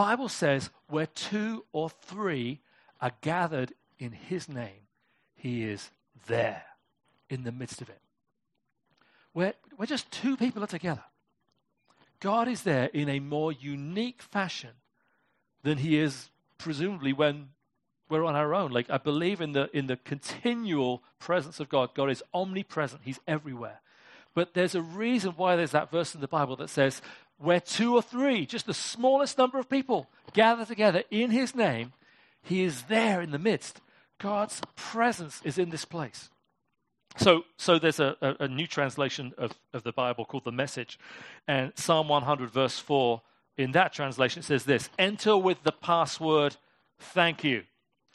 Bible 0.00 0.30
says 0.30 0.70
where 0.88 1.04
two 1.04 1.66
or 1.72 1.90
three 1.90 2.62
are 3.02 3.12
gathered 3.20 3.74
in 3.98 4.12
his 4.12 4.48
name, 4.48 4.88
he 5.34 5.62
is 5.62 5.90
there 6.26 6.64
in 7.28 7.44
the 7.44 7.52
midst 7.52 7.82
of 7.82 7.90
it. 7.90 8.00
Where, 9.34 9.52
where 9.76 9.84
just 9.84 10.10
two 10.10 10.38
people 10.38 10.64
are 10.64 10.66
together. 10.66 11.04
God 12.18 12.48
is 12.48 12.62
there 12.62 12.86
in 12.86 13.10
a 13.10 13.20
more 13.20 13.52
unique 13.52 14.22
fashion 14.22 14.70
than 15.64 15.76
he 15.76 15.98
is 15.98 16.30
presumably 16.56 17.12
when 17.12 17.50
we're 18.08 18.24
on 18.24 18.36
our 18.36 18.54
own. 18.54 18.70
Like 18.70 18.88
I 18.88 18.96
believe 18.96 19.42
in 19.42 19.52
the 19.52 19.68
in 19.76 19.86
the 19.86 19.98
continual 19.98 21.02
presence 21.18 21.60
of 21.60 21.68
God. 21.68 21.90
God 21.94 22.08
is 22.08 22.22
omnipresent. 22.32 23.02
He's 23.04 23.20
everywhere. 23.28 23.82
But 24.32 24.54
there's 24.54 24.74
a 24.74 24.80
reason 24.82 25.32
why 25.36 25.56
there's 25.56 25.72
that 25.72 25.90
verse 25.90 26.14
in 26.14 26.22
the 26.22 26.28
Bible 26.28 26.56
that 26.56 26.70
says, 26.70 27.02
where 27.40 27.60
two 27.60 27.94
or 27.94 28.02
three, 28.02 28.44
just 28.46 28.66
the 28.66 28.74
smallest 28.74 29.38
number 29.38 29.58
of 29.58 29.68
people, 29.68 30.08
gather 30.34 30.64
together 30.64 31.02
in 31.10 31.30
his 31.30 31.54
name, 31.54 31.92
he 32.42 32.62
is 32.62 32.82
there 32.82 33.20
in 33.20 33.30
the 33.30 33.38
midst. 33.38 33.80
God's 34.18 34.60
presence 34.76 35.40
is 35.44 35.58
in 35.58 35.70
this 35.70 35.84
place. 35.84 36.28
So, 37.16 37.44
so 37.56 37.78
there's 37.78 37.98
a, 37.98 38.16
a, 38.20 38.44
a 38.44 38.48
new 38.48 38.66
translation 38.66 39.32
of, 39.36 39.52
of 39.72 39.82
the 39.82 39.92
Bible 39.92 40.24
called 40.24 40.44
the 40.44 40.52
Message. 40.52 40.98
And 41.48 41.72
Psalm 41.76 42.08
100, 42.08 42.50
verse 42.50 42.78
4, 42.78 43.20
in 43.56 43.72
that 43.72 43.92
translation, 43.92 44.42
says 44.42 44.64
this 44.64 44.90
Enter 44.98 45.36
with 45.36 45.62
the 45.62 45.72
password, 45.72 46.56
thank 46.98 47.42
you. 47.42 47.64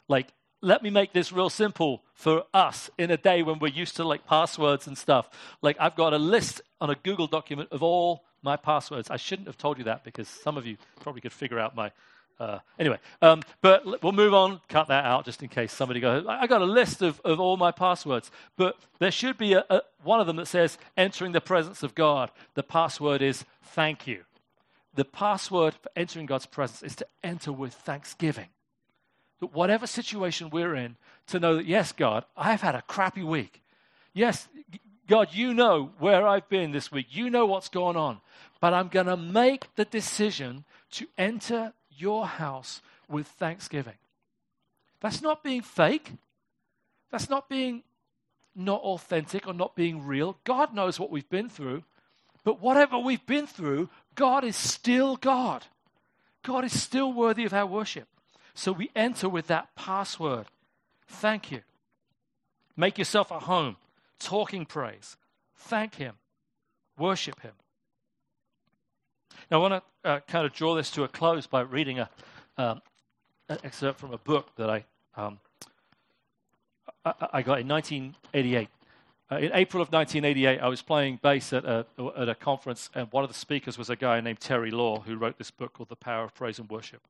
Like, 0.08 0.28
let 0.62 0.82
me 0.82 0.90
make 0.90 1.12
this 1.12 1.32
real 1.32 1.50
simple 1.50 2.02
for 2.14 2.44
us 2.54 2.90
in 2.96 3.10
a 3.10 3.16
day 3.16 3.42
when 3.42 3.58
we're 3.58 3.68
used 3.68 3.96
to 3.96 4.04
like 4.04 4.26
passwords 4.26 4.86
and 4.86 4.96
stuff. 4.96 5.28
Like, 5.62 5.76
I've 5.78 5.96
got 5.96 6.14
a 6.14 6.18
list 6.18 6.62
on 6.80 6.90
a 6.90 6.94
Google 6.94 7.26
document 7.26 7.68
of 7.72 7.82
all 7.82 8.24
my 8.46 8.56
passwords. 8.56 9.10
I 9.10 9.18
shouldn't 9.18 9.48
have 9.48 9.58
told 9.58 9.76
you 9.76 9.84
that 9.84 10.04
because 10.04 10.28
some 10.28 10.56
of 10.56 10.64
you 10.64 10.78
probably 11.00 11.20
could 11.20 11.32
figure 11.32 11.58
out 11.58 11.76
my. 11.76 11.90
Uh, 12.38 12.58
anyway, 12.78 12.98
um, 13.22 13.42
but 13.62 14.02
we'll 14.02 14.12
move 14.12 14.34
on, 14.34 14.60
cut 14.68 14.88
that 14.88 15.06
out 15.06 15.24
just 15.24 15.42
in 15.42 15.48
case 15.48 15.72
somebody 15.72 16.00
goes, 16.00 16.26
I 16.28 16.46
got 16.46 16.60
a 16.60 16.66
list 16.66 17.00
of, 17.00 17.18
of 17.24 17.40
all 17.40 17.56
my 17.56 17.72
passwords. 17.72 18.30
But 18.58 18.76
there 18.98 19.10
should 19.10 19.38
be 19.38 19.54
a, 19.54 19.64
a, 19.70 19.80
one 20.04 20.20
of 20.20 20.26
them 20.26 20.36
that 20.36 20.46
says, 20.46 20.76
entering 20.98 21.32
the 21.32 21.40
presence 21.40 21.82
of 21.82 21.94
God. 21.94 22.30
The 22.54 22.62
password 22.62 23.22
is 23.22 23.44
thank 23.62 24.06
you. 24.06 24.24
The 24.94 25.06
password 25.06 25.74
for 25.74 25.90
entering 25.96 26.26
God's 26.26 26.44
presence 26.44 26.82
is 26.82 26.96
to 26.96 27.06
enter 27.24 27.52
with 27.52 27.72
thanksgiving. 27.72 28.48
That 29.40 29.54
whatever 29.54 29.86
situation 29.86 30.50
we're 30.50 30.74
in, 30.74 30.96
to 31.28 31.40
know 31.40 31.56
that, 31.56 31.66
yes, 31.66 31.92
God, 31.92 32.24
I've 32.36 32.60
had 32.60 32.74
a 32.74 32.82
crappy 32.82 33.22
week. 33.22 33.62
Yes, 34.12 34.46
God, 35.08 35.28
you 35.32 35.54
know 35.54 35.92
where 35.98 36.26
I've 36.26 36.48
been 36.48 36.72
this 36.72 36.90
week. 36.90 37.06
You 37.10 37.30
know 37.30 37.46
what's 37.46 37.68
going 37.68 37.96
on. 37.96 38.20
But 38.60 38.74
I'm 38.74 38.88
going 38.88 39.06
to 39.06 39.16
make 39.16 39.74
the 39.76 39.84
decision 39.84 40.64
to 40.92 41.06
enter 41.16 41.72
your 41.90 42.26
house 42.26 42.82
with 43.08 43.26
thanksgiving. 43.26 43.94
That's 45.00 45.22
not 45.22 45.44
being 45.44 45.62
fake. 45.62 46.12
That's 47.10 47.30
not 47.30 47.48
being 47.48 47.82
not 48.54 48.80
authentic 48.80 49.46
or 49.46 49.52
not 49.52 49.76
being 49.76 50.04
real. 50.04 50.38
God 50.44 50.74
knows 50.74 50.98
what 50.98 51.10
we've 51.10 51.28
been 51.28 51.48
through. 51.48 51.84
But 52.42 52.60
whatever 52.60 52.98
we've 52.98 53.24
been 53.26 53.46
through, 53.46 53.90
God 54.14 54.44
is 54.44 54.56
still 54.56 55.16
God. 55.16 55.64
God 56.42 56.64
is 56.64 56.80
still 56.80 57.12
worthy 57.12 57.44
of 57.44 57.52
our 57.52 57.66
worship. 57.66 58.08
So 58.54 58.72
we 58.72 58.90
enter 58.96 59.28
with 59.28 59.48
that 59.48 59.74
password. 59.76 60.46
Thank 61.06 61.52
you. 61.52 61.60
Make 62.76 62.98
yourself 62.98 63.30
at 63.30 63.42
home 63.42 63.76
talking 64.18 64.66
praise. 64.66 65.16
Thank 65.56 65.96
Him, 65.96 66.14
worship 66.98 67.40
Him. 67.40 67.52
Now, 69.50 69.58
I 69.58 69.68
want 69.68 69.84
to 70.04 70.08
uh, 70.10 70.20
kind 70.26 70.46
of 70.46 70.52
draw 70.52 70.74
this 70.74 70.90
to 70.92 71.04
a 71.04 71.08
close 71.08 71.46
by 71.46 71.60
reading 71.60 72.00
a, 72.00 72.10
um, 72.58 72.80
an 73.48 73.58
excerpt 73.62 74.00
from 74.00 74.12
a 74.12 74.18
book 74.18 74.54
that 74.56 74.68
I, 74.68 74.84
um, 75.16 75.38
I, 77.04 77.12
I, 77.34 77.42
got 77.42 77.60
in 77.60 77.68
1988. 77.68 78.68
Uh, 79.30 79.36
in 79.36 79.50
April 79.54 79.82
of 79.82 79.92
1988, 79.92 80.60
I 80.60 80.68
was 80.68 80.82
playing 80.82 81.20
bass 81.22 81.52
at 81.52 81.64
a, 81.64 81.86
at 82.16 82.28
a 82.28 82.34
conference, 82.34 82.90
and 82.94 83.10
one 83.12 83.24
of 83.24 83.30
the 83.30 83.34
speakers 83.34 83.78
was 83.78 83.90
a 83.90 83.96
guy 83.96 84.20
named 84.20 84.40
Terry 84.40 84.70
Law, 84.70 85.00
who 85.00 85.16
wrote 85.16 85.38
this 85.38 85.50
book 85.50 85.74
called 85.74 85.88
The 85.88 85.96
Power 85.96 86.24
of 86.24 86.34
Praise 86.34 86.58
and 86.58 86.68
Worship. 86.68 87.02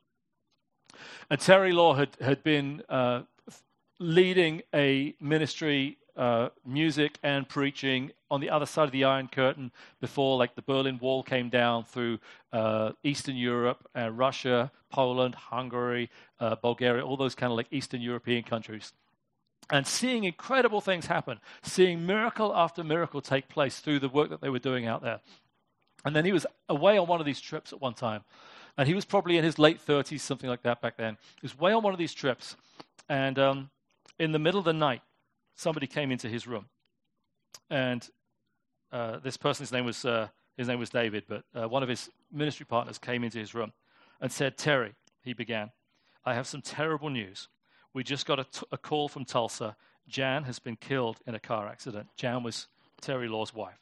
And 1.30 1.40
Terry 1.40 1.72
Law 1.72 1.94
had, 1.94 2.16
had 2.20 2.42
been 2.42 2.82
uh, 2.88 3.22
leading 3.98 4.62
a 4.74 5.14
ministry 5.20 5.98
uh, 6.16 6.48
music 6.64 7.18
and 7.22 7.48
preaching 7.48 8.10
on 8.30 8.40
the 8.40 8.50
other 8.50 8.66
side 8.66 8.84
of 8.84 8.92
the 8.92 9.04
Iron 9.04 9.28
Curtain 9.28 9.70
before, 10.00 10.36
like 10.36 10.54
the 10.54 10.62
Berlin 10.62 10.98
Wall 10.98 11.22
came 11.22 11.48
down 11.48 11.84
through 11.84 12.18
uh, 12.52 12.92
Eastern 13.04 13.36
Europe, 13.36 13.88
uh, 13.96 14.10
Russia, 14.10 14.70
Poland, 14.90 15.34
Hungary, 15.34 16.10
uh, 16.40 16.56
Bulgaria, 16.56 17.04
all 17.04 17.16
those 17.16 17.34
kind 17.34 17.52
of 17.52 17.56
like 17.56 17.68
Eastern 17.70 18.00
European 18.00 18.42
countries. 18.42 18.92
And 19.70 19.86
seeing 19.86 20.24
incredible 20.24 20.80
things 20.80 21.06
happen, 21.06 21.40
seeing 21.62 22.06
miracle 22.06 22.54
after 22.54 22.84
miracle 22.84 23.20
take 23.20 23.48
place 23.48 23.80
through 23.80 23.98
the 23.98 24.08
work 24.08 24.30
that 24.30 24.40
they 24.40 24.48
were 24.48 24.60
doing 24.60 24.86
out 24.86 25.02
there. 25.02 25.20
And 26.04 26.14
then 26.14 26.24
he 26.24 26.32
was 26.32 26.46
away 26.68 26.98
on 26.98 27.08
one 27.08 27.20
of 27.20 27.26
these 27.26 27.40
trips 27.40 27.72
at 27.72 27.80
one 27.80 27.94
time. 27.94 28.22
And 28.78 28.86
he 28.86 28.94
was 28.94 29.04
probably 29.04 29.38
in 29.38 29.44
his 29.44 29.58
late 29.58 29.84
30s, 29.84 30.20
something 30.20 30.48
like 30.48 30.62
that 30.62 30.80
back 30.80 30.96
then. 30.96 31.16
He 31.40 31.44
was 31.44 31.54
away 31.54 31.72
on 31.72 31.82
one 31.82 31.92
of 31.92 31.98
these 31.98 32.14
trips. 32.14 32.56
And 33.08 33.38
um, 33.38 33.70
in 34.18 34.32
the 34.32 34.38
middle 34.38 34.58
of 34.58 34.64
the 34.64 34.72
night, 34.72 35.02
somebody 35.56 35.86
came 35.86 36.12
into 36.12 36.28
his 36.28 36.46
room, 36.46 36.66
and 37.68 38.08
uh, 38.92 39.18
this 39.18 39.36
person's 39.36 39.72
name 39.72 39.84
was 39.84 40.04
uh, 40.04 40.28
his 40.56 40.68
name 40.68 40.78
was 40.78 40.90
David, 40.90 41.24
but 41.28 41.42
uh, 41.54 41.68
one 41.68 41.82
of 41.82 41.88
his 41.88 42.08
ministry 42.32 42.64
partners 42.64 42.98
came 42.98 43.24
into 43.24 43.38
his 43.38 43.54
room 43.54 43.72
and 44.20 44.30
said, 44.30 44.56
"Terry," 44.56 44.94
he 45.22 45.32
began, 45.32 45.70
"I 46.24 46.34
have 46.34 46.46
some 46.46 46.62
terrible 46.62 47.10
news. 47.10 47.48
We 47.92 48.04
just 48.04 48.26
got 48.26 48.38
a, 48.38 48.44
t- 48.44 48.66
a 48.70 48.78
call 48.78 49.08
from 49.08 49.24
Tulsa. 49.24 49.76
Jan 50.06 50.44
has 50.44 50.58
been 50.58 50.76
killed 50.76 51.18
in 51.26 51.34
a 51.34 51.40
car 51.40 51.66
accident. 51.66 52.08
Jan 52.16 52.42
was 52.42 52.68
Terry 53.00 53.28
Law's 53.28 53.52
wife." 53.52 53.80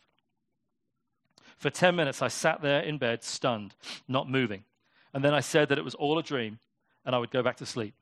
For 1.57 1.71
10 1.71 1.95
minutes, 1.95 2.23
I 2.23 2.29
sat 2.29 2.63
there 2.63 2.81
in 2.81 2.99
bed, 2.99 3.23
stunned, 3.23 3.75
not 4.09 4.29
moving. 4.29 4.65
And 5.13 5.25
then 5.25 5.35
I 5.35 5.41
said 5.41 5.69
that 5.69 5.79
it 5.79 5.85
was 5.85 5.95
all 5.95 6.19
a 6.19 6.23
dream 6.23 6.59
and 7.05 7.15
I 7.15 7.19
would 7.19 7.31
go 7.31 7.43
back 7.43 7.57
to 7.59 7.67
sleep. 7.67 7.95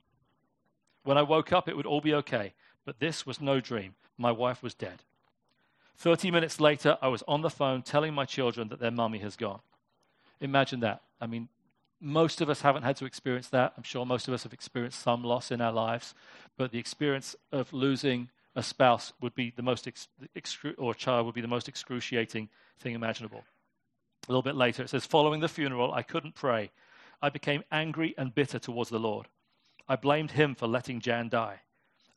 When 1.05 1.19
I 1.19 1.23
woke 1.23 1.53
up, 1.53 1.69
it 1.69 1.77
would 1.77 1.87
all 1.87 2.01
be 2.01 2.15
okay, 2.15 2.55
but 2.85 3.01
this 3.01 3.27
was 3.27 3.41
no 3.41 3.61
dream. 3.61 3.95
My 4.19 4.33
wife 4.33 4.63
was 4.63 4.75
dead. 4.75 5.03
30 5.97 6.31
minutes 6.31 6.61
later, 6.61 6.99
I 7.01 7.09
was 7.09 7.23
on 7.29 7.43
the 7.43 7.51
phone 7.51 7.83
telling 7.83 8.15
my 8.15 8.25
children 8.25 8.69
that 8.69 8.81
their 8.81 8.91
mummy 8.91 9.19
has 9.19 9.37
gone. 9.37 9.61
Imagine 10.41 10.81
that. 10.81 11.03
I 11.21 11.27
mean, 11.27 11.49
most 12.01 12.41
of 12.41 12.51
us 12.51 12.63
haven't 12.63 12.83
had 12.83 12.97
to 12.97 13.05
experience 13.05 13.49
that. 13.49 13.75
I'm 13.77 13.85
sure 13.85 14.05
most 14.05 14.27
of 14.27 14.35
us 14.35 14.43
have 14.43 14.53
experienced 14.53 15.01
some 15.01 15.23
loss 15.23 15.53
in 15.53 15.61
our 15.61 15.73
lives, 15.73 16.15
but 16.57 16.73
the 16.73 16.79
experience 16.79 17.37
of 17.53 17.73
losing 17.73 18.29
a 18.57 18.63
spouse 18.63 19.13
would 19.21 19.35
be 19.35 19.53
the 19.55 19.63
most, 19.63 19.87
ex- 19.87 20.09
excru- 20.37 20.75
or 20.77 20.93
a 20.93 20.97
child 20.97 21.27
would 21.27 21.35
be 21.35 21.41
the 21.41 21.49
most 21.49 21.69
excruciating 21.69 22.49
thing 22.81 22.95
imaginable. 22.95 23.45
A 24.29 24.33
little 24.33 24.43
bit 24.43 24.57
later, 24.57 24.83
it 24.83 24.91
says, 24.91 25.07
Following 25.07 25.41
the 25.41 25.49
funeral, 25.49 25.93
I 25.93 26.03
couldn't 26.03 26.35
pray. 26.35 26.71
I 27.23 27.29
became 27.29 27.63
angry 27.71 28.15
and 28.19 28.35
bitter 28.35 28.59
towards 28.59 28.91
the 28.91 28.99
Lord. 28.99 29.29
I 29.89 29.97
blamed 29.97 30.33
him 30.33 30.55
for 30.55 30.67
letting 30.67 31.01
Jan 31.01 31.29
die. 31.29 31.61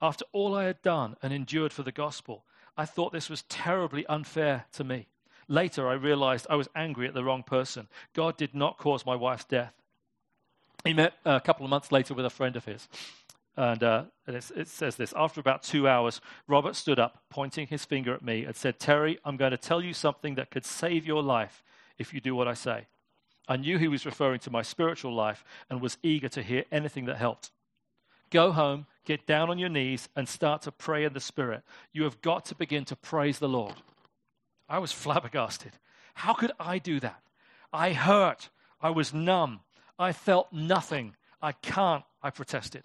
After 0.01 0.25
all 0.31 0.55
I 0.55 0.65
had 0.65 0.81
done 0.81 1.15
and 1.21 1.31
endured 1.33 1.73
for 1.73 1.83
the 1.83 1.91
gospel, 1.91 2.45
I 2.77 2.85
thought 2.85 3.13
this 3.13 3.29
was 3.29 3.43
terribly 3.43 4.05
unfair 4.07 4.65
to 4.73 4.83
me. 4.83 5.07
Later, 5.47 5.87
I 5.87 5.93
realized 5.93 6.47
I 6.49 6.55
was 6.55 6.67
angry 6.75 7.07
at 7.07 7.13
the 7.13 7.23
wrong 7.23 7.43
person. 7.43 7.87
God 8.13 8.35
did 8.35 8.53
not 8.53 8.77
cause 8.77 9.05
my 9.05 9.15
wife's 9.15 9.45
death. 9.45 9.73
He 10.83 10.93
met 10.93 11.13
a 11.23 11.39
couple 11.39 11.65
of 11.65 11.69
months 11.69 11.91
later 11.91 12.13
with 12.13 12.25
a 12.25 12.29
friend 12.29 12.55
of 12.55 12.65
his. 12.65 12.87
And, 13.57 13.83
uh, 13.83 14.03
it 14.27 14.67
says 14.67 14.97
this 14.97 15.13
After 15.15 15.39
about 15.39 15.63
two 15.63 15.87
hours, 15.87 16.19
Robert 16.47 16.75
stood 16.75 16.99
up, 16.99 17.23
pointing 17.29 17.67
his 17.67 17.85
finger 17.85 18.13
at 18.13 18.21
me, 18.21 18.43
and 18.43 18.55
said, 18.55 18.79
Terry, 18.79 19.17
I'm 19.23 19.37
going 19.37 19.51
to 19.51 19.57
tell 19.57 19.81
you 19.81 19.93
something 19.93 20.35
that 20.35 20.51
could 20.51 20.65
save 20.65 21.05
your 21.05 21.23
life 21.23 21.63
if 21.97 22.13
you 22.13 22.19
do 22.19 22.35
what 22.35 22.47
I 22.47 22.53
say. 22.53 22.87
I 23.47 23.57
knew 23.57 23.77
he 23.77 23.87
was 23.87 24.05
referring 24.05 24.39
to 24.39 24.51
my 24.51 24.61
spiritual 24.61 25.13
life 25.13 25.45
and 25.69 25.79
was 25.79 25.97
eager 26.03 26.29
to 26.29 26.41
hear 26.41 26.65
anything 26.71 27.05
that 27.05 27.17
helped. 27.17 27.51
Go 28.31 28.51
home, 28.51 28.87
get 29.05 29.25
down 29.25 29.49
on 29.49 29.57
your 29.57 29.69
knees, 29.69 30.09
and 30.15 30.27
start 30.27 30.63
to 30.63 30.71
pray 30.71 31.05
in 31.05 31.13
the 31.13 31.19
Spirit. 31.19 31.63
You 31.93 32.03
have 32.03 32.21
got 32.21 32.45
to 32.45 32.55
begin 32.55 32.85
to 32.85 32.95
praise 32.95 33.39
the 33.39 33.49
Lord. 33.49 33.75
I 34.67 34.79
was 34.79 34.91
flabbergasted. 35.03 35.71
How 36.15 36.33
could 36.33 36.51
I 36.59 36.79
do 36.79 36.99
that? 36.99 37.21
I 37.71 37.93
hurt. 37.93 38.49
I 38.81 38.89
was 38.89 39.13
numb. 39.13 39.61
I 39.97 40.11
felt 40.11 40.51
nothing. 40.51 41.15
I 41.41 41.51
can't, 41.51 42.03
I 42.21 42.29
protested. 42.29 42.83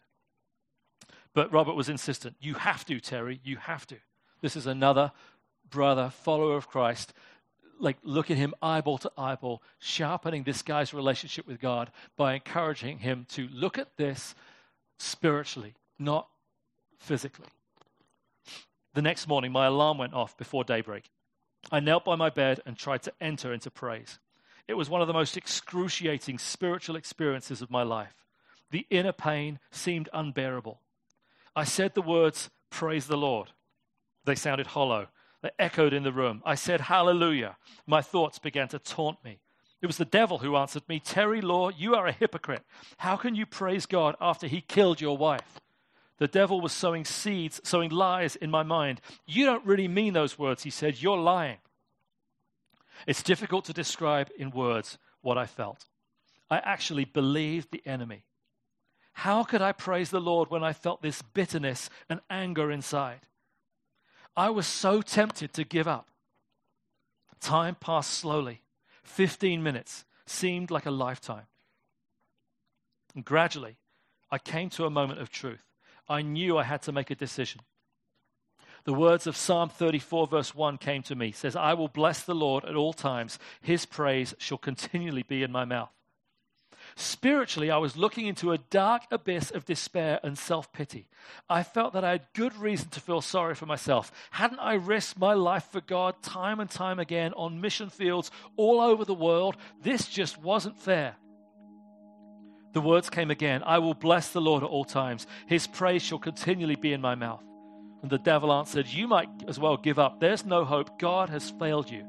But 1.34 1.52
Robert 1.52 1.74
was 1.74 1.88
insistent. 1.88 2.36
You 2.40 2.54
have 2.54 2.84
to, 2.86 3.00
Terry. 3.00 3.40
You 3.44 3.56
have 3.56 3.86
to. 3.88 3.96
This 4.40 4.56
is 4.56 4.66
another 4.66 5.12
brother, 5.70 6.10
follower 6.10 6.56
of 6.56 6.68
Christ. 6.68 7.12
Like, 7.78 7.96
look 8.02 8.30
at 8.30 8.36
him 8.36 8.54
eyeball 8.60 8.98
to 8.98 9.12
eyeball, 9.16 9.62
sharpening 9.78 10.42
this 10.42 10.62
guy's 10.62 10.92
relationship 10.92 11.46
with 11.46 11.60
God 11.60 11.90
by 12.16 12.34
encouraging 12.34 12.98
him 12.98 13.26
to 13.30 13.48
look 13.52 13.78
at 13.78 13.96
this 13.96 14.34
spiritually, 14.98 15.74
not 16.00 16.28
physically. 16.98 17.46
The 18.94 19.02
next 19.02 19.28
morning, 19.28 19.52
my 19.52 19.66
alarm 19.66 19.98
went 19.98 20.14
off 20.14 20.36
before 20.36 20.64
daybreak. 20.64 21.10
I 21.70 21.80
knelt 21.80 22.04
by 22.04 22.16
my 22.16 22.30
bed 22.30 22.60
and 22.66 22.76
tried 22.76 23.02
to 23.02 23.12
enter 23.20 23.52
into 23.52 23.70
praise. 23.70 24.18
It 24.66 24.74
was 24.74 24.90
one 24.90 25.00
of 25.00 25.06
the 25.06 25.12
most 25.12 25.36
excruciating 25.36 26.38
spiritual 26.38 26.96
experiences 26.96 27.62
of 27.62 27.70
my 27.70 27.82
life. 27.82 28.24
The 28.70 28.86
inner 28.90 29.12
pain 29.12 29.58
seemed 29.70 30.08
unbearable. 30.12 30.80
I 31.54 31.64
said 31.64 31.94
the 31.94 32.02
words, 32.02 32.50
Praise 32.70 33.06
the 33.06 33.16
Lord. 33.16 33.50
They 34.24 34.34
sounded 34.36 34.68
hollow. 34.68 35.08
They 35.42 35.50
echoed 35.58 35.92
in 35.92 36.02
the 36.02 36.12
room. 36.12 36.42
I 36.44 36.54
said, 36.54 36.82
Hallelujah. 36.82 37.56
My 37.86 38.00
thoughts 38.00 38.38
began 38.38 38.68
to 38.68 38.78
taunt 38.78 39.22
me. 39.24 39.40
It 39.82 39.86
was 39.86 39.96
the 39.96 40.04
devil 40.04 40.38
who 40.38 40.56
answered 40.56 40.88
me, 40.88 41.00
Terry 41.00 41.40
Law, 41.40 41.70
you 41.70 41.94
are 41.94 42.06
a 42.06 42.12
hypocrite. 42.12 42.62
How 42.98 43.16
can 43.16 43.34
you 43.34 43.46
praise 43.46 43.86
God 43.86 44.14
after 44.20 44.46
he 44.46 44.60
killed 44.60 45.00
your 45.00 45.16
wife? 45.16 45.59
The 46.20 46.28
devil 46.28 46.60
was 46.60 46.72
sowing 46.72 47.06
seeds, 47.06 47.62
sowing 47.64 47.90
lies 47.90 48.36
in 48.36 48.50
my 48.50 48.62
mind. 48.62 49.00
You 49.26 49.46
don't 49.46 49.64
really 49.64 49.88
mean 49.88 50.12
those 50.12 50.38
words, 50.38 50.62
he 50.62 50.70
said. 50.70 51.00
You're 51.00 51.16
lying. 51.16 51.56
It's 53.06 53.22
difficult 53.22 53.64
to 53.64 53.72
describe 53.72 54.28
in 54.38 54.50
words 54.50 54.98
what 55.22 55.38
I 55.38 55.46
felt. 55.46 55.86
I 56.50 56.58
actually 56.58 57.06
believed 57.06 57.70
the 57.70 57.82
enemy. 57.86 58.24
How 59.14 59.44
could 59.44 59.62
I 59.62 59.72
praise 59.72 60.10
the 60.10 60.20
Lord 60.20 60.50
when 60.50 60.62
I 60.62 60.74
felt 60.74 61.00
this 61.00 61.22
bitterness 61.22 61.88
and 62.10 62.20
anger 62.28 62.70
inside? 62.70 63.20
I 64.36 64.50
was 64.50 64.66
so 64.66 65.00
tempted 65.00 65.54
to 65.54 65.64
give 65.64 65.88
up. 65.88 66.10
Time 67.40 67.76
passed 67.76 68.10
slowly. 68.10 68.60
15 69.04 69.62
minutes 69.62 70.04
seemed 70.26 70.70
like 70.70 70.84
a 70.84 70.90
lifetime. 70.90 71.46
And 73.14 73.24
gradually, 73.24 73.78
I 74.30 74.36
came 74.36 74.68
to 74.70 74.84
a 74.84 74.90
moment 74.90 75.18
of 75.18 75.30
truth. 75.30 75.69
I 76.10 76.22
knew 76.22 76.58
I 76.58 76.64
had 76.64 76.82
to 76.82 76.92
make 76.92 77.10
a 77.10 77.14
decision. 77.14 77.60
The 78.84 78.92
words 78.92 79.26
of 79.26 79.36
Psalm 79.36 79.68
34, 79.68 80.26
verse 80.26 80.54
1 80.54 80.78
came 80.78 81.02
to 81.04 81.14
me. 81.14 81.28
It 81.28 81.36
says, 81.36 81.54
I 81.54 81.74
will 81.74 81.88
bless 81.88 82.22
the 82.22 82.34
Lord 82.34 82.64
at 82.64 82.74
all 82.74 82.92
times. 82.92 83.38
His 83.60 83.86
praise 83.86 84.34
shall 84.38 84.58
continually 84.58 85.22
be 85.22 85.42
in 85.42 85.52
my 85.52 85.64
mouth. 85.64 85.90
Spiritually, 86.96 87.70
I 87.70 87.76
was 87.76 87.96
looking 87.96 88.26
into 88.26 88.50
a 88.50 88.58
dark 88.58 89.02
abyss 89.12 89.52
of 89.52 89.64
despair 89.64 90.18
and 90.24 90.36
self 90.36 90.72
pity. 90.72 91.06
I 91.48 91.62
felt 91.62 91.92
that 91.92 92.04
I 92.04 92.10
had 92.10 92.26
good 92.34 92.56
reason 92.56 92.88
to 92.90 93.00
feel 93.00 93.20
sorry 93.20 93.54
for 93.54 93.66
myself. 93.66 94.10
Hadn't 94.32 94.58
I 94.58 94.74
risked 94.74 95.18
my 95.18 95.34
life 95.34 95.68
for 95.70 95.80
God 95.80 96.20
time 96.22 96.58
and 96.58 96.68
time 96.68 96.98
again 96.98 97.32
on 97.34 97.60
mission 97.60 97.90
fields 97.90 98.32
all 98.56 98.80
over 98.80 99.04
the 99.04 99.14
world? 99.14 99.56
This 99.80 100.08
just 100.08 100.38
wasn't 100.38 100.78
fair. 100.78 101.16
The 102.72 102.80
words 102.80 103.10
came 103.10 103.30
again 103.30 103.62
I 103.64 103.78
will 103.78 103.94
bless 103.94 104.30
the 104.30 104.40
Lord 104.40 104.62
at 104.62 104.70
all 104.70 104.84
times. 104.84 105.26
His 105.46 105.66
praise 105.66 106.02
shall 106.02 106.18
continually 106.18 106.76
be 106.76 106.92
in 106.92 107.00
my 107.00 107.14
mouth. 107.14 107.42
And 108.02 108.10
the 108.10 108.18
devil 108.18 108.52
answered, 108.52 108.86
You 108.86 109.06
might 109.06 109.28
as 109.46 109.58
well 109.58 109.76
give 109.76 109.98
up. 109.98 110.20
There's 110.20 110.44
no 110.44 110.64
hope. 110.64 110.98
God 110.98 111.28
has 111.30 111.50
failed 111.50 111.90
you. 111.90 112.06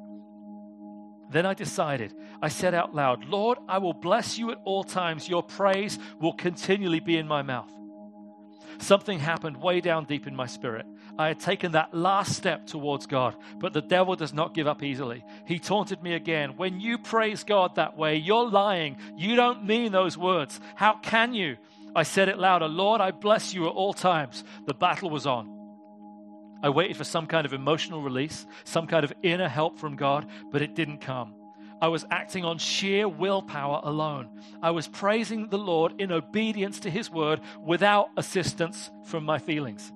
Then 1.30 1.45
I 1.45 1.53
decided, 1.53 2.14
I 2.41 2.49
said 2.49 2.74
out 2.74 2.93
loud, 2.93 3.26
Lord, 3.26 3.57
I 3.68 3.78
will 3.78 3.93
bless 3.93 4.38
you 4.38 4.51
at 4.51 4.59
all 4.66 4.84
times. 4.84 5.30
Your 5.30 5.43
praise 5.43 5.97
will 6.20 6.34
continually 6.34 6.99
be 6.99 7.18
in 7.18 7.28
my 7.28 7.41
mouth. 7.41 7.72
Something 8.80 9.20
happened 9.20 9.57
way 9.57 9.80
down 9.80 10.05
deep 10.05 10.28
in 10.28 10.36
my 10.36 10.47
spirit. 10.47 10.86
I 11.22 11.28
had 11.28 11.39
taken 11.39 11.74
that 11.74 11.93
last 11.93 12.36
step 12.36 12.65
towards 12.65 13.05
God, 13.05 13.36
but 13.59 13.74
the 13.74 13.82
devil 13.82 14.15
does 14.15 14.34
not 14.34 14.55
give 14.55 14.65
up 14.65 14.82
easily. 14.82 15.24
He 15.45 15.59
taunted 15.59 16.01
me 16.01 16.15
again. 16.15 16.57
When 16.57 16.80
you 16.80 16.97
praise 16.97 17.43
God 17.43 17.76
that 17.76 17.95
way, 17.95 18.15
you're 18.15 18.49
lying. 18.49 18.97
You 19.15 19.36
don't 19.36 19.65
mean 19.65 19.91
those 19.91 20.17
words. 20.17 20.59
How 20.76 20.97
can 20.97 21.36
you? 21.36 21.57
I 21.95 22.03
said 22.03 22.28
it 22.28 22.39
louder 22.39 22.67
Lord, 22.67 23.01
I 23.01 23.11
bless 23.11 23.53
you 23.53 23.67
at 23.67 23.74
all 23.74 23.93
times. 23.93 24.43
The 24.65 24.74
battle 24.74 25.11
was 25.11 25.28
on. 25.28 25.61
I 26.63 26.69
waited 26.69 26.97
for 26.97 27.03
some 27.03 27.28
kind 27.28 27.45
of 27.45 27.53
emotional 27.53 28.01
release, 28.01 28.47
some 28.63 28.88
kind 28.88 29.03
of 29.03 29.13
inner 29.22 29.47
help 29.47 29.78
from 29.78 29.97
God, 29.97 30.28
but 30.51 30.63
it 30.63 30.74
didn't 30.74 31.01
come. 31.01 31.36
I 31.82 31.89
was 31.89 32.05
acting 32.09 32.45
on 32.45 32.57
sheer 32.57 33.07
willpower 33.07 33.82
alone. 33.84 34.41
I 34.61 34.72
was 34.72 34.88
praising 34.88 35.49
the 35.49 35.59
Lord 35.59 36.01
in 36.01 36.11
obedience 36.11 36.80
to 36.82 36.89
His 36.89 37.11
word 37.11 37.41
without 37.59 38.09
assistance 38.17 38.89
from 39.03 39.24
my 39.24 39.38
feelings. 39.38 39.91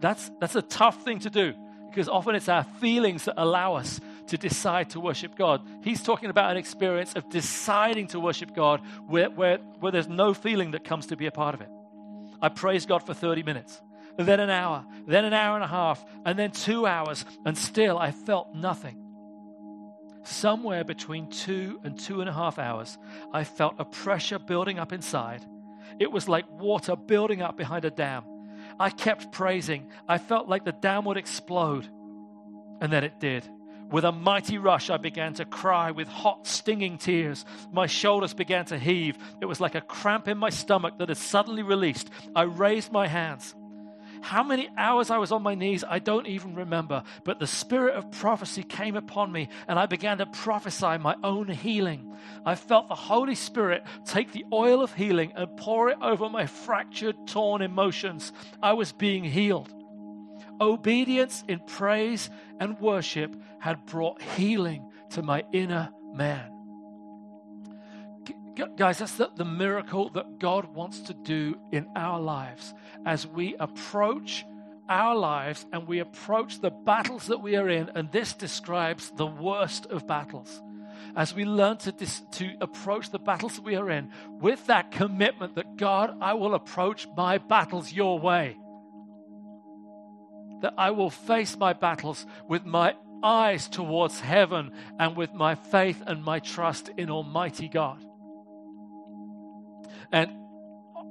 That's, 0.00 0.30
that's 0.40 0.56
a 0.56 0.62
tough 0.62 1.02
thing 1.02 1.20
to 1.20 1.30
do 1.30 1.54
because 1.88 2.08
often 2.08 2.34
it's 2.34 2.48
our 2.48 2.64
feelings 2.64 3.24
that 3.24 3.34
allow 3.40 3.74
us 3.74 4.00
to 4.28 4.36
decide 4.36 4.90
to 4.90 5.00
worship 5.00 5.36
God. 5.36 5.62
He's 5.82 6.02
talking 6.02 6.30
about 6.30 6.50
an 6.50 6.56
experience 6.56 7.14
of 7.14 7.28
deciding 7.30 8.08
to 8.08 8.20
worship 8.20 8.54
God 8.54 8.82
where, 9.06 9.30
where, 9.30 9.58
where 9.80 9.92
there's 9.92 10.08
no 10.08 10.34
feeling 10.34 10.72
that 10.72 10.84
comes 10.84 11.06
to 11.06 11.16
be 11.16 11.26
a 11.26 11.30
part 11.30 11.54
of 11.54 11.60
it. 11.60 11.68
I 12.42 12.50
praised 12.50 12.88
God 12.88 13.06
for 13.06 13.14
30 13.14 13.44
minutes 13.44 13.80
then 14.24 14.40
an 14.40 14.50
hour, 14.50 14.84
then 15.06 15.24
an 15.24 15.34
hour 15.34 15.56
and 15.56 15.64
a 15.64 15.68
half, 15.68 16.04
and 16.24 16.38
then 16.38 16.50
two 16.50 16.86
hours, 16.86 17.24
and 17.44 17.56
still 17.56 17.98
I 17.98 18.12
felt 18.12 18.54
nothing. 18.54 19.02
Somewhere 20.24 20.84
between 20.84 21.28
two 21.28 21.80
and 21.84 21.98
two 21.98 22.20
and 22.20 22.28
a 22.28 22.32
half 22.32 22.58
hours, 22.58 22.98
I 23.32 23.44
felt 23.44 23.74
a 23.78 23.84
pressure 23.84 24.38
building 24.38 24.78
up 24.78 24.92
inside. 24.92 25.44
It 26.00 26.10
was 26.10 26.28
like 26.28 26.50
water 26.50 26.96
building 26.96 27.42
up 27.42 27.56
behind 27.56 27.84
a 27.84 27.90
dam. 27.90 28.24
I 28.78 28.90
kept 28.90 29.32
praising. 29.32 29.90
I 30.08 30.18
felt 30.18 30.48
like 30.48 30.64
the 30.64 30.72
dam 30.72 31.04
would 31.06 31.16
explode. 31.16 31.88
And 32.80 32.92
then 32.92 33.04
it 33.04 33.18
did. 33.20 33.48
With 33.90 34.04
a 34.04 34.12
mighty 34.12 34.58
rush, 34.58 34.90
I 34.90 34.96
began 34.96 35.34
to 35.34 35.44
cry 35.44 35.92
with 35.92 36.08
hot, 36.08 36.46
stinging 36.46 36.98
tears. 36.98 37.44
My 37.72 37.86
shoulders 37.86 38.34
began 38.34 38.64
to 38.66 38.78
heave. 38.78 39.16
It 39.40 39.46
was 39.46 39.60
like 39.60 39.76
a 39.76 39.80
cramp 39.80 40.26
in 40.26 40.38
my 40.38 40.50
stomach 40.50 40.98
that 40.98 41.08
had 41.08 41.18
suddenly 41.18 41.62
released. 41.62 42.10
I 42.34 42.42
raised 42.42 42.90
my 42.90 43.06
hands. 43.06 43.54
How 44.20 44.42
many 44.42 44.68
hours 44.76 45.10
I 45.10 45.18
was 45.18 45.32
on 45.32 45.42
my 45.42 45.54
knees, 45.54 45.84
I 45.88 45.98
don't 45.98 46.26
even 46.26 46.54
remember. 46.54 47.02
But 47.24 47.38
the 47.38 47.46
spirit 47.46 47.94
of 47.94 48.10
prophecy 48.10 48.62
came 48.62 48.96
upon 48.96 49.32
me, 49.32 49.48
and 49.68 49.78
I 49.78 49.86
began 49.86 50.18
to 50.18 50.26
prophesy 50.26 50.98
my 50.98 51.16
own 51.22 51.48
healing. 51.48 52.16
I 52.44 52.54
felt 52.54 52.88
the 52.88 52.94
Holy 52.94 53.34
Spirit 53.34 53.84
take 54.04 54.32
the 54.32 54.44
oil 54.52 54.82
of 54.82 54.92
healing 54.92 55.32
and 55.36 55.56
pour 55.56 55.90
it 55.90 55.98
over 56.00 56.28
my 56.28 56.46
fractured, 56.46 57.16
torn 57.26 57.62
emotions. 57.62 58.32
I 58.62 58.72
was 58.72 58.92
being 58.92 59.24
healed. 59.24 59.72
Obedience 60.60 61.44
in 61.48 61.60
praise 61.60 62.30
and 62.60 62.80
worship 62.80 63.36
had 63.58 63.84
brought 63.84 64.22
healing 64.22 64.90
to 65.10 65.22
my 65.22 65.44
inner 65.52 65.90
man. 66.14 66.55
Gu- 68.56 68.74
Guys, 68.76 68.98
that's 68.98 69.16
the, 69.16 69.30
the 69.36 69.44
miracle 69.44 70.08
that 70.10 70.38
God 70.38 70.74
wants 70.74 71.00
to 71.00 71.14
do 71.14 71.56
in 71.72 71.86
our 71.94 72.20
lives 72.20 72.74
as 73.04 73.26
we 73.26 73.54
approach 73.60 74.44
our 74.88 75.14
lives 75.14 75.66
and 75.72 75.86
we 75.86 75.98
approach 75.98 76.60
the 76.60 76.70
battles 76.70 77.26
that 77.26 77.42
we 77.42 77.56
are 77.56 77.68
in. 77.68 77.90
And 77.94 78.10
this 78.10 78.32
describes 78.32 79.10
the 79.10 79.26
worst 79.26 79.86
of 79.86 80.06
battles. 80.06 80.62
As 81.14 81.34
we 81.34 81.44
learn 81.44 81.76
to, 81.78 81.92
dis- 81.92 82.22
to 82.32 82.54
approach 82.60 83.10
the 83.10 83.18
battles 83.18 83.60
we 83.60 83.76
are 83.76 83.90
in 83.90 84.10
with 84.40 84.66
that 84.66 84.90
commitment 84.90 85.56
that 85.56 85.76
God, 85.76 86.16
I 86.20 86.34
will 86.34 86.54
approach 86.54 87.06
my 87.16 87.38
battles 87.38 87.92
your 87.92 88.18
way. 88.18 88.56
That 90.62 90.74
I 90.78 90.90
will 90.92 91.10
face 91.10 91.56
my 91.58 91.74
battles 91.74 92.24
with 92.48 92.64
my 92.64 92.94
eyes 93.22 93.68
towards 93.68 94.20
heaven 94.20 94.72
and 94.98 95.16
with 95.16 95.34
my 95.34 95.54
faith 95.54 96.02
and 96.06 96.22
my 96.22 96.38
trust 96.38 96.90
in 96.96 97.10
Almighty 97.10 97.68
God. 97.68 98.05
And 100.12 100.30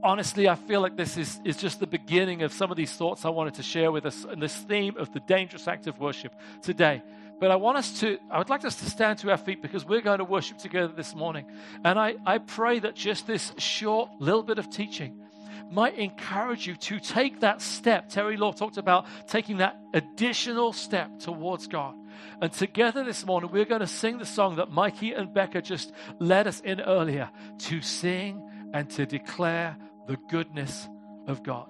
honestly, 0.03 0.47
I 0.47 0.55
feel 0.55 0.81
like 0.81 0.95
this 0.95 1.17
is, 1.17 1.39
is 1.43 1.57
just 1.57 1.79
the 1.79 1.87
beginning 1.87 2.43
of 2.43 2.53
some 2.53 2.71
of 2.71 2.77
these 2.77 2.93
thoughts 2.93 3.25
I 3.25 3.29
wanted 3.29 3.55
to 3.55 3.63
share 3.63 3.91
with 3.91 4.05
us 4.05 4.25
in 4.31 4.39
this 4.39 4.55
theme 4.55 4.97
of 4.97 5.11
the 5.13 5.19
dangerous 5.21 5.67
act 5.67 5.87
of 5.87 5.99
worship 5.99 6.33
today. 6.61 7.01
But 7.39 7.51
I 7.51 7.57
want 7.57 7.77
us 7.77 7.99
to, 7.99 8.17
I 8.31 8.37
would 8.37 8.49
like 8.49 8.63
us 8.63 8.77
to 8.77 8.89
stand 8.89 9.19
to 9.19 9.31
our 9.31 9.37
feet 9.37 9.61
because 9.61 9.85
we're 9.85 10.01
going 10.01 10.19
to 10.19 10.25
worship 10.25 10.57
together 10.57 10.93
this 10.95 11.13
morning. 11.13 11.45
And 11.83 11.99
I, 11.99 12.15
I 12.25 12.37
pray 12.37 12.79
that 12.79 12.95
just 12.95 13.27
this 13.27 13.51
short 13.57 14.09
little 14.19 14.43
bit 14.43 14.57
of 14.57 14.69
teaching 14.69 15.21
might 15.69 15.97
encourage 15.97 16.67
you 16.67 16.75
to 16.75 16.99
take 16.99 17.41
that 17.41 17.61
step. 17.61 18.07
Terry 18.09 18.37
Law 18.37 18.51
talked 18.51 18.77
about 18.77 19.05
taking 19.27 19.57
that 19.57 19.77
additional 19.93 20.71
step 20.71 21.19
towards 21.19 21.67
God. 21.67 21.95
And 22.41 22.53
together 22.53 23.03
this 23.03 23.25
morning, 23.25 23.51
we're 23.51 23.65
going 23.65 23.81
to 23.81 23.87
sing 23.87 24.17
the 24.17 24.25
song 24.25 24.57
that 24.57 24.71
Mikey 24.71 25.13
and 25.13 25.33
Becca 25.33 25.61
just 25.61 25.91
led 26.19 26.47
us 26.47 26.61
in 26.61 26.79
earlier 26.79 27.29
to 27.59 27.81
sing 27.81 28.49
and 28.74 28.89
to 28.91 29.05
declare 29.05 29.78
the 30.07 30.18
goodness 30.30 30.88
of 31.28 31.43
God. 31.43 31.68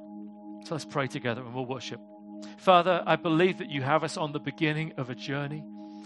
So 0.63 0.75
let's 0.75 0.85
pray 0.85 1.07
together 1.07 1.41
and 1.41 1.53
we'll 1.53 1.65
worship. 1.65 2.01
Father, 2.57 3.03
I 3.05 3.15
believe 3.15 3.59
that 3.59 3.69
you 3.69 3.81
have 3.81 4.03
us 4.03 4.17
on 4.17 4.31
the 4.31 4.39
beginning 4.39 4.93
of 4.97 5.09
a 5.09 5.15
journey 5.15 5.63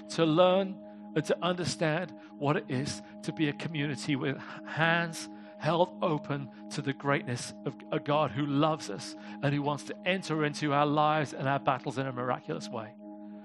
to 0.10 0.26
learn 0.26 0.76
and 1.16 1.26
to 1.26 1.38
understand 1.42 2.14
what 2.38 2.58
it 2.58 2.66
is 2.70 3.02
to 3.24 3.34
be 3.34 3.50
a 3.50 3.54
community 3.54 4.16
with 4.16 4.38
hands 4.66 5.30
held 5.58 5.98
open 6.02 6.50
to 6.72 6.82
the 6.82 6.94
greatness 6.94 7.54
of 7.66 7.74
a 7.92 8.00
God 8.00 8.32
who 8.32 8.46
loves 8.46 8.90
us 8.90 9.16
and 9.44 9.54
who 9.54 9.62
wants 9.62 9.84
to 9.84 9.96
enter 10.08 10.46
into 10.46 10.74
our 10.74 10.86
lives 10.86 11.34
and 11.34 11.48
our 11.48 11.60
battles 11.60 11.98
in 11.98 12.08
a 12.08 12.12
miraculous 12.12 12.70
way. 12.70 12.94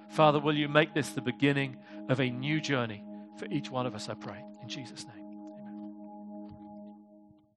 Father, 0.08 0.38
will 0.38 0.56
you 0.56 0.68
make 0.68 0.94
this 0.94 1.10
the 1.10 1.20
beginning 1.20 1.76
of 2.08 2.20
a 2.20 2.30
new 2.30 2.60
journey 2.60 3.04
for 3.36 3.46
each 3.46 3.70
one 3.70 3.86
of 3.86 3.94
us, 3.94 4.08
I 4.08 4.14
pray, 4.14 4.44
in 4.62 4.68
Jesus' 4.68 5.06
name. 5.06 5.23